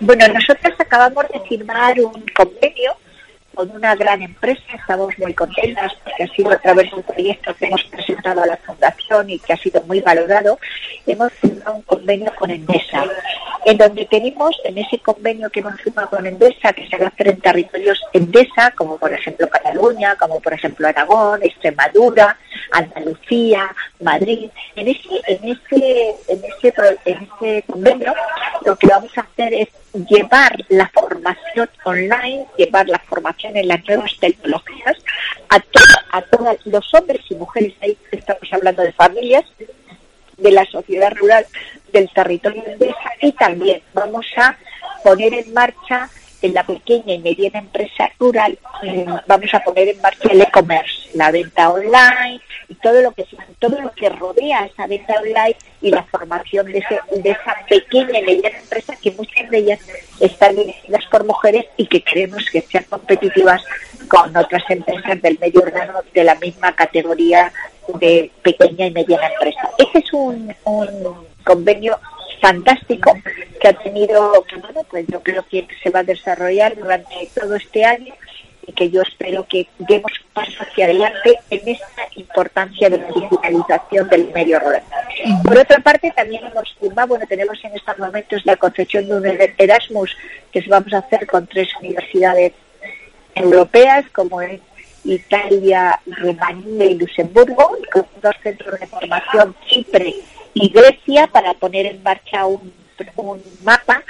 Bueno, 0.00 0.26
nosotros 0.28 0.72
acabamos 0.78 1.24
de 1.32 1.40
firmar 1.48 2.00
un 2.00 2.24
convenio 2.34 2.92
con 3.54 3.70
una 3.70 3.94
gran 3.94 4.22
empresa, 4.22 4.62
estamos 4.74 5.18
muy 5.18 5.34
contentas 5.34 5.92
porque 6.02 6.24
ha 6.24 6.28
sido 6.28 6.50
a 6.50 6.58
través 6.58 6.90
de 6.90 6.96
un 6.96 7.02
proyecto 7.02 7.54
que 7.54 7.66
hemos 7.66 7.82
presentado 7.84 8.42
a 8.42 8.46
la 8.46 8.56
Fundación 8.56 9.30
y 9.30 9.38
que 9.38 9.52
ha 9.52 9.56
sido 9.56 9.82
muy 9.82 10.00
valorado, 10.00 10.58
hemos 11.06 11.32
firmado 11.32 11.76
un 11.76 11.82
convenio 11.82 12.32
con 12.36 12.50
Endesa, 12.50 13.04
en 13.64 13.78
donde 13.78 14.06
tenemos 14.06 14.56
en 14.64 14.78
ese 14.78 14.98
convenio 14.98 15.50
que 15.50 15.60
hemos 15.60 15.80
firmado 15.80 16.10
con 16.10 16.26
Endesa, 16.26 16.72
que 16.72 16.88
se 16.88 16.96
va 16.96 17.06
a 17.06 17.08
hacer 17.08 17.28
en 17.28 17.40
territorios 17.40 18.00
Endesa, 18.12 18.72
como 18.72 18.98
por 18.98 19.12
ejemplo 19.12 19.48
Cataluña, 19.48 20.16
como 20.16 20.40
por 20.40 20.52
ejemplo 20.52 20.88
Aragón, 20.88 21.42
Extremadura, 21.42 22.38
Andalucía, 22.72 23.74
Madrid, 24.00 24.50
en 24.76 24.88
ese, 24.88 25.08
en 25.26 25.50
ese, 25.50 26.16
en 26.28 26.44
ese, 26.44 26.74
en 27.04 27.28
ese 27.40 27.62
convenio 27.66 28.14
lo 28.64 28.76
que 28.76 28.86
vamos 28.86 29.10
a 29.16 29.22
hacer 29.22 29.54
es 29.54 29.68
llevar 30.08 30.56
la 30.68 30.88
formación 30.88 31.68
online, 31.84 32.46
llevar 32.56 32.88
la 32.88 32.98
formación 33.00 33.56
en 33.56 33.68
las 33.68 33.84
nuevas 33.86 34.12
tecnologías. 34.20 34.96
A, 35.48 35.60
to- 35.60 35.80
a 36.12 36.22
todos 36.22 36.56
los 36.66 36.94
hombres 36.94 37.20
y 37.28 37.34
mujeres, 37.34 37.74
ahí 37.82 37.96
estamos 38.10 38.50
hablando 38.52 38.82
de 38.82 38.92
familias, 38.92 39.44
de 40.38 40.50
la 40.50 40.64
sociedad 40.64 41.12
rural 41.14 41.46
del 41.92 42.08
territorio 42.10 42.64
y 43.20 43.32
también 43.32 43.82
vamos 43.92 44.26
a 44.36 44.56
poner 45.04 45.34
en 45.34 45.52
marcha 45.52 46.08
en 46.42 46.54
la 46.54 46.64
pequeña 46.64 47.14
y 47.14 47.18
mediana 47.18 47.60
empresa 47.60 48.10
rural 48.18 48.58
eh, 48.82 49.06
vamos 49.26 49.54
a 49.54 49.60
poner 49.60 49.88
en 49.88 50.00
marcha 50.00 50.28
el 50.30 50.40
e-commerce, 50.40 51.10
la 51.14 51.30
venta 51.30 51.70
online 51.70 52.40
y 52.68 52.74
todo 52.74 53.00
lo 53.00 53.12
que 53.12 53.24
todo 53.58 53.80
lo 53.80 53.92
que 53.92 54.08
rodea 54.08 54.66
esa 54.66 54.86
venta 54.86 55.14
online 55.14 55.56
y 55.80 55.90
la 55.90 56.02
formación 56.04 56.66
de, 56.66 56.78
ese, 56.78 57.00
de 57.22 57.30
esa 57.30 57.54
pequeña 57.68 58.18
y 58.18 58.22
mediana 58.22 58.58
empresa 58.58 58.96
que 59.00 59.12
muchas 59.12 59.48
de 59.50 59.58
ellas 59.58 59.80
están 60.20 60.56
dirigidas 60.56 61.04
por 61.06 61.24
mujeres 61.24 61.66
y 61.76 61.86
que 61.86 62.02
queremos 62.02 62.44
que 62.50 62.60
sean 62.62 62.84
competitivas 62.84 63.62
con 64.08 64.36
otras 64.36 64.62
empresas 64.68 65.22
del 65.22 65.38
medio 65.38 65.62
urbano 65.62 66.00
de 66.12 66.24
la 66.24 66.34
misma 66.36 66.74
categoría 66.74 67.52
de 68.00 68.30
pequeña 68.42 68.86
y 68.86 68.90
mediana 68.90 69.28
empresa. 69.28 69.70
Ese 69.78 69.98
es 69.98 70.12
un, 70.12 70.54
un 70.64 71.26
convenio 71.44 71.98
fantástico 72.42 73.14
que 73.60 73.68
ha 73.68 73.72
tenido, 73.72 74.44
que 74.48 74.56
bueno, 74.56 74.80
pues 74.90 75.06
yo 75.06 75.22
creo 75.22 75.46
que 75.48 75.66
se 75.82 75.90
va 75.90 76.00
a 76.00 76.04
desarrollar 76.04 76.76
durante 76.76 77.30
todo 77.34 77.54
este 77.54 77.84
año 77.84 78.12
y 78.66 78.72
que 78.72 78.90
yo 78.90 79.02
espero 79.02 79.46
que 79.48 79.68
demos 79.78 80.12
un 80.20 80.32
paso 80.32 80.52
hacia 80.60 80.86
adelante 80.86 81.38
en 81.50 81.68
esta 81.68 82.02
importancia 82.16 82.90
de 82.90 82.98
la 82.98 83.06
digitalización 83.06 84.08
del 84.08 84.32
medio 84.32 84.58
rural. 84.58 84.82
Por 85.44 85.56
otra 85.56 85.78
parte, 85.78 86.12
también 86.16 86.44
hemos 86.44 86.74
firmado, 86.80 87.08
bueno, 87.08 87.26
tenemos 87.28 87.58
en 87.64 87.76
estos 87.76 87.98
momentos 87.98 88.44
la 88.44 88.56
concesión 88.56 89.08
de 89.08 89.14
un 89.14 89.26
Erasmus 89.58 90.16
que 90.50 90.64
vamos 90.68 90.92
a 90.92 90.98
hacer 90.98 91.26
con 91.26 91.46
tres 91.46 91.68
universidades 91.80 92.52
europeas, 93.36 94.04
como 94.12 94.42
es 94.42 94.60
Italia, 95.04 96.00
Rumanía 96.06 96.86
y 96.86 96.98
Luxemburgo, 96.98 97.76
con 97.92 98.06
dos 98.20 98.34
centros 98.42 98.78
de 98.78 98.86
formación, 98.86 99.54
Chipre 99.66 100.14
y 100.54 100.68
Grecia, 100.70 101.26
para 101.26 101.54
poner 101.54 101.86
en 101.86 102.02
marcha 102.02 102.46
un, 102.46 102.72
un 103.16 103.42
mapa 103.64 104.02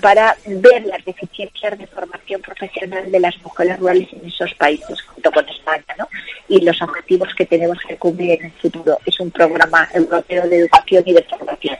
para 0.00 0.36
ver 0.46 0.84
las 0.86 1.04
deficiencias 1.04 1.78
de 1.78 1.86
formación 1.86 2.40
profesional 2.40 3.10
de 3.10 3.20
las 3.20 3.36
mujeres 3.42 3.78
rurales 3.78 4.08
en 4.12 4.26
esos 4.26 4.52
países, 4.54 5.00
junto 5.02 5.30
con 5.30 5.48
España, 5.48 5.84
¿no? 5.98 6.08
Y 6.48 6.60
los 6.64 6.80
objetivos 6.82 7.34
que 7.34 7.46
tenemos 7.46 7.78
que 7.86 7.96
cumplir 7.96 8.38
en 8.40 8.46
el 8.46 8.52
futuro. 8.52 8.98
Es 9.04 9.18
un 9.20 9.30
programa 9.30 9.88
europeo 9.94 10.48
de 10.48 10.58
educación 10.60 11.02
y 11.06 11.12
de 11.12 11.22
formación. 11.24 11.76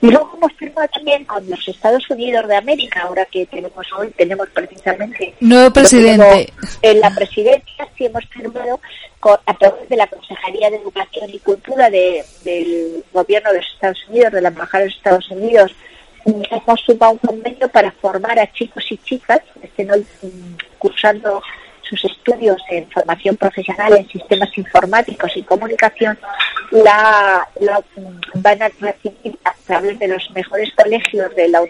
Y 0.00 0.10
luego 0.10 0.32
hemos 0.36 0.52
firmado 0.52 0.86
también 0.94 1.24
con 1.24 1.48
los 1.50 1.66
Estados 1.66 2.08
Unidos 2.10 2.46
de 2.46 2.56
América, 2.56 3.00
ahora 3.02 3.24
que 3.24 3.46
tenemos 3.46 3.86
hoy, 3.96 4.10
tenemos 4.16 4.48
precisamente 4.50 5.34
Nuevo 5.40 5.72
presidente. 5.72 6.52
en 6.82 7.00
la 7.00 7.10
presidencia 7.10 7.88
sí 7.96 8.04
hemos 8.06 8.24
firmado 8.26 8.80
con- 9.18 9.38
a 9.46 9.54
través 9.54 9.88
de 9.88 9.96
la 9.96 10.06
Consejería 10.06 10.70
de 10.70 10.76
Educación 10.76 11.30
y 11.32 11.38
Cultura 11.40 11.90
de- 11.90 12.24
del 12.44 13.02
Gobierno 13.12 13.50
de 13.52 13.58
los 13.58 13.66
Estados 13.74 13.98
Unidos, 14.08 14.32
de 14.32 14.40
la 14.42 14.48
Embajada 14.48 14.84
de 14.84 14.90
los 14.90 14.96
Estados 14.98 15.30
Unidos, 15.32 15.74
hemos 16.50 16.84
firmado 16.84 17.12
un 17.12 17.18
convenio 17.18 17.68
para 17.68 17.90
formar 17.92 18.38
a 18.38 18.52
chicos 18.52 18.84
y 18.90 18.98
chicas 18.98 19.40
que 19.60 19.66
estén 19.66 19.90
hoy 19.90 20.06
mm, 20.22 20.54
cursando 20.78 21.42
sus 21.82 22.04
estudios 22.04 22.60
en 22.70 22.88
formación 22.90 23.36
profesional 23.36 23.96
en 23.96 24.08
sistemas 24.08 24.50
informáticos 24.58 25.34
y 25.36 25.42
comunicación, 25.42 26.18
la, 26.70 27.48
mm, 27.96 28.42
van 28.42 28.62
a 28.62 28.68
recibir 28.68 29.38
a 29.44 29.54
través 29.66 29.98
de 29.98 30.08
los 30.08 30.30
mejores 30.32 30.70
colegios 30.74 31.34
de 31.34 31.48
la, 31.48 31.62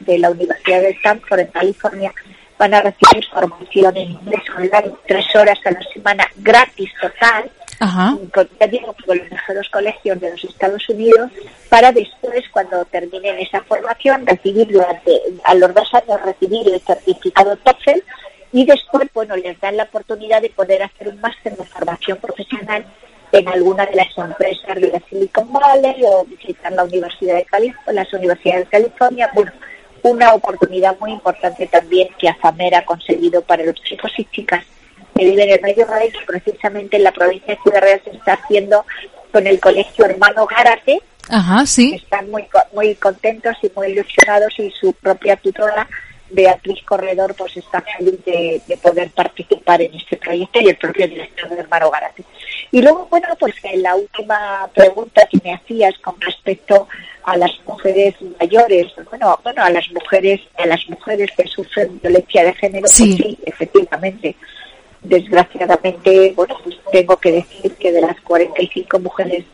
de 0.00 0.18
la 0.18 0.30
Universidad 0.30 0.82
de 0.82 0.90
Stanford 0.90 1.40
en 1.40 1.46
California, 1.46 2.12
van 2.58 2.74
a 2.74 2.82
recibir 2.82 3.24
formación 3.32 3.96
en 3.96 4.10
inglés 4.10 4.42
online 4.56 4.92
tres 5.06 5.24
horas 5.34 5.58
a 5.64 5.70
la 5.70 5.82
semana 5.92 6.28
gratis 6.36 6.90
total, 7.00 7.50
Ajá. 7.82 8.16
con, 8.32 8.48
los 9.08 9.30
mejores 9.30 9.68
colegios 9.70 10.20
de 10.20 10.30
los 10.30 10.44
Estados 10.44 10.88
Unidos, 10.88 11.32
para 11.68 11.90
después, 11.90 12.44
cuando 12.52 12.84
terminen 12.84 13.40
esa 13.40 13.60
formación, 13.62 14.24
recibir 14.24 14.68
durante, 14.68 15.20
a 15.42 15.54
los 15.56 15.74
dos 15.74 15.92
años 15.92 16.22
recibir 16.24 16.68
el 16.68 16.80
certificado 16.80 17.56
TOEFL 17.56 18.00
y 18.52 18.64
después, 18.66 19.08
bueno, 19.12 19.34
les 19.34 19.58
dan 19.60 19.76
la 19.76 19.82
oportunidad 19.82 20.40
de 20.40 20.50
poder 20.50 20.84
hacer 20.84 21.08
un 21.08 21.20
máster 21.20 21.56
de 21.56 21.64
formación 21.64 22.18
profesional 22.18 22.86
en 23.32 23.48
alguna 23.48 23.84
de 23.86 23.96
las 23.96 24.16
empresas 24.16 24.76
de 24.76 24.88
la 24.88 25.00
Silicon 25.08 25.52
Valley 25.52 26.04
o 26.04 26.24
visitar 26.24 26.70
la 26.70 26.84
Universidad 26.84 27.34
de 27.34 27.44
Cali 27.46 27.74
las 27.88 28.12
universidades 28.12 28.66
de 28.66 28.70
California. 28.70 29.28
Bueno, 29.34 29.50
una 30.02 30.34
oportunidad 30.34 30.96
muy 31.00 31.10
importante 31.10 31.66
también 31.66 32.10
que 32.16 32.28
AFAMER 32.28 32.76
ha 32.76 32.84
conseguido 32.84 33.42
para 33.42 33.64
los 33.64 33.74
chicos 33.82 34.12
y 34.18 34.24
chicas 34.26 34.64
que 35.24 35.30
viven 35.30 35.48
en 35.48 35.54
el 35.54 35.60
medio 35.62 35.84
rural 35.84 36.08
y 36.08 36.12
que 36.12 36.24
precisamente 36.26 36.96
en 36.96 37.04
la 37.04 37.12
provincia 37.12 37.54
de 37.54 37.60
Ciudad 37.62 37.80
Real 37.80 38.00
se 38.04 38.10
está 38.10 38.32
haciendo 38.34 38.84
con 39.32 39.46
el 39.46 39.60
colegio 39.60 40.04
Hermano 40.04 40.46
Gárate, 40.46 41.00
Ajá, 41.28 41.64
sí. 41.66 41.94
están 41.94 42.30
muy 42.30 42.44
muy 42.72 42.94
contentos 42.96 43.56
y 43.62 43.70
muy 43.74 43.88
ilusionados 43.88 44.52
y 44.58 44.70
su 44.72 44.92
propia 44.94 45.36
tutora 45.36 45.88
Beatriz 46.30 46.82
Corredor 46.84 47.34
pues 47.36 47.56
está 47.56 47.82
feliz 47.96 48.24
de, 48.24 48.60
de 48.66 48.76
poder 48.78 49.10
participar 49.10 49.80
en 49.82 49.94
este 49.94 50.16
proyecto 50.16 50.60
y 50.60 50.68
el 50.68 50.76
propio 50.76 51.06
director 51.06 51.48
de 51.50 51.60
Hermano 51.60 51.90
Garate. 51.90 52.24
Y 52.70 52.80
luego, 52.80 53.06
bueno, 53.10 53.28
pues 53.38 53.54
en 53.64 53.82
la 53.82 53.94
última 53.94 54.68
pregunta 54.74 55.28
que 55.30 55.38
me 55.44 55.52
hacías 55.54 55.94
con 55.98 56.18
respecto 56.20 56.88
a 57.24 57.36
las 57.36 57.50
mujeres 57.66 58.14
mayores, 58.40 58.86
bueno, 59.10 59.38
bueno, 59.44 59.62
a 59.62 59.68
las 59.70 59.90
mujeres, 59.92 60.40
a 60.58 60.66
las 60.66 60.88
mujeres 60.88 61.30
que 61.36 61.46
sufren 61.46 62.00
violencia 62.00 62.44
de 62.44 62.54
género, 62.54 62.80
pues 62.82 62.92
Sí. 62.96 63.16
sí, 63.16 63.38
efectivamente. 63.44 64.34
Desgraciadamente, 65.02 66.32
bueno, 66.36 66.56
pues 66.62 66.76
tengo 66.92 67.16
que 67.16 67.32
decir 67.32 67.74
que 67.74 67.92
de 67.92 68.00
las 68.00 68.20
45 68.20 68.98
mujeres 69.00 69.44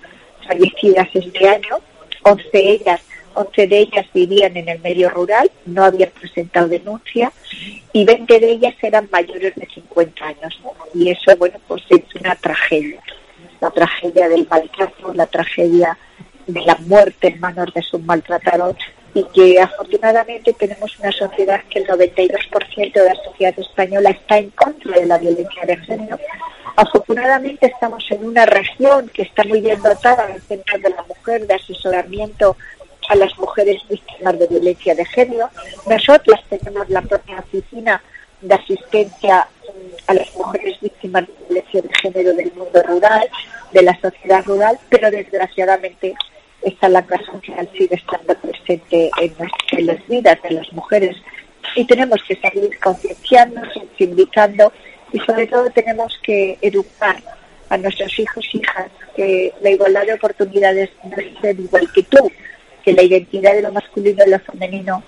fallecidas 0.46 1.08
este 1.14 1.48
año, 1.48 1.78
11 2.22 2.48
ellas, 2.52 3.00
11 3.34 3.66
de 3.66 3.78
ellas 3.78 4.06
vivían 4.12 4.56
en 4.56 4.68
el 4.68 4.80
medio 4.80 5.08
rural, 5.10 5.50
no 5.64 5.84
habían 5.84 6.10
presentado 6.10 6.68
denuncia 6.68 7.32
y 7.92 8.04
20 8.04 8.40
de 8.40 8.50
ellas 8.50 8.74
eran 8.82 9.08
mayores 9.10 9.54
de 9.54 9.66
50 9.66 10.26
años. 10.26 10.60
Y 10.94 11.10
eso, 11.10 11.36
bueno, 11.36 11.58
pues 11.66 11.82
es 11.90 12.02
una 12.20 12.34
tragedia. 12.34 13.00
La 13.60 13.70
tragedia 13.70 14.28
del 14.28 14.46
maltrato, 14.48 15.14
la 15.14 15.26
tragedia 15.26 15.96
de 16.46 16.60
la 16.62 16.76
muerte 16.86 17.28
en 17.28 17.40
manos 17.40 17.72
de 17.74 17.82
su 17.82 17.98
maltratador 17.98 18.76
y 19.14 19.24
que 19.24 19.60
afortunadamente 19.60 20.52
tenemos 20.52 20.98
una 20.98 21.12
sociedad 21.12 21.62
que 21.70 21.80
el 21.80 21.86
92% 21.86 22.92
de 22.92 23.04
la 23.04 23.14
sociedad 23.14 23.58
española 23.58 24.10
está 24.10 24.38
en 24.38 24.50
contra 24.50 24.98
de 24.98 25.06
la 25.06 25.18
violencia 25.18 25.62
de 25.66 25.76
género. 25.78 26.18
Afortunadamente 26.76 27.66
estamos 27.66 28.04
en 28.10 28.24
una 28.24 28.46
región 28.46 29.08
que 29.08 29.22
está 29.22 29.44
muy 29.44 29.60
bien 29.60 29.82
dotada 29.82 30.30
en 30.30 30.40
centros 30.42 30.82
de 30.82 30.90
la 30.90 31.02
mujer, 31.02 31.46
de 31.46 31.54
asesoramiento 31.54 32.56
a 33.08 33.16
las 33.16 33.36
mujeres 33.38 33.80
víctimas 33.88 34.38
de 34.38 34.46
violencia 34.46 34.94
de 34.94 35.04
género. 35.06 35.50
Nosotros 35.88 36.38
tenemos 36.48 36.88
la 36.90 37.02
propia 37.02 37.38
oficina 37.38 38.02
de 38.40 38.54
asistencia 38.54 39.48
mm, 39.64 39.94
a 40.06 40.14
las 40.14 40.34
mujeres 40.36 40.78
víctimas 40.80 41.26
de 41.26 41.34
violencia 41.48 41.82
de 41.82 41.94
género 41.94 42.34
del 42.34 42.52
mundo 42.52 42.82
rural, 42.82 43.28
de 43.72 43.82
la 43.82 43.98
sociedad 44.00 44.44
rural, 44.44 44.78
pero 44.88 45.10
desgraciadamente 45.10 46.14
esta 46.62 46.88
lacra 46.88 47.18
social 47.24 47.68
sigue 47.76 47.94
estando 47.94 48.34
presente 48.34 49.10
en, 49.20 49.86
las 49.86 50.06
vidas 50.08 50.38
de 50.42 50.50
las 50.50 50.72
mujeres 50.72 51.16
y 51.76 51.84
tenemos 51.84 52.20
que 52.26 52.36
seguir 52.36 52.78
concienciando, 52.80 53.60
sensibilizando 53.72 54.72
y 55.12 55.18
sobre 55.20 55.46
todo 55.46 55.70
tenemos 55.70 56.18
que 56.22 56.58
educar 56.60 57.16
a 57.68 57.76
nuestros 57.76 58.18
hijos 58.18 58.44
e 58.52 58.58
hijas 58.58 58.90
que 59.14 59.52
la 59.60 59.70
igualdad 59.70 60.06
de 60.06 60.14
oportunidades 60.14 60.90
no 61.04 61.16
es 61.16 61.38
ser 61.40 61.58
igual 61.60 61.90
que 61.92 62.02
tú, 62.02 62.30
que 62.84 62.92
la 62.92 63.02
identidad 63.02 63.52
de 63.52 63.62
lo 63.62 63.72
masculino 63.72 64.24
y 64.26 64.30
lo 64.30 64.38
femenino 64.40 65.02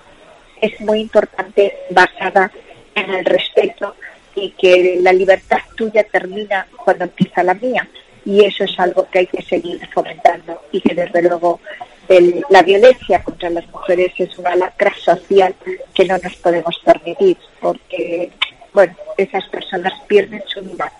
es 0.61 0.79
muy 0.81 1.01
importante 1.01 1.75
basada 1.89 2.51
en 2.95 3.09
el 3.09 3.25
respeto 3.25 3.95
y 4.35 4.51
que 4.51 4.99
la 5.01 5.11
libertad 5.11 5.59
tuya 5.75 6.03
termina 6.03 6.67
cuando 6.83 7.05
empieza 7.05 7.43
la 7.43 7.53
mía. 7.55 7.87
Y 8.25 8.45
eso 8.45 8.63
es 8.63 8.79
algo 8.79 9.07
que 9.09 9.19
hay 9.19 9.27
que 9.27 9.41
seguir 9.41 9.79
fomentando 9.93 10.61
y 10.71 10.81
que 10.81 10.93
desde 10.93 11.21
luego 11.23 11.59
el- 12.07 12.43
la 12.49 12.61
violencia 12.61 13.23
contra 13.23 13.49
las 13.49 13.67
mujeres 13.69 14.11
es 14.17 14.37
una 14.37 14.55
lacra 14.55 14.93
social 15.03 15.55
que 15.93 16.05
no 16.05 16.17
nos 16.17 16.35
podemos 16.35 16.79
permitir 16.85 17.37
porque, 17.59 18.31
bueno, 18.73 18.95
esas 19.17 19.47
personas 19.49 19.93
pierden 20.07 20.43
su 20.47 20.61
vida. 20.61 20.91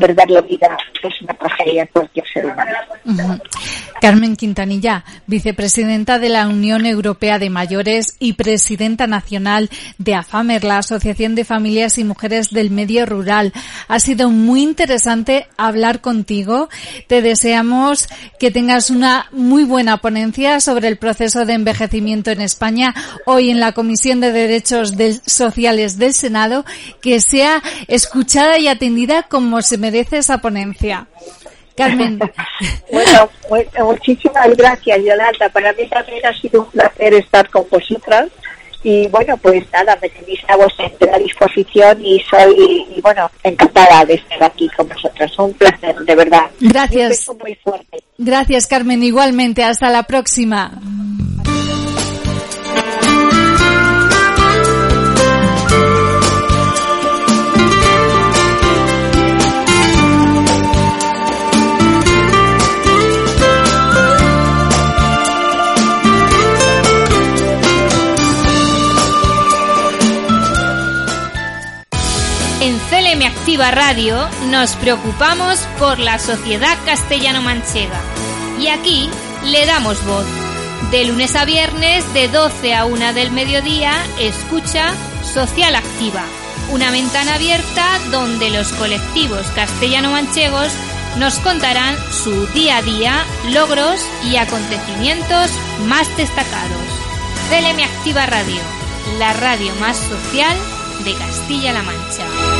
Perder 0.00 0.30
la 0.30 0.40
vida 0.40 0.76
es 1.02 1.22
una 1.22 1.34
tragedia 1.34 1.86
cualquier 1.92 2.24
ser 2.32 2.46
humano. 2.46 3.38
Carmen 4.00 4.34
Quintanilla, 4.34 5.04
vicepresidenta 5.26 6.18
de 6.18 6.30
la 6.30 6.48
Unión 6.48 6.86
Europea 6.86 7.38
de 7.38 7.50
Mayores 7.50 8.16
y 8.18 8.32
presidenta 8.32 9.06
nacional 9.06 9.68
de 9.98 10.14
AFAMER, 10.14 10.64
la 10.64 10.78
Asociación 10.78 11.34
de 11.34 11.44
Familias 11.44 11.98
y 11.98 12.04
Mujeres 12.04 12.50
del 12.50 12.70
Medio 12.70 13.04
Rural. 13.04 13.52
Ha 13.88 14.00
sido 14.00 14.30
muy 14.30 14.62
interesante 14.62 15.46
hablar 15.58 16.00
contigo. 16.00 16.70
Te 17.08 17.20
deseamos 17.20 18.08
que 18.38 18.50
tengas 18.50 18.88
una 18.90 19.26
muy 19.32 19.64
buena 19.64 19.98
ponencia 19.98 20.60
sobre 20.60 20.88
el 20.88 20.96
proceso 20.96 21.44
de 21.44 21.52
envejecimiento 21.52 22.30
en 22.30 22.40
España 22.40 22.94
hoy 23.26 23.50
en 23.50 23.60
la 23.60 23.72
Comisión 23.72 24.20
de 24.20 24.32
Derechos 24.32 24.96
del- 24.96 25.20
Sociales 25.26 25.98
del 25.98 26.14
Senado, 26.14 26.64
que 27.02 27.20
sea 27.20 27.62
escuchada 27.86 28.58
y 28.58 28.66
atendida 28.68 29.24
como 29.24 29.59
se 29.62 29.78
merece 29.78 30.18
esa 30.18 30.38
ponencia. 30.38 31.06
Carmen. 31.76 32.18
Bueno, 32.92 33.30
mu- 33.48 33.86
muchísimas 33.86 34.54
gracias, 34.56 34.98
Yolanda. 35.02 35.48
Para 35.50 35.72
mí 35.72 35.86
también 35.88 36.26
ha 36.26 36.38
sido 36.38 36.62
un 36.62 36.70
placer 36.70 37.14
estar 37.14 37.48
con 37.48 37.64
vosotras. 37.70 38.28
Y 38.82 39.06
bueno, 39.08 39.36
pues 39.36 39.64
nada, 39.72 39.96
me 40.00 40.08
tenéis 40.08 40.40
a 40.48 40.56
vuestra 40.56 41.18
disposición 41.18 42.04
y 42.04 42.18
soy, 42.20 42.86
y 42.96 43.00
bueno, 43.00 43.30
encantada 43.44 44.04
de 44.06 44.14
estar 44.14 44.42
aquí 44.42 44.68
con 44.76 44.88
vosotras. 44.88 45.38
Un 45.38 45.52
placer, 45.54 45.94
de 45.96 46.14
verdad. 46.14 46.50
Gracias. 46.60 47.28
Un 47.28 47.38
beso 47.38 47.44
muy 47.44 47.54
fuerte. 47.62 48.02
Gracias, 48.18 48.66
Carmen. 48.66 49.02
Igualmente. 49.02 49.62
Hasta 49.64 49.88
la 49.90 50.02
próxima. 50.04 50.72
Activa 73.40 73.70
Radio 73.70 74.28
nos 74.50 74.76
preocupamos 74.76 75.60
por 75.78 75.98
la 75.98 76.18
sociedad 76.18 76.76
castellano-manchega 76.84 77.98
y 78.60 78.68
aquí 78.68 79.08
le 79.46 79.64
damos 79.64 80.04
voz. 80.04 80.26
De 80.90 81.06
lunes 81.06 81.34
a 81.36 81.46
viernes, 81.46 82.04
de 82.12 82.28
12 82.28 82.74
a 82.74 82.84
1 82.84 83.14
del 83.14 83.30
mediodía, 83.30 83.94
escucha 84.20 84.92
Social 85.24 85.74
Activa, 85.74 86.22
una 86.70 86.90
ventana 86.90 87.36
abierta 87.36 87.86
donde 88.10 88.50
los 88.50 88.74
colectivos 88.74 89.46
castellano-manchegos 89.54 90.68
nos 91.16 91.38
contarán 91.38 91.96
su 92.12 92.46
día 92.48 92.76
a 92.76 92.82
día, 92.82 93.24
logros 93.52 94.04
y 94.30 94.36
acontecimientos 94.36 95.50
más 95.86 96.14
destacados. 96.18 96.86
CLM 97.48 97.82
Activa 97.84 98.26
Radio, 98.26 98.60
la 99.18 99.32
radio 99.32 99.74
más 99.76 99.96
social 99.96 100.58
de 101.04 101.14
Castilla-La 101.14 101.82
Mancha. 101.82 102.59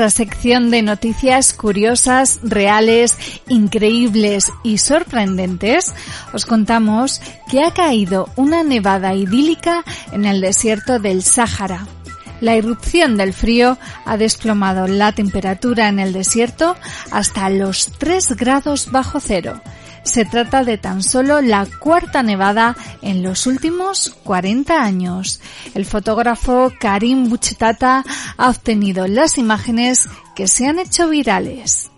Nuestra 0.00 0.24
sección 0.24 0.70
de 0.70 0.80
noticias 0.80 1.52
curiosas, 1.52 2.40
reales, 2.42 3.18
increíbles 3.48 4.50
y 4.64 4.78
sorprendentes, 4.78 5.92
os 6.32 6.46
contamos 6.46 7.20
que 7.50 7.62
ha 7.62 7.74
caído 7.74 8.30
una 8.36 8.62
nevada 8.62 9.12
idílica 9.12 9.84
en 10.12 10.24
el 10.24 10.40
desierto 10.40 11.00
del 11.00 11.22
Sáhara. 11.22 11.86
La 12.40 12.56
irrupción 12.56 13.18
del 13.18 13.34
frío 13.34 13.76
ha 14.06 14.16
desplomado 14.16 14.86
la 14.86 15.12
temperatura 15.12 15.88
en 15.88 15.98
el 15.98 16.14
desierto 16.14 16.76
hasta 17.10 17.50
los 17.50 17.92
3 17.98 18.36
grados 18.38 18.90
bajo 18.90 19.20
cero. 19.20 19.60
Se 20.02 20.24
trata 20.24 20.64
de 20.64 20.78
tan 20.78 21.02
solo 21.02 21.40
la 21.40 21.66
cuarta 21.78 22.22
nevada 22.22 22.76
en 23.02 23.22
los 23.22 23.46
últimos 23.46 24.16
40 24.24 24.82
años. 24.82 25.40
El 25.74 25.84
fotógrafo 25.84 26.72
Karim 26.80 27.28
Buchetata 27.28 28.04
ha 28.36 28.48
obtenido 28.50 29.06
las 29.06 29.38
imágenes 29.38 30.08
que 30.34 30.48
se 30.48 30.66
han 30.66 30.78
hecho 30.78 31.08
virales. 31.08 31.90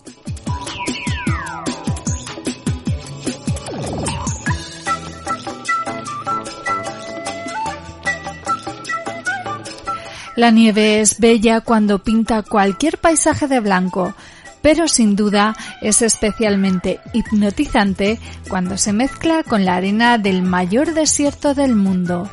La 10.35 10.51
nieve 10.51 11.01
es 11.01 11.19
bella 11.19 11.61
cuando 11.61 12.03
pinta 12.03 12.43
cualquier 12.43 12.97
paisaje 12.97 13.49
de 13.49 13.61
blanco, 13.61 14.15
pero 14.63 14.89
sin 14.89 15.17
duda 15.17 15.57
es 15.81 16.01
especialmente 16.03 17.01
hipnotizante 17.13 18.19
cuando 18.49 18.79
se 18.79 18.93
mezcla 18.93 19.43
con 19.43 19.65
la 19.65 19.77
arena 19.77 20.19
del 20.19 20.43
mayor 20.43 20.95
desierto 20.95 21.55
del 21.55 21.75
mundo. 21.75 22.31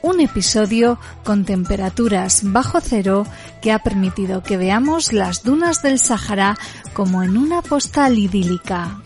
Un 0.00 0.20
episodio 0.20 0.98
con 1.22 1.44
temperaturas 1.44 2.40
bajo 2.44 2.80
cero 2.80 3.26
que 3.60 3.70
ha 3.70 3.80
permitido 3.80 4.42
que 4.42 4.56
veamos 4.56 5.12
las 5.12 5.42
dunas 5.44 5.82
del 5.82 5.98
Sahara 5.98 6.56
como 6.92 7.22
en 7.22 7.36
una 7.36 7.62
postal 7.62 8.18
idílica. 8.18 9.00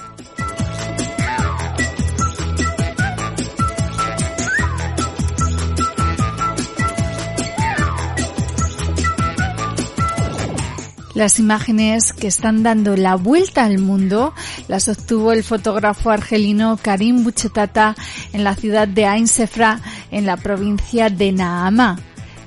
Las 11.17 11.39
imágenes 11.39 12.12
que 12.12 12.27
están 12.27 12.62
dando 12.62 12.95
la 12.95 13.14
vuelta 13.14 13.64
al 13.64 13.79
mundo 13.79 14.35
las 14.69 14.87
obtuvo 14.91 15.33
el 15.33 15.45
fotógrafo 15.45 16.11
argelino 16.11 16.79
Karim 16.81 17.25
Buchetata 17.25 17.97
en 18.35 18.45
la 18.45 18.55
ciudad 18.55 18.87
de 18.87 19.07
Ain 19.07 19.27
Sefra, 19.27 19.81
en 20.11 20.27
la 20.27 20.37
provincia 20.37 21.09
de 21.09 21.33
Naama, 21.33 21.99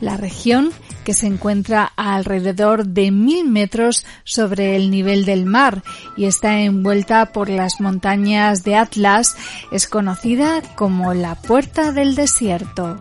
la 0.01 0.17
región 0.17 0.71
que 1.03 1.15
se 1.15 1.25
encuentra 1.25 1.93
a 1.95 2.13
alrededor 2.13 2.85
de 2.85 3.09
mil 3.09 3.49
metros 3.49 4.05
sobre 4.23 4.75
el 4.75 4.91
nivel 4.91 5.25
del 5.25 5.47
mar 5.47 5.81
y 6.15 6.25
está 6.25 6.59
envuelta 6.59 7.31
por 7.31 7.49
las 7.49 7.81
montañas 7.81 8.63
de 8.63 8.75
Atlas, 8.75 9.35
es 9.71 9.87
conocida 9.87 10.61
como 10.75 11.15
la 11.15 11.33
Puerta 11.33 11.91
del 11.91 12.13
Desierto. 12.13 12.99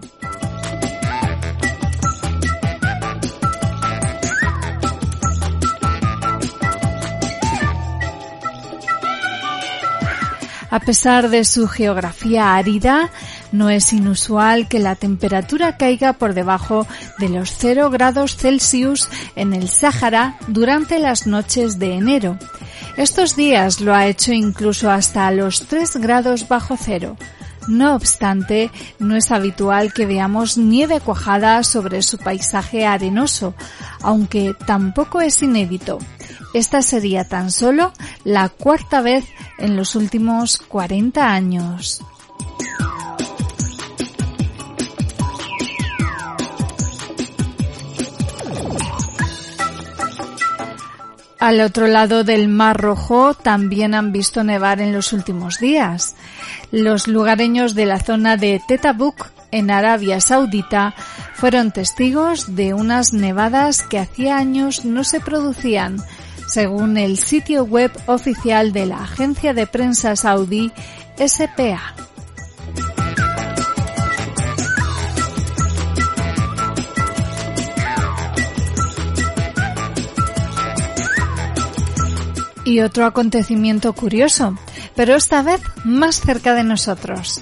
A 10.71 10.81
pesar 10.81 11.31
de 11.31 11.45
su 11.45 11.67
geografía 11.67 12.55
árida, 12.55 13.11
no 13.53 13.71
es 13.71 13.93
inusual 13.93 14.69
que 14.69 14.79
la 14.79 14.97
temperatura 14.97 15.77
caiga 15.77 16.13
por 16.13 16.35
debajo 16.35 16.87
de 17.19 17.31
los 17.31 17.55
0 17.57 17.91
grados 17.91 18.37
Celsius 18.37 19.09
en 19.35 19.55
el 19.55 19.69
Sáhara 19.69 20.37
durante 20.47 20.99
las 20.99 21.27
noches 21.27 21.79
de 21.79 21.95
enero. 21.95 22.39
Estos 22.97 23.37
días 23.37 23.81
lo 23.81 23.95
ha 23.95 24.07
hecho 24.07 24.33
incluso 24.33 24.91
hasta 24.91 25.31
los 25.31 25.63
3 25.69 25.97
grados 25.97 26.49
bajo 26.49 26.77
cero. 26.77 27.17
No 27.69 27.95
obstante, 27.95 28.71
no 28.99 29.15
es 29.15 29.31
habitual 29.31 29.93
que 29.93 30.07
veamos 30.07 30.57
nieve 30.57 31.01
cuajada 31.01 31.63
sobre 31.63 32.01
su 32.01 32.17
paisaje 32.17 32.87
arenoso, 32.87 33.55
aunque 34.03 34.55
tampoco 34.67 35.21
es 35.21 35.43
inédito. 35.43 35.99
Esta 36.55 36.81
sería 36.81 37.29
tan 37.29 37.51
solo 37.51 37.93
la 38.25 38.49
cuarta 38.49 39.03
vez 39.03 39.27
en 39.59 39.77
los 39.77 39.97
últimos 39.97 40.57
40 40.57 41.31
años. 41.31 42.03
Al 51.39 51.61
otro 51.61 51.87
lado 51.87 52.25
del 52.25 52.49
Mar 52.49 52.81
Rojo 52.81 53.35
también 53.35 53.95
han 53.95 54.11
visto 54.11 54.43
nevar 54.43 54.81
en 54.81 54.93
los 54.93 55.13
últimos 55.13 55.59
días. 55.61 56.17
Los 56.71 57.09
lugareños 57.09 57.75
de 57.75 57.87
la 57.87 57.99
zona 57.99 58.37
de 58.37 58.61
Tetabuk, 58.67 59.31
en 59.51 59.71
Arabia 59.71 60.21
Saudita, 60.21 60.95
fueron 61.35 61.73
testigos 61.73 62.55
de 62.57 62.75
unas 62.75 63.15
nevadas 63.15 63.83
que 63.83 63.99
hacía 63.99 64.37
años 64.37 64.85
no 64.85 65.03
se 65.03 65.21
producían, 65.21 65.97
según 66.47 66.99
el 66.99 67.17
sitio 67.17 67.65
web 67.65 67.91
oficial 68.07 68.73
de 68.73 68.85
la 68.85 69.03
agencia 69.03 69.55
de 69.55 69.67
prensa 69.67 70.15
saudí 70.15 70.71
SPA. 71.17 71.95
Y 82.65 82.81
otro 82.81 83.07
acontecimiento 83.07 83.95
curioso, 83.95 84.59
pero 84.99 85.15
esta 85.15 85.43
vez 85.43 85.61
más 85.85 86.21
cerca 86.21 86.55
de 86.55 86.65
nosotros. 86.65 87.41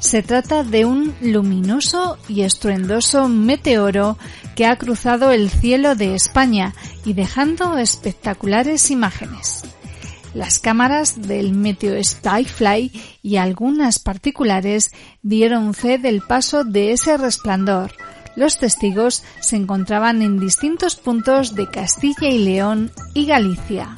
Se 0.00 0.24
trata 0.24 0.64
de 0.64 0.84
un 0.84 1.14
luminoso 1.20 2.18
y 2.28 2.42
estruendoso 2.42 3.28
meteoro 3.28 4.18
que 4.56 4.66
ha 4.66 4.74
cruzado 4.74 5.30
el 5.30 5.48
cielo 5.48 5.94
de 5.94 6.16
España 6.16 6.74
y 7.04 7.12
dejando 7.12 7.78
espectaculares 7.78 8.90
imágenes. 8.90 9.62
Las 10.34 10.58
cámaras 10.58 11.22
del 11.28 11.52
Meteo 11.52 12.02
Spyfly 12.02 12.90
y 13.22 13.36
algunas 13.36 14.00
particulares 14.00 14.90
dieron 15.22 15.74
fe 15.74 15.98
del 15.98 16.22
paso 16.22 16.64
de 16.64 16.90
ese 16.90 17.16
resplandor. 17.18 17.92
Los 18.34 18.58
testigos 18.58 19.22
se 19.40 19.54
encontraban 19.54 20.22
en 20.22 20.40
distintos 20.40 20.96
puntos 20.96 21.54
de 21.54 21.68
Castilla 21.70 22.28
y 22.28 22.38
León 22.38 22.90
y 23.14 23.26
Galicia. 23.26 23.94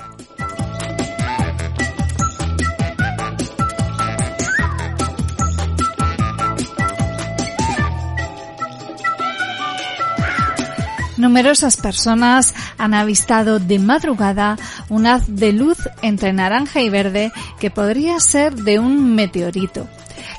Numerosas 11.19 11.77
personas 11.77 12.55
han 12.79 12.95
avistado 12.95 13.59
de 13.59 13.81
madrugada 13.81 14.57
un 14.89 15.07
haz 15.07 15.25
de 15.27 15.53
luz 15.53 15.79
entre 16.01 16.33
naranja 16.33 16.81
y 16.81 16.89
verde 16.89 17.33
que 17.59 17.71
podría 17.71 18.21
ser 18.21 18.55
de 18.55 18.79
un 18.79 19.17
meteorito. 19.17 19.89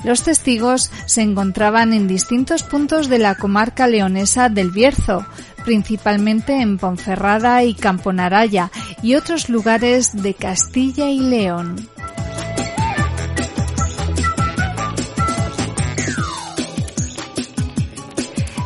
Los 0.06 0.24
testigos 0.24 0.90
se 1.06 1.22
encontraban 1.22 1.92
en 1.92 2.08
distintos 2.08 2.64
puntos 2.64 3.10
de 3.10 3.20
la 3.20 3.36
comarca 3.36 3.88
leonesa 3.88 4.48
del 4.48 4.72
Bierzo, 4.72 5.26
principalmente 5.66 6.62
en 6.62 6.78
Ponferrada 6.78 7.64
y 7.66 7.74
Camponaraya 7.74 8.72
y 9.04 9.16
otros 9.16 9.50
lugares 9.50 10.24
de 10.24 10.34
Castilla 10.34 11.10
y 11.10 11.20
León. 11.20 11.90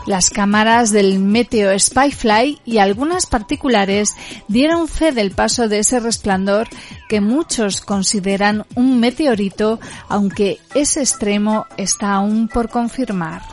Las 0.05 0.29
cámaras 0.29 0.91
del 0.91 1.19
Meteo 1.19 1.77
Spyfly 1.77 2.59
y 2.65 2.79
algunas 2.79 3.25
particulares 3.25 4.15
dieron 4.47 4.87
fe 4.87 5.11
del 5.11 5.31
paso 5.31 5.69
de 5.69 5.79
ese 5.79 5.99
resplandor 5.99 6.67
que 7.07 7.21
muchos 7.21 7.79
consideran 7.79 8.65
un 8.75 8.99
meteorito, 8.99 9.79
aunque 10.09 10.59
ese 10.75 10.99
extremo 11.01 11.65
está 11.77 12.13
aún 12.13 12.49
por 12.49 12.69
confirmar. 12.69 13.43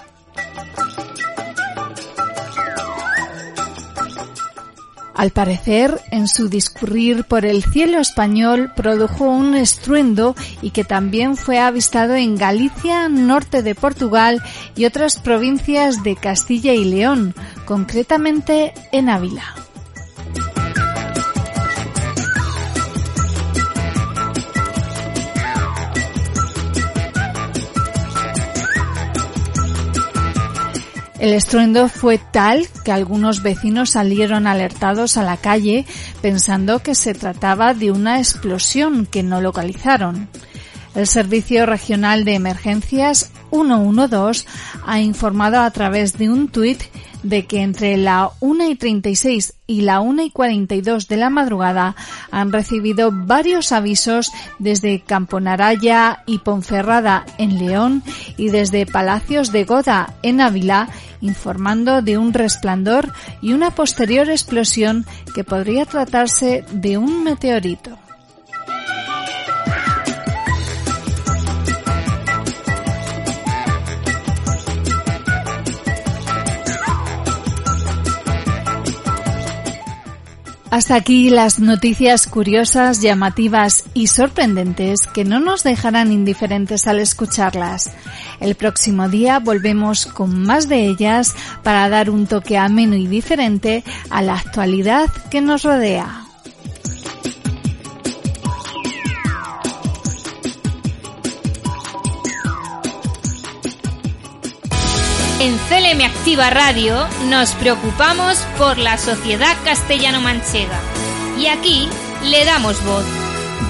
Al 5.20 5.32
parecer, 5.32 6.00
en 6.10 6.28
su 6.28 6.48
discurrir 6.48 7.24
por 7.24 7.44
el 7.44 7.62
cielo 7.62 7.98
español 7.98 8.72
produjo 8.74 9.24
un 9.24 9.54
estruendo 9.54 10.34
y 10.62 10.70
que 10.70 10.82
también 10.82 11.36
fue 11.36 11.58
avistado 11.58 12.14
en 12.14 12.36
Galicia, 12.36 13.06
norte 13.10 13.62
de 13.62 13.74
Portugal 13.74 14.42
y 14.76 14.86
otras 14.86 15.18
provincias 15.18 16.02
de 16.02 16.16
Castilla 16.16 16.72
y 16.72 16.86
León, 16.86 17.34
concretamente 17.66 18.72
en 18.92 19.10
Ávila. 19.10 19.69
El 31.20 31.34
estruendo 31.34 31.90
fue 31.90 32.16
tal 32.16 32.66
que 32.82 32.92
algunos 32.92 33.42
vecinos 33.42 33.90
salieron 33.90 34.46
alertados 34.46 35.18
a 35.18 35.22
la 35.22 35.36
calle 35.36 35.84
pensando 36.22 36.78
que 36.78 36.94
se 36.94 37.12
trataba 37.12 37.74
de 37.74 37.90
una 37.90 38.18
explosión 38.18 39.04
que 39.04 39.22
no 39.22 39.42
localizaron. 39.42 40.28
El 40.94 41.06
Servicio 41.06 41.66
Regional 41.66 42.24
de 42.24 42.36
Emergencias 42.36 43.30
112 43.50 44.46
ha 44.86 45.00
informado 45.00 45.60
a 45.60 45.70
través 45.70 46.16
de 46.16 46.30
un 46.30 46.48
tuit 46.48 46.82
de 47.22 47.46
que 47.46 47.62
entre 47.62 47.96
la 47.96 48.30
1 48.40 48.68
y 48.68 48.74
36 48.74 49.54
y 49.66 49.82
la 49.82 50.00
1 50.00 50.22
y 50.22 50.30
42 50.30 51.08
de 51.08 51.16
la 51.16 51.30
madrugada 51.30 51.96
han 52.30 52.52
recibido 52.52 53.10
varios 53.12 53.72
avisos 53.72 54.32
desde 54.58 55.00
Camponaraya 55.00 56.22
y 56.26 56.38
Ponferrada 56.38 57.24
en 57.38 57.58
León 57.58 58.02
y 58.36 58.48
desde 58.48 58.86
Palacios 58.86 59.52
de 59.52 59.64
Goda 59.64 60.14
en 60.22 60.40
Ávila 60.40 60.88
informando 61.20 62.02
de 62.02 62.18
un 62.18 62.32
resplandor 62.32 63.12
y 63.42 63.52
una 63.52 63.70
posterior 63.70 64.28
explosión 64.30 65.04
que 65.34 65.44
podría 65.44 65.84
tratarse 65.84 66.64
de 66.72 66.98
un 66.98 67.24
meteorito. 67.24 67.98
Hasta 80.70 80.94
aquí 80.94 81.30
las 81.30 81.58
noticias 81.58 82.28
curiosas, 82.28 83.02
llamativas 83.02 83.82
y 83.92 84.06
sorprendentes 84.06 85.00
que 85.08 85.24
no 85.24 85.40
nos 85.40 85.64
dejarán 85.64 86.12
indiferentes 86.12 86.86
al 86.86 87.00
escucharlas. 87.00 87.90
El 88.38 88.54
próximo 88.54 89.08
día 89.08 89.40
volvemos 89.40 90.06
con 90.06 90.42
más 90.42 90.68
de 90.68 90.86
ellas 90.86 91.34
para 91.64 91.88
dar 91.88 92.08
un 92.08 92.28
toque 92.28 92.56
ameno 92.56 92.94
y 92.94 93.08
diferente 93.08 93.82
a 94.10 94.22
la 94.22 94.34
actualidad 94.34 95.10
que 95.28 95.40
nos 95.40 95.64
rodea. 95.64 96.29
En 105.40 105.56
CLM 105.56 106.04
Activa 106.04 106.50
Radio 106.50 107.08
nos 107.24 107.52
preocupamos 107.52 108.36
por 108.58 108.76
la 108.76 108.98
sociedad 108.98 109.56
castellano-manchega 109.64 110.78
y 111.38 111.46
aquí 111.46 111.88
le 112.24 112.44
damos 112.44 112.84
voz. 112.84 113.06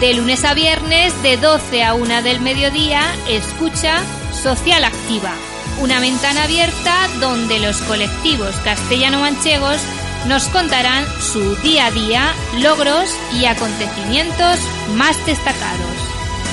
De 0.00 0.12
lunes 0.14 0.44
a 0.44 0.52
viernes, 0.52 1.22
de 1.22 1.36
12 1.36 1.84
a 1.84 1.94
1 1.94 2.22
del 2.22 2.40
mediodía, 2.40 3.02
escucha 3.28 4.00
Social 4.32 4.82
Activa, 4.82 5.32
una 5.80 6.00
ventana 6.00 6.42
abierta 6.42 7.06
donde 7.20 7.60
los 7.60 7.80
colectivos 7.82 8.52
castellano-manchegos 8.64 9.80
nos 10.26 10.48
contarán 10.48 11.06
su 11.20 11.54
día 11.62 11.86
a 11.86 11.90
día, 11.92 12.34
logros 12.58 13.08
y 13.40 13.44
acontecimientos 13.44 14.58
más 14.96 15.24
destacados. 15.24 15.94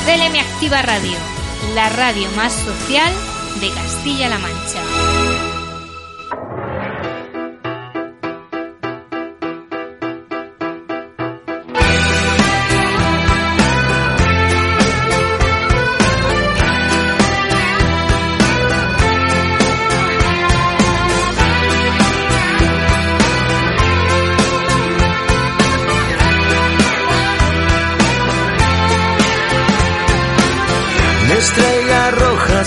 CLM 0.06 0.40
Activa 0.40 0.84
Radio, 0.84 1.18
la 1.74 1.90
radio 1.90 2.30
más 2.36 2.54
social 2.54 3.12
de 3.60 3.70
Castilla-La 3.72 4.38
Mancha. 4.38 5.17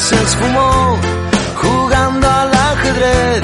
Se 0.00 0.14
esfumó 0.22 0.98
jugando 1.62 2.26
al 2.28 2.52
ajedrez. 2.54 3.42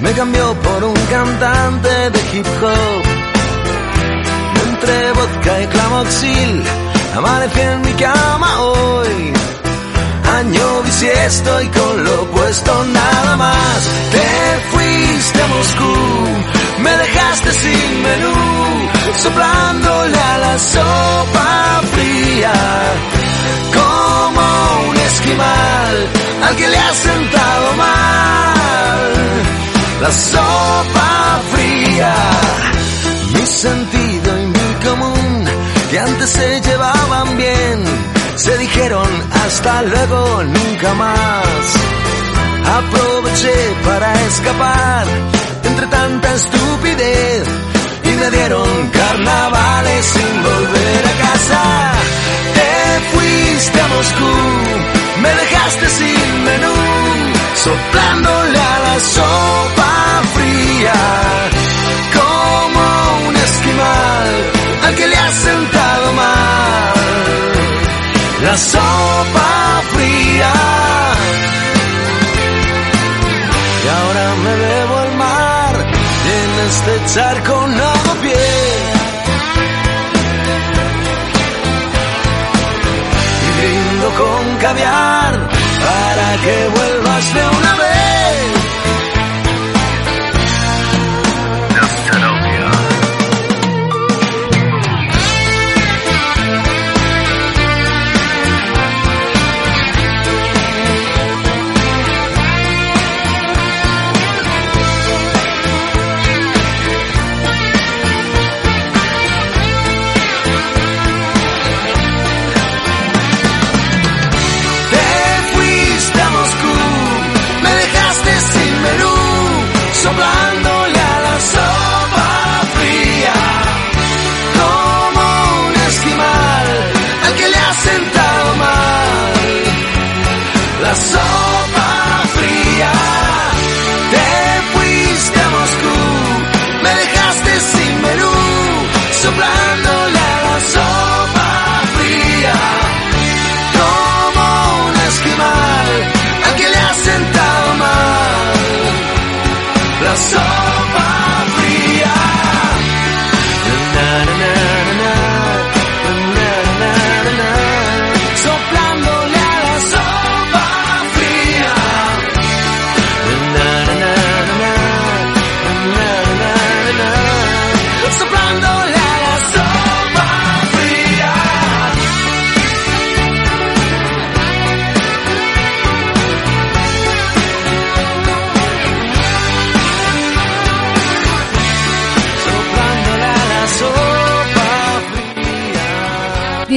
Me 0.00 0.12
cambió 0.12 0.54
por 0.60 0.84
un 0.84 0.94
cantante 1.14 2.10
de 2.10 2.20
hip 2.32 2.46
hop. 2.62 3.02
Entre 4.66 5.12
vodka 5.12 5.62
y 5.62 5.66
clamoxil, 5.68 6.62
amanecí 7.16 7.60
en 7.60 7.80
mi 7.82 7.92
cama 7.92 8.60
hoy. 8.60 9.32
Año 10.38 10.82
bisiesto 10.82 11.62
y 11.62 11.68
con 11.68 12.04
lo 12.04 12.30
puesto 12.30 12.84
nada 13.00 13.36
más. 13.36 13.78
Te 14.14 14.28
fuiste 14.70 15.42
a 15.42 15.46
Moscú, 15.46 15.94
me 16.84 16.90
dejaste 16.96 17.52
sin 17.52 18.02
menú, 18.02 18.34
soplándole 19.22 20.18
a 20.18 20.38
la 20.38 20.58
sopa 20.58 21.52
la 30.02 30.10
sopa 30.10 31.40
fría. 31.52 32.14
Mi 33.34 33.46
sentido 33.46 34.30
y 34.42 34.46
mi 34.46 34.70
común, 34.86 35.44
que 35.90 35.98
antes 35.98 36.30
se 36.30 36.60
llevaban 36.60 37.36
bien, 37.36 37.76
se 38.34 38.58
dijeron 38.58 39.10
hasta 39.44 39.82
luego, 39.82 40.42
nunca 40.44 40.94
más. 40.94 41.62
Aproveché 42.78 43.56
para 43.84 44.08
escapar 44.28 45.06
entre 45.64 45.86
tanta 45.86 46.34
estupidez 46.34 47.44
y 48.04 48.10
me 48.20 48.30
dieron 48.30 48.70
carnavales 48.98 50.04
sin 50.04 50.34
volver 50.48 51.02
a 51.12 51.14
casa. 51.26 51.62
Te 52.56 52.70
fuiste 53.12 53.80
a 53.80 53.88
Moscú, 53.94 54.34
me 55.22 55.30
dejaste 55.42 55.86
sin 55.98 56.44
menú, 56.48 56.74
soplándole 57.64 58.58
a 58.58 58.71
la 58.92 59.00
sopa 59.00 60.22
fría, 60.34 61.00
como 62.18 62.84
un 63.28 63.36
esquimal 63.36 64.30
al 64.84 64.94
que 64.94 65.06
le 65.06 65.16
ha 65.16 65.30
sentado 65.48 66.12
mal 66.12 66.94
la 68.46 68.56
sopa 68.72 69.50
fría. 69.92 70.52
Y 73.84 73.88
ahora 73.98 74.24
me 74.44 74.54
bebo 74.64 74.96
el 75.06 75.12
mar 75.24 75.74
en 76.36 76.50
este 76.68 76.92
charco 77.14 77.54
no 77.78 77.92
pie. 78.22 78.48
Y 83.46 83.48
brindo 83.58 84.08
con 84.20 84.56
caviar 84.64 85.32
para 85.84 86.28
que 86.44 86.56
vuelvas 86.74 86.91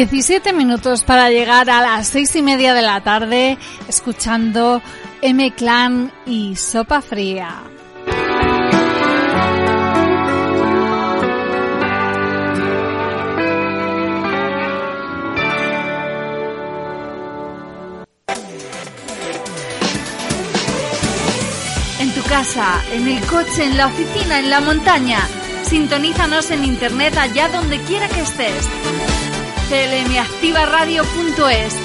17 0.10 0.54
minutos 0.54 1.04
para 1.04 1.32
llegar 1.32 1.68
a 1.68 1.82
las 1.82 2.08
seis 2.08 2.36
y 2.36 2.44
media 2.44 2.76
de 2.76 2.84
la 2.84 3.02
tarde 3.02 3.58
escuchando 3.88 4.80
M 5.24 5.52
Clan 5.56 6.12
y 6.28 6.56
Sopa 6.56 7.02
Fría. 7.02 7.64
En 22.00 22.14
tu 22.14 22.22
casa, 22.30 22.84
en 22.92 23.08
el 23.08 23.26
coche, 23.26 23.64
en 23.64 23.76
la 23.76 23.88
oficina, 23.88 24.38
en 24.38 24.52
la 24.52 24.62
montaña. 24.62 25.28
Sintonízanos 25.64 26.52
en 26.52 26.64
internet 26.64 27.18
allá 27.18 27.50
donde 27.50 27.80
quiera 27.80 28.08
que 28.08 28.22
estés. 28.22 28.70
clmactivaradio.es 29.70 31.76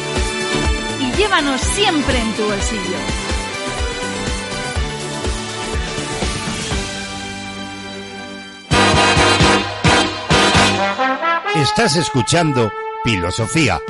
y 1.01 1.13
llévanos 1.17 1.61
siempre 1.61 2.19
en 2.19 2.33
tu 2.35 2.45
bolsillo. 2.45 2.97
Estás 11.57 11.97
escuchando 11.97 12.73
Filosofía, 13.05 13.81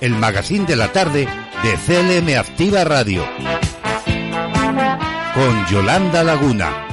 el 0.00 0.12
magazine 0.12 0.66
de 0.66 0.76
la 0.76 0.92
tarde 0.92 1.26
de 1.62 1.76
CLM 1.86 2.38
Activa 2.38 2.84
Radio, 2.84 3.24
con 5.34 5.66
Yolanda 5.66 6.24
Laguna. 6.24 6.91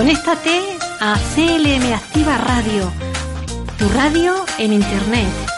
Conéctate 0.00 0.78
a 0.98 1.14
CLM 1.34 1.92
Activa 1.92 2.38
Radio, 2.38 2.90
tu 3.76 3.86
radio 3.88 4.32
en 4.58 4.72
Internet. 4.72 5.49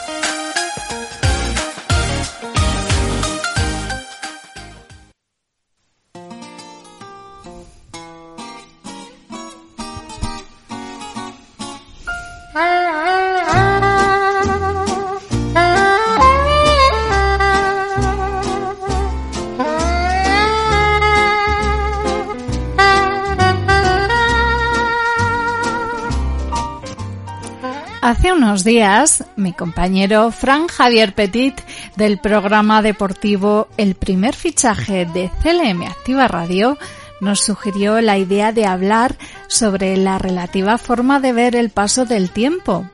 Hace 28.52 28.58
unos 28.58 28.64
días, 28.64 29.24
mi 29.34 29.54
compañero 29.54 30.30
Fran 30.30 30.68
Javier 30.68 31.14
Petit 31.14 31.58
del 31.96 32.18
programa 32.18 32.82
deportivo 32.82 33.66
El 33.78 33.94
primer 33.94 34.34
fichaje 34.34 35.06
de 35.06 35.30
CLM 35.42 35.84
Activa 35.84 36.28
Radio 36.28 36.76
nos 37.22 37.40
sugirió 37.40 38.02
la 38.02 38.18
idea 38.18 38.52
de 38.52 38.66
hablar 38.66 39.16
sobre 39.46 39.96
la 39.96 40.18
relativa 40.18 40.76
forma 40.76 41.18
de 41.18 41.32
ver 41.32 41.56
el 41.56 41.70
paso 41.70 42.04
del 42.04 42.28
tiempo. 42.28 42.84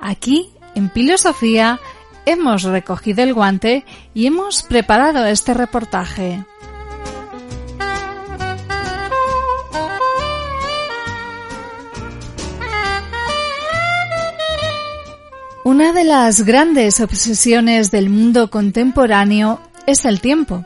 Aquí, 0.00 0.50
en 0.74 0.90
Filosofía, 0.90 1.78
hemos 2.26 2.64
recogido 2.64 3.22
el 3.22 3.32
guante 3.32 3.84
y 4.12 4.26
hemos 4.26 4.64
preparado 4.64 5.24
este 5.24 5.54
reportaje. 5.54 6.44
Una 15.64 15.94
de 15.94 16.04
las 16.04 16.42
grandes 16.42 17.00
obsesiones 17.00 17.90
del 17.90 18.10
mundo 18.10 18.50
contemporáneo 18.50 19.62
es 19.86 20.04
el 20.04 20.20
tiempo. 20.20 20.62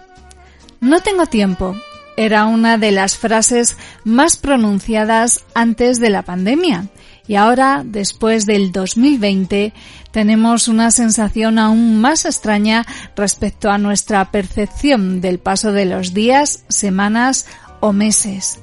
No 0.81 1.01
tengo 1.01 1.27
tiempo 1.27 1.77
era 2.17 2.47
una 2.47 2.79
de 2.79 2.91
las 2.91 3.17
frases 3.17 3.77
más 4.03 4.39
pronunciadas 4.39 5.45
antes 5.55 6.01
de 6.01 6.11
la 6.11 6.23
pandemia 6.23 6.89
y 7.29 7.37
ahora, 7.37 7.85
después 7.87 8.45
del 8.45 8.73
2020, 8.73 9.73
tenemos 10.11 10.67
una 10.67 10.91
sensación 10.91 11.61
aún 11.61 12.01
más 12.01 12.25
extraña 12.25 12.85
respecto 13.15 13.71
a 13.71 13.79
nuestra 13.79 14.33
percepción 14.33 15.21
del 15.21 15.39
paso 15.39 15.71
de 15.71 15.85
los 15.85 16.13
días, 16.13 16.65
semanas 16.69 17.47
o 17.79 17.93
meses 17.93 18.59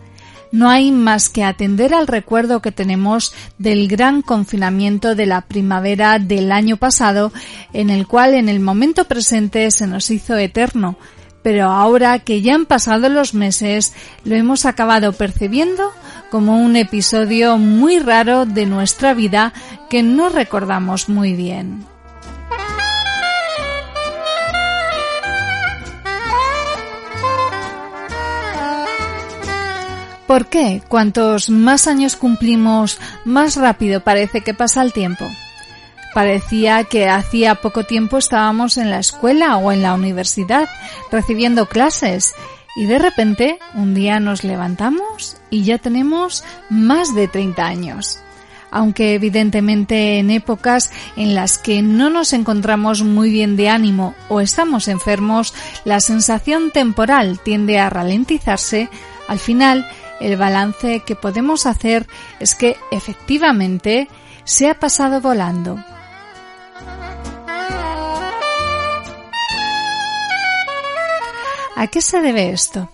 no 0.52 0.70
hay 0.70 0.92
más 0.92 1.30
que 1.30 1.44
atender 1.44 1.94
al 1.94 2.08
recuerdo 2.08 2.62
que 2.62 2.72
tenemos 2.72 3.34
del 3.58 3.88
gran 3.88 4.22
confinamiento 4.22 5.16
de 5.16 5.26
la 5.26 5.42
primavera 5.42 6.20
del 6.20 6.52
año 6.52 6.78
pasado, 6.78 7.32
en 7.74 7.90
el 7.90 8.08
cual 8.08 8.34
en 8.34 8.50
el 8.50 8.60
momento 8.60 9.06
presente 9.06 9.70
se 9.72 9.88
nos 9.88 10.10
hizo 10.12 10.38
eterno, 10.38 10.98
pero 11.42 11.70
ahora 11.70 12.20
que 12.20 12.42
ya 12.42 12.56
han 12.56 12.66
pasado 12.66 13.08
los 13.10 13.34
meses, 13.34 13.94
lo 14.24 14.36
hemos 14.36 14.66
acabado 14.66 15.14
percibiendo 15.14 15.92
como 16.32 16.58
un 16.58 16.76
episodio 16.76 17.58
muy 17.58 18.00
raro 18.00 18.46
de 18.46 18.66
nuestra 18.66 19.14
vida 19.14 19.54
que 19.90 20.02
no 20.02 20.30
recordamos 20.30 21.08
muy 21.08 21.34
bien. 21.34 21.95
¿Por 30.28 30.48
qué? 30.48 30.82
Cuantos 30.88 31.50
más 31.50 31.88
años 31.88 32.16
cumplimos, 32.16 33.00
más 33.26 33.58
rápido 33.58 34.02
parece 34.02 34.42
que 34.42 34.56
pasa 34.56 34.82
el 34.82 34.92
tiempo. 34.92 35.26
Parecía 36.16 36.84
que 36.86 37.10
hacía 37.10 37.56
poco 37.56 37.84
tiempo 37.84 38.18
estábamos 38.18 38.78
en 38.78 38.90
la 38.90 39.00
escuela 39.00 39.58
o 39.58 39.72
en 39.72 39.82
la 39.82 39.94
universidad 39.94 40.68
recibiendo 41.12 41.68
clases 41.68 42.34
y 42.76 42.86
de 42.86 43.00
repente 43.00 43.60
un 43.74 43.94
día 43.94 44.20
nos 44.20 44.44
levantamos 44.44 45.38
y 45.50 45.64
ya 45.64 45.78
tenemos 45.78 46.44
más 46.70 47.14
de 47.14 47.28
30 47.28 47.66
años. 47.66 48.20
Aunque 48.72 49.14
evidentemente 49.14 50.18
en 50.20 50.32
épocas 50.32 50.92
en 51.16 51.36
las 51.36 51.58
que 51.58 51.82
no 51.82 52.10
nos 52.10 52.34
encontramos 52.34 53.04
muy 53.04 53.30
bien 53.30 53.56
de 53.56 53.70
ánimo 53.70 54.16
o 54.28 54.42
estamos 54.42 54.88
enfermos, 54.88 55.54
la 55.84 56.00
sensación 56.00 56.72
temporal 56.72 57.40
tiende 57.40 57.80
a 57.80 57.90
ralentizarse, 57.90 58.90
al 59.28 59.40
final 59.40 59.86
el 60.20 60.38
balance 60.38 61.02
que 61.02 61.16
podemos 61.16 61.66
hacer 61.66 62.08
es 62.40 62.56
que 62.56 62.78
efectivamente 62.92 64.08
se 64.44 64.70
ha 64.70 64.80
pasado 64.80 65.22
volando. 65.22 65.78
¿A 71.78 71.88
qué 71.88 72.02
se 72.02 72.22
debe 72.22 72.52
esto? 72.52 72.90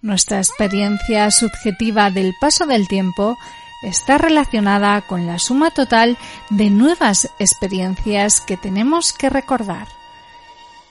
Nuestra 0.00 0.38
experiencia 0.38 1.30
subjetiva 1.30 2.10
del 2.10 2.32
paso 2.40 2.66
del 2.66 2.88
tiempo 2.88 3.36
está 3.82 4.16
relacionada 4.16 5.02
con 5.02 5.26
la 5.26 5.38
suma 5.38 5.70
total 5.70 6.16
de 6.50 6.70
nuevas 6.70 7.28
experiencias 7.38 8.40
que 8.40 8.56
tenemos 8.56 9.12
que 9.12 9.28
recordar. 9.28 9.97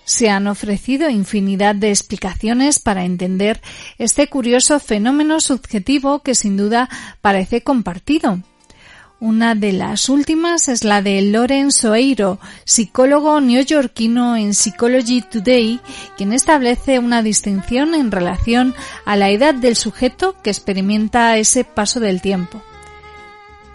Se 0.08 0.30
han 0.30 0.48
ofrecido 0.48 1.10
infinidad 1.10 1.76
de 1.76 1.90
explicaciones 1.90 2.80
para 2.80 3.04
entender 3.04 3.62
este 3.98 4.30
curioso 4.30 4.80
fenómeno 4.80 5.42
subjetivo 5.42 6.20
que 6.20 6.34
sin 6.34 6.56
duda 6.56 6.88
parece 7.20 7.62
compartido. 7.62 8.40
Una 9.20 9.54
de 9.54 9.74
las 9.74 10.08
últimas 10.08 10.70
es 10.70 10.86
la 10.86 11.02
de 11.02 11.22
Lorenzo 11.24 11.94
Eiro, 11.94 12.40
psicólogo 12.64 13.42
neoyorquino 13.42 14.38
en 14.38 14.54
Psychology 14.54 15.24
Today, 15.24 15.82
quien 16.16 16.32
establece 16.32 17.00
una 17.00 17.22
distinción 17.22 17.94
en 17.94 18.10
relación 18.10 18.76
a 19.04 19.18
la 19.18 19.30
edad 19.30 19.56
del 19.56 19.76
sujeto 19.76 20.38
que 20.42 20.52
experimenta 20.52 21.36
ese 21.36 21.66
paso 21.66 22.00
del 22.00 22.22
tiempo. 22.22 22.62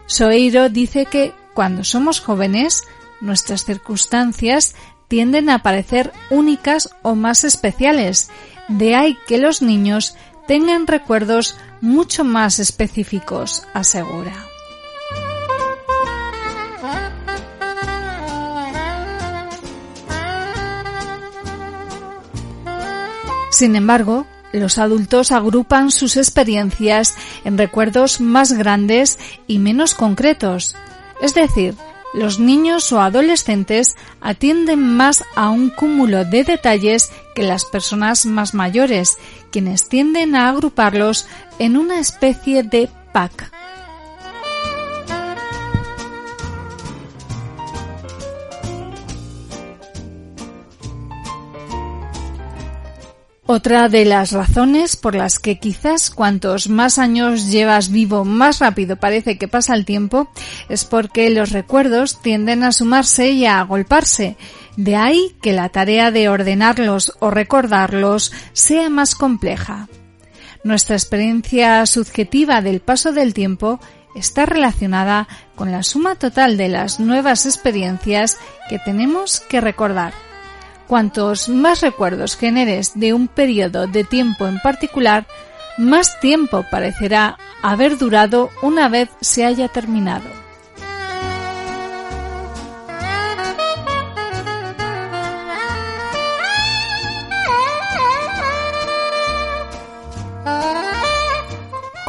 Soeiro 0.06 0.70
dice 0.70 1.04
que 1.04 1.34
cuando 1.52 1.84
somos 1.84 2.20
jóvenes, 2.20 2.84
nuestras 3.20 3.64
circunstancias 3.64 4.74
tienden 5.12 5.50
a 5.50 5.58
parecer 5.58 6.10
únicas 6.30 6.88
o 7.02 7.14
más 7.14 7.44
especiales, 7.44 8.30
de 8.68 8.94
ahí 8.94 9.18
que 9.26 9.36
los 9.36 9.60
niños 9.60 10.16
tengan 10.46 10.86
recuerdos 10.86 11.54
mucho 11.82 12.24
más 12.24 12.58
específicos, 12.58 13.66
asegura. 13.74 14.32
Sin 23.50 23.76
embargo, 23.76 24.24
los 24.54 24.78
adultos 24.78 25.30
agrupan 25.30 25.90
sus 25.90 26.16
experiencias 26.16 27.14
en 27.44 27.58
recuerdos 27.58 28.22
más 28.22 28.54
grandes 28.54 29.18
y 29.46 29.58
menos 29.58 29.94
concretos. 29.94 30.74
Es 31.20 31.34
decir, 31.34 31.74
los 32.12 32.38
niños 32.38 32.92
o 32.92 33.00
adolescentes 33.00 33.96
atienden 34.20 34.80
más 34.80 35.24
a 35.34 35.50
un 35.50 35.70
cúmulo 35.70 36.24
de 36.24 36.44
detalles 36.44 37.10
que 37.34 37.42
las 37.42 37.64
personas 37.64 38.26
más 38.26 38.54
mayores, 38.54 39.16
quienes 39.50 39.88
tienden 39.88 40.34
a 40.34 40.48
agruparlos 40.48 41.26
en 41.58 41.76
una 41.76 41.98
especie 41.98 42.62
de 42.62 42.88
pack. 43.12 43.61
Otra 53.54 53.90
de 53.90 54.06
las 54.06 54.32
razones 54.32 54.96
por 54.96 55.14
las 55.14 55.38
que 55.38 55.58
quizás 55.58 56.10
cuantos 56.10 56.70
más 56.70 56.98
años 56.98 57.50
llevas 57.50 57.90
vivo 57.90 58.24
más 58.24 58.60
rápido 58.60 58.96
parece 58.96 59.36
que 59.36 59.46
pasa 59.46 59.74
el 59.74 59.84
tiempo 59.84 60.30
es 60.70 60.86
porque 60.86 61.28
los 61.28 61.52
recuerdos 61.52 62.22
tienden 62.22 62.64
a 62.64 62.72
sumarse 62.72 63.32
y 63.32 63.44
a 63.44 63.60
agolparse. 63.60 64.38
De 64.78 64.96
ahí 64.96 65.36
que 65.42 65.52
la 65.52 65.68
tarea 65.68 66.10
de 66.10 66.30
ordenarlos 66.30 67.12
o 67.18 67.30
recordarlos 67.30 68.32
sea 68.54 68.88
más 68.88 69.14
compleja. 69.14 69.86
Nuestra 70.64 70.96
experiencia 70.96 71.84
subjetiva 71.84 72.62
del 72.62 72.80
paso 72.80 73.12
del 73.12 73.34
tiempo 73.34 73.80
está 74.14 74.46
relacionada 74.46 75.28
con 75.56 75.70
la 75.70 75.82
suma 75.82 76.14
total 76.14 76.56
de 76.56 76.70
las 76.70 77.00
nuevas 77.00 77.44
experiencias 77.44 78.38
que 78.70 78.78
tenemos 78.78 79.40
que 79.40 79.60
recordar. 79.60 80.31
Cuantos 80.92 81.48
más 81.48 81.80
recuerdos 81.80 82.36
generes 82.36 82.92
de 83.00 83.14
un 83.14 83.26
periodo 83.26 83.86
de 83.86 84.04
tiempo 84.04 84.46
en 84.46 84.60
particular, 84.60 85.26
más 85.78 86.20
tiempo 86.20 86.66
parecerá 86.70 87.38
haber 87.62 87.96
durado 87.96 88.50
una 88.60 88.90
vez 88.90 89.08
se 89.22 89.46
haya 89.46 89.68
terminado. 89.68 90.41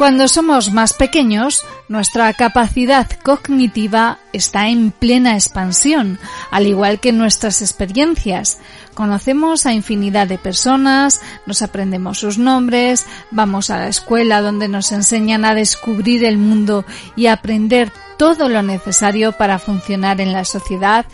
Cuando 0.04 0.28
somos 0.28 0.70
más 0.70 0.92
pequeños, 0.92 1.64
nuestra 1.88 2.30
capacidad 2.34 3.08
cognitiva 3.22 4.18
está 4.34 4.68
en 4.68 4.90
plena 4.90 5.32
expansión, 5.32 6.18
al 6.50 6.66
igual 6.66 7.00
que 7.00 7.10
nuestras 7.10 7.62
experiencias. 7.62 8.58
Conocemos 8.92 9.64
a 9.64 9.72
infinidad 9.72 10.26
de 10.26 10.36
personas, 10.36 11.22
nos 11.46 11.62
aprendemos 11.62 12.18
sus 12.18 12.36
nombres, 12.36 13.06
vamos 13.30 13.70
a 13.70 13.78
la 13.78 13.88
escuela 13.88 14.42
donde 14.42 14.68
nos 14.68 14.92
enseñan 14.92 15.46
a 15.46 15.54
descubrir 15.54 16.22
el 16.26 16.36
mundo 16.36 16.84
y 17.16 17.28
aprender 17.28 17.90
todo 18.18 18.50
lo 18.50 18.62
necesario 18.62 19.32
para 19.32 19.58
funcionar 19.58 20.20
en 20.20 20.34
la 20.34 20.44
sociedad, 20.44 21.06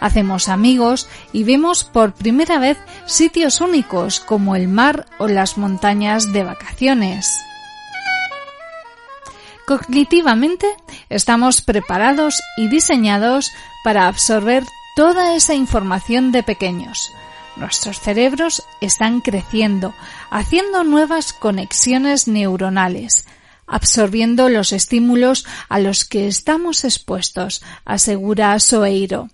hacemos 0.00 0.48
amigos 0.48 1.06
y 1.32 1.44
vemos 1.44 1.84
por 1.84 2.12
primera 2.12 2.58
vez 2.58 2.76
sitios 3.06 3.60
únicos 3.60 4.18
como 4.18 4.56
el 4.56 4.66
mar 4.66 5.06
o 5.18 5.28
las 5.28 5.58
montañas 5.58 6.32
de 6.32 6.42
vacaciones. 6.42 7.38
Cognitivamente 9.66 10.66
estamos 11.08 11.62
preparados 11.62 12.40
y 12.56 12.68
diseñados 12.68 13.52
para 13.84 14.08
absorber 14.08 14.64
toda 14.96 15.34
esa 15.34 15.54
información 15.54 16.32
de 16.32 16.42
pequeños. 16.42 17.12
Nuestros 17.56 18.00
cerebros 18.00 18.62
están 18.80 19.20
creciendo, 19.20 19.94
haciendo 20.30 20.84
nuevas 20.84 21.32
conexiones 21.32 22.26
neuronales, 22.26 23.26
absorbiendo 23.66 24.48
los 24.48 24.72
estímulos 24.72 25.46
a 25.68 25.78
los 25.78 26.04
que 26.04 26.26
estamos 26.26 26.84
expuestos, 26.84 27.62
asegura 27.84 28.58
Soeiro. 28.58 29.28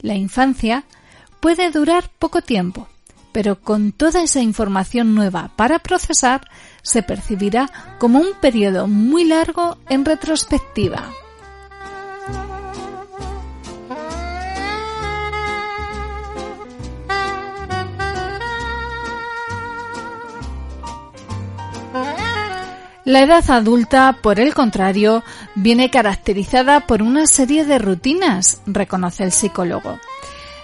La 0.00 0.14
infancia 0.14 0.84
puede 1.40 1.70
durar 1.70 2.10
poco 2.18 2.42
tiempo, 2.42 2.88
pero 3.32 3.60
con 3.60 3.92
toda 3.92 4.22
esa 4.22 4.40
información 4.40 5.14
nueva 5.14 5.52
para 5.56 5.78
procesar, 5.78 6.48
se 6.82 7.02
percibirá 7.02 7.70
como 7.98 8.18
un 8.18 8.32
periodo 8.40 8.86
muy 8.86 9.24
largo 9.24 9.78
en 9.88 10.04
retrospectiva. 10.04 11.10
La 23.04 23.22
edad 23.22 23.50
adulta, 23.50 24.18
por 24.22 24.38
el 24.38 24.54
contrario, 24.54 25.24
viene 25.56 25.90
caracterizada 25.90 26.86
por 26.86 27.02
una 27.02 27.26
serie 27.26 27.64
de 27.64 27.78
rutinas, 27.78 28.60
reconoce 28.66 29.24
el 29.24 29.32
psicólogo. 29.32 29.98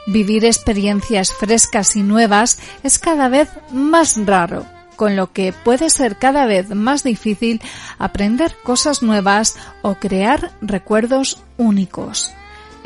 Vivir 0.06 0.44
experiencias 0.44 1.32
frescas 1.32 1.96
y 1.96 2.04
nuevas 2.04 2.58
es 2.84 3.00
cada 3.00 3.28
vez 3.28 3.48
más 3.72 4.16
raro 4.24 4.75
con 4.96 5.16
lo 5.16 5.32
que 5.32 5.52
puede 5.52 5.90
ser 5.90 6.16
cada 6.16 6.46
vez 6.46 6.70
más 6.70 7.04
difícil 7.04 7.60
aprender 7.98 8.56
cosas 8.62 9.02
nuevas 9.02 9.56
o 9.82 9.94
crear 9.94 10.52
recuerdos 10.60 11.42
únicos. 11.56 12.32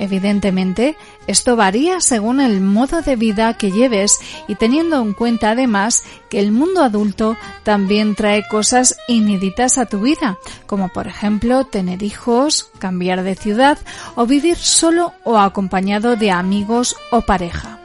Evidentemente, 0.01 0.97
esto 1.27 1.57
varía 1.57 2.01
según 2.01 2.41
el 2.41 2.63
modo 2.63 3.03
de 3.03 3.17
vida 3.17 3.53
que 3.59 3.71
lleves 3.71 4.19
y 4.49 4.55
teniendo 4.55 4.99
en 5.03 5.13
cuenta 5.13 5.51
además 5.51 6.05
que 6.31 6.41
el 6.41 6.53
mundo 6.53 6.83
adulto 6.83 7.37
también 7.65 8.15
trae 8.15 8.49
cosas 8.49 8.97
inéditas 9.09 9.77
a 9.77 9.85
tu 9.85 10.01
vida, 10.01 10.39
como 10.67 10.89
por 10.89 11.07
ejemplo 11.07 11.65
tener 11.65 12.03
hijos, 12.03 12.71
cambiar 12.79 13.23
de 13.23 13.35
ciudad 13.35 13.77
o 14.15 14.25
vivir 14.25 14.57
solo 14.57 15.13
o 15.23 15.39
acompañado 15.39 16.17
de 16.17 16.31
amigos 16.31 16.97
o 17.11 17.21
pareja 17.21 17.80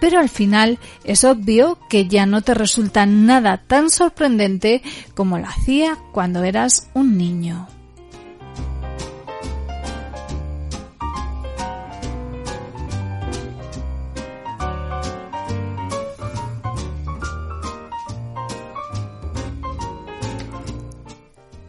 pero 0.00 0.18
al 0.18 0.28
final 0.28 0.78
es 1.04 1.24
obvio 1.24 1.78
que 1.88 2.06
ya 2.06 2.26
no 2.26 2.42
te 2.42 2.54
resulta 2.54 3.06
nada 3.06 3.62
tan 3.66 3.90
sorprendente 3.90 4.82
como 5.14 5.38
lo 5.38 5.46
hacía 5.46 5.98
cuando 6.12 6.44
eras 6.44 6.88
un 6.94 7.16
niño. 7.16 7.68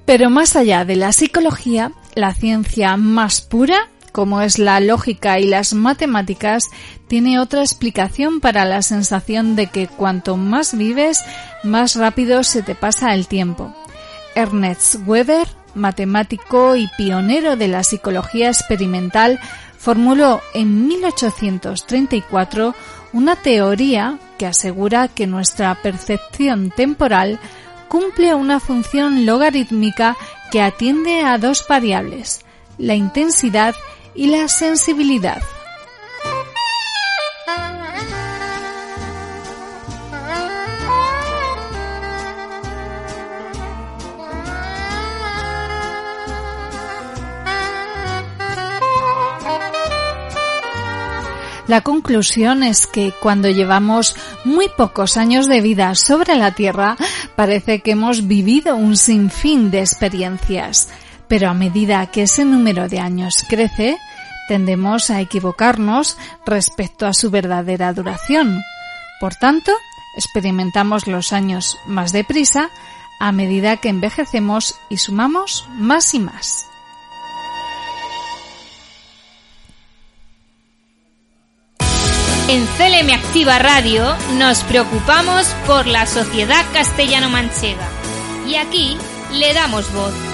Pero 0.05 0.31
más 0.31 0.55
allá 0.55 0.85
de 0.85 0.95
la 0.95 1.13
psicología, 1.13 1.91
la 2.15 2.33
ciencia 2.33 2.97
más 2.97 3.41
pura 3.41 3.89
como 4.11 4.41
es 4.41 4.59
la 4.59 4.79
lógica 4.79 5.39
y 5.39 5.45
las 5.45 5.73
matemáticas, 5.73 6.63
tiene 7.07 7.39
otra 7.39 7.61
explicación 7.61 8.39
para 8.39 8.65
la 8.65 8.81
sensación 8.81 9.55
de 9.55 9.67
que 9.67 9.87
cuanto 9.87 10.37
más 10.37 10.77
vives, 10.77 11.23
más 11.63 11.95
rápido 11.95 12.43
se 12.43 12.61
te 12.63 12.75
pasa 12.75 13.13
el 13.13 13.27
tiempo. 13.27 13.73
Ernest 14.35 14.95
Weber, 15.05 15.47
matemático 15.75 16.75
y 16.75 16.87
pionero 16.97 17.55
de 17.55 17.67
la 17.67 17.83
psicología 17.83 18.47
experimental, 18.47 19.39
formuló 19.77 20.41
en 20.53 20.87
1834 20.87 22.75
una 23.13 23.35
teoría 23.35 24.19
que 24.37 24.45
asegura 24.45 25.07
que 25.07 25.25
nuestra 25.25 25.73
percepción 25.75 26.69
temporal 26.69 27.39
cumple 27.87 28.35
una 28.35 28.59
función 28.59 29.25
logarítmica 29.25 30.15
que 30.51 30.61
atiende 30.61 31.21
a 31.21 31.37
dos 31.37 31.65
variables, 31.67 32.41
la 32.77 32.95
intensidad 32.95 33.75
y 33.75 33.98
la 34.15 34.47
sensibilidad. 34.47 35.41
La 51.67 51.81
conclusión 51.81 52.63
es 52.63 52.87
que 52.87 53.13
cuando 53.21 53.47
llevamos 53.47 54.15
muy 54.43 54.69
pocos 54.69 55.17
años 55.17 55.45
de 55.45 55.61
vida 55.61 55.93
sobre 55.93 56.35
la 56.35 56.55
Tierra, 56.55 56.97
parece 57.35 57.81
que 57.81 57.91
hemos 57.91 58.27
vivido 58.27 58.75
un 58.75 58.97
sinfín 58.97 59.69
de 59.69 59.81
experiencias 59.81 60.89
pero 61.29 61.49
a 61.49 61.53
medida 61.53 62.05
que 62.07 62.23
ese 62.23 62.43
número 62.43 62.89
de 62.89 62.99
años 62.99 63.45
crece, 63.47 63.97
tendemos 64.49 65.11
a 65.11 65.21
equivocarnos 65.21 66.17
respecto 66.45 67.05
a 67.05 67.13
su 67.13 67.29
verdadera 67.29 67.93
duración. 67.93 68.61
Por 69.21 69.35
tanto, 69.35 69.71
experimentamos 70.17 71.07
los 71.07 71.31
años 71.31 71.77
más 71.85 72.11
deprisa 72.11 72.69
a 73.19 73.31
medida 73.31 73.77
que 73.77 73.89
envejecemos 73.89 74.75
y 74.89 74.97
sumamos 74.97 75.67
más 75.75 76.13
y 76.13 76.19
más. 76.19 76.65
En 82.47 82.65
CLM 82.65 83.13
Activa 83.13 83.59
Radio 83.59 84.15
nos 84.39 84.63
preocupamos 84.63 85.45
por 85.67 85.85
la 85.85 86.07
sociedad 86.07 86.65
castellano-manchega 86.73 87.87
y 88.47 88.55
aquí 88.55 88.97
le 89.33 89.53
damos 89.53 89.93
voz. 89.93 90.28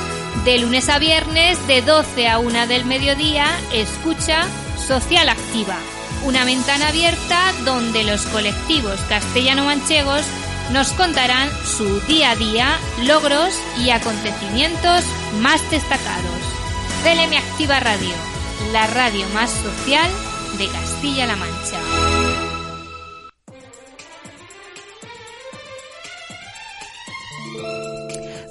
De 0.46 0.60
lunes 0.60 0.90
a 0.90 1.00
viernes, 1.00 1.58
de 1.66 1.82
12 1.82 2.28
a 2.28 2.38
1 2.38 2.68
del 2.68 2.86
mediodía, 2.86 3.48
escucha 3.74 4.44
Social 4.78 5.28
Activa, 5.28 5.76
una 6.24 6.46
ventana 6.46 6.90
abierta 6.90 7.52
donde 7.66 8.04
los 8.04 8.28
colectivos 8.28 9.00
castellano-manchegos 9.10 10.22
nos 10.72 10.92
contarán 10.92 11.50
su 11.66 12.00
día 12.02 12.30
a 12.30 12.36
día, 12.36 12.78
logros 13.08 13.56
y 13.84 13.90
acontecimientos 13.90 15.04
más 15.40 15.68
destacados. 15.72 16.42
CLM 17.02 17.36
Activa 17.38 17.80
Radio, 17.80 18.14
la 18.72 18.86
radio 18.86 19.28
más 19.30 19.50
social 19.50 20.12
de 20.60 20.68
Castilla-La 20.68 21.38
Mancha. 21.38 22.05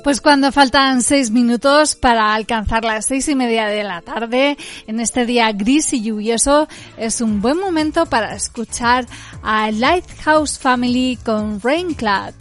Pues 0.04 0.20
cuando 0.20 0.52
faltan 0.52 1.00
seis 1.00 1.30
minutos 1.30 1.94
para 1.94 2.34
alcanzar 2.34 2.84
las 2.84 3.06
seis 3.06 3.26
y 3.28 3.34
media 3.34 3.68
de 3.68 3.82
la 3.84 4.02
tarde, 4.02 4.58
en 4.86 5.00
este 5.00 5.24
día 5.24 5.50
gris 5.52 5.94
y 5.94 6.02
lluvioso, 6.02 6.68
es 6.98 7.22
un 7.22 7.40
buen 7.40 7.58
momento 7.58 8.04
para 8.04 8.34
escuchar 8.34 9.06
a 9.42 9.70
Lighthouse 9.70 10.58
Family 10.58 11.18
con 11.24 11.58
Rainclad. 11.58 12.34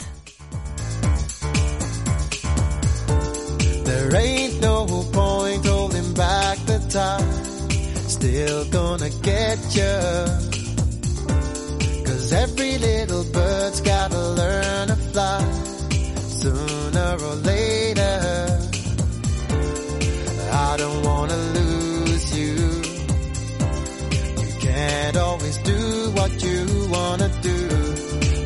Cause 12.04 12.32
every 12.32 12.78
little 12.78 13.24
bird's 13.32 13.80
gotta 13.80 14.20
learn 14.34 14.88
fly. 15.12 15.73
Sooner 16.44 17.16
or 17.28 17.36
later. 17.36 18.58
I 20.52 20.76
don't 20.76 21.02
wanna 21.02 21.38
lose 21.56 22.38
you. 22.38 22.56
You 24.42 24.52
can't 24.60 25.16
always 25.16 25.56
do 25.72 25.80
what 26.18 26.32
you 26.44 26.66
wanna 26.90 27.30
do. 27.40 27.58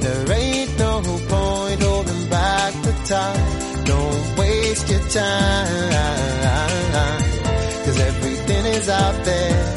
There 0.05 0.31
ain't 0.31 0.79
no 0.79 1.03
point 1.35 1.83
holding 1.83 2.29
back 2.31 2.73
the 2.87 2.95
time. 3.16 3.85
Don't 3.85 4.39
waste 4.39 4.89
your 4.89 5.05
time. 5.09 5.93
Cause 7.85 7.99
everything 7.99 8.65
is 8.77 8.89
out 8.89 9.25
there. 9.25 9.75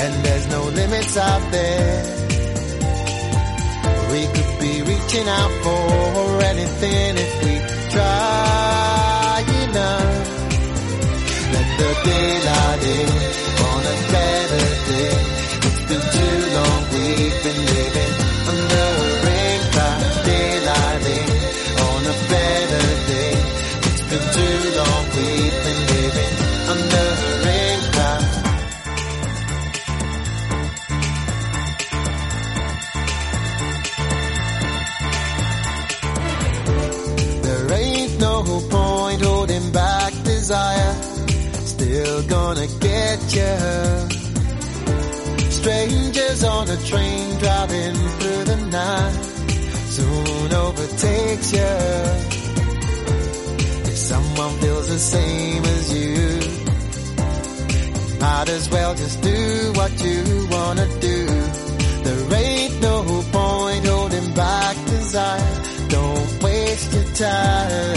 And 0.00 0.24
there's 0.24 0.48
no 0.48 0.62
limits 0.80 1.14
out 1.18 1.52
there. 1.52 2.16
We 4.12 4.26
could 4.28 4.45
be 4.66 4.82
reaching 4.82 5.28
out 5.28 5.52
for 5.64 6.42
anything 6.52 7.12
if 7.24 7.32
we 7.44 7.54
try 7.94 9.44
enough. 9.64 10.26
Let 11.54 11.68
the 11.80 11.90
daylight 12.08 12.82
in 12.96 13.10
on 13.70 13.82
a 13.94 13.96
better 14.14 14.66
day. 14.90 15.14
It's 15.66 15.82
been 15.88 16.04
too 16.16 16.40
you 60.06 60.48
wanna 60.50 60.86
do. 61.00 61.18
There 62.06 62.24
ain't 62.44 62.80
no 62.80 62.96
point 63.32 63.84
holding 63.86 64.28
back 64.34 64.76
desire. 64.86 65.52
Don't 65.88 66.42
waste 66.42 66.92
your 66.94 67.08
time. 67.14 67.96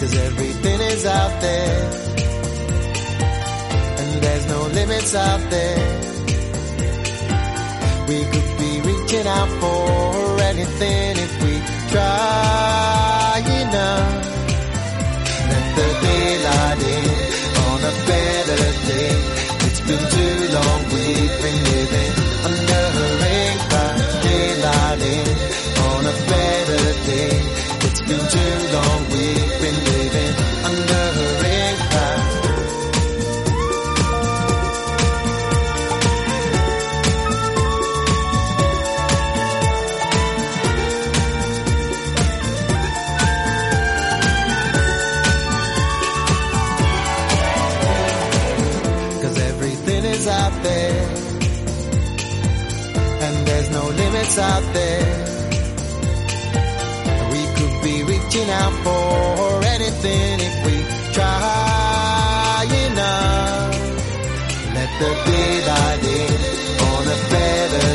Cause 0.00 0.14
everything 0.28 0.80
is 0.92 1.04
out 1.06 1.34
there. 1.40 1.80
And 4.00 4.22
there's 4.22 4.46
no 4.54 4.60
limits 4.78 5.14
out 5.14 5.42
there. 5.50 5.80
We 8.08 8.18
could 8.32 8.50
be 8.62 8.72
reaching 8.88 9.26
out 9.26 9.50
for 9.60 10.42
anything 10.50 11.16
if 11.26 11.32
we 11.42 11.54
try 11.92 13.42
enough. 13.62 14.27
Đừng. 28.08 29.07
Reaching 58.48 58.54
out 58.54 58.72
for 58.84 59.64
anything 59.66 60.40
if 60.40 60.66
we 60.66 60.76
try 61.12 62.66
enough. 62.86 63.74
Let 64.74 64.90
the 64.98 65.10
daylight 65.26 66.04
in 66.04 66.40
on 66.88 67.04
a 67.06 67.18
better 67.30 67.87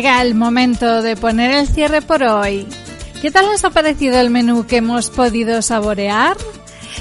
Llega 0.00 0.22
el 0.22 0.34
momento 0.34 1.02
de 1.02 1.14
poner 1.14 1.50
el 1.50 1.68
cierre 1.68 2.00
por 2.00 2.22
hoy. 2.22 2.66
¿Qué 3.20 3.30
tal 3.30 3.44
os 3.50 3.62
ha 3.66 3.68
parecido 3.68 4.18
el 4.18 4.30
menú 4.30 4.66
que 4.66 4.78
hemos 4.78 5.10
podido 5.10 5.60
saborear? 5.60 6.38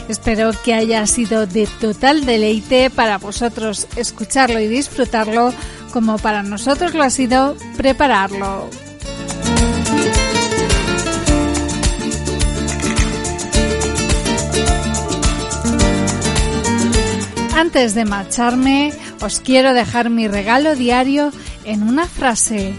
Espero 0.09 0.51
que 0.65 0.73
haya 0.73 1.07
sido 1.07 1.47
de 1.47 1.65
total 1.80 2.26
deleite 2.26 2.89
para 2.89 3.17
vosotros 3.17 3.88
escucharlo 3.95 4.59
y 4.59 4.67
disfrutarlo 4.67 5.53
como 5.93 6.17
para 6.17 6.43
nosotros 6.43 6.93
lo 6.93 7.03
ha 7.03 7.09
sido 7.09 7.55
prepararlo. 7.77 8.69
Antes 17.55 17.95
de 17.95 18.03
marcharme, 18.03 18.91
os 19.21 19.39
quiero 19.39 19.73
dejar 19.73 20.09
mi 20.09 20.27
regalo 20.27 20.76
diario 20.76 21.31
en 21.63 21.84
una 21.84 22.05
frase. 22.05 22.73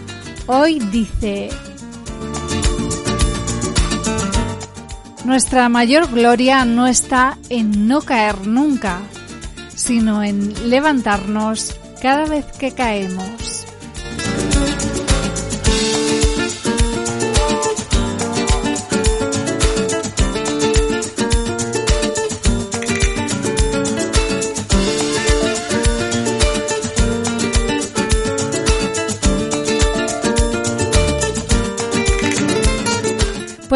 Hoy 0.52 0.81
dice, 0.81 1.48
Nuestra 5.24 5.68
mayor 5.68 6.10
gloria 6.10 6.64
no 6.64 6.89
está 6.89 7.39
en 7.51 7.86
no 7.86 8.01
caer 8.01 8.48
nunca, 8.48 8.98
sino 9.77 10.24
en 10.24 10.68
levantarnos 10.68 11.77
cada 12.02 12.27
vez 12.27 12.47
que 12.59 12.72
caemos. 12.72 13.60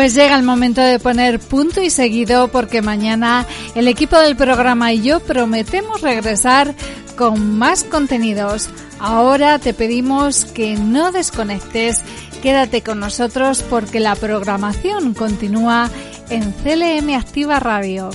Pues 0.05 0.13
llega 0.13 0.37
el 0.37 0.43
momento 0.43 0.83
de 0.83 0.99
poner 0.99 1.41
punto 1.41 1.81
y 1.81 1.89
seguido 1.89 2.49
porque 2.49 2.83
mañana 2.83 3.47
el 3.75 3.89
equipo 3.89 4.19
del 4.19 4.37
programa 4.37 4.93
y 4.93 5.01
yo 5.01 5.21
prometemos 5.21 6.03
regresar 6.03 6.75
con 7.17 7.57
más 7.57 7.85
contenidos. 7.85 8.69
Ahora 8.99 9.59
te 9.59 9.73
pedimos 9.73 10.45
que 10.45 10.77
no 10.77 11.11
desconectes, 11.11 12.03
quédate 12.43 12.83
con 12.83 13.01
nosotros 13.01 13.63
porque 13.63 13.99
la 13.99 14.15
programación 14.15 15.15
continúa 15.15 15.89
en 16.29 16.53
CLM 16.53 17.15
Activa 17.15 17.59
Radio. 17.59 18.11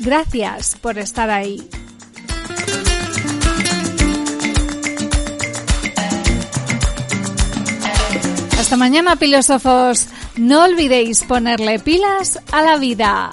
Gracias 0.00 0.74
por 0.80 0.98
estar 0.98 1.30
ahí. 1.30 1.70
Hasta 8.58 8.76
mañana, 8.76 9.14
filósofos. 9.14 10.08
No 10.38 10.62
olvidéis 10.62 11.24
ponerle 11.24 11.80
pilas 11.80 12.38
a 12.52 12.62
la 12.62 12.76
vida. 12.76 13.32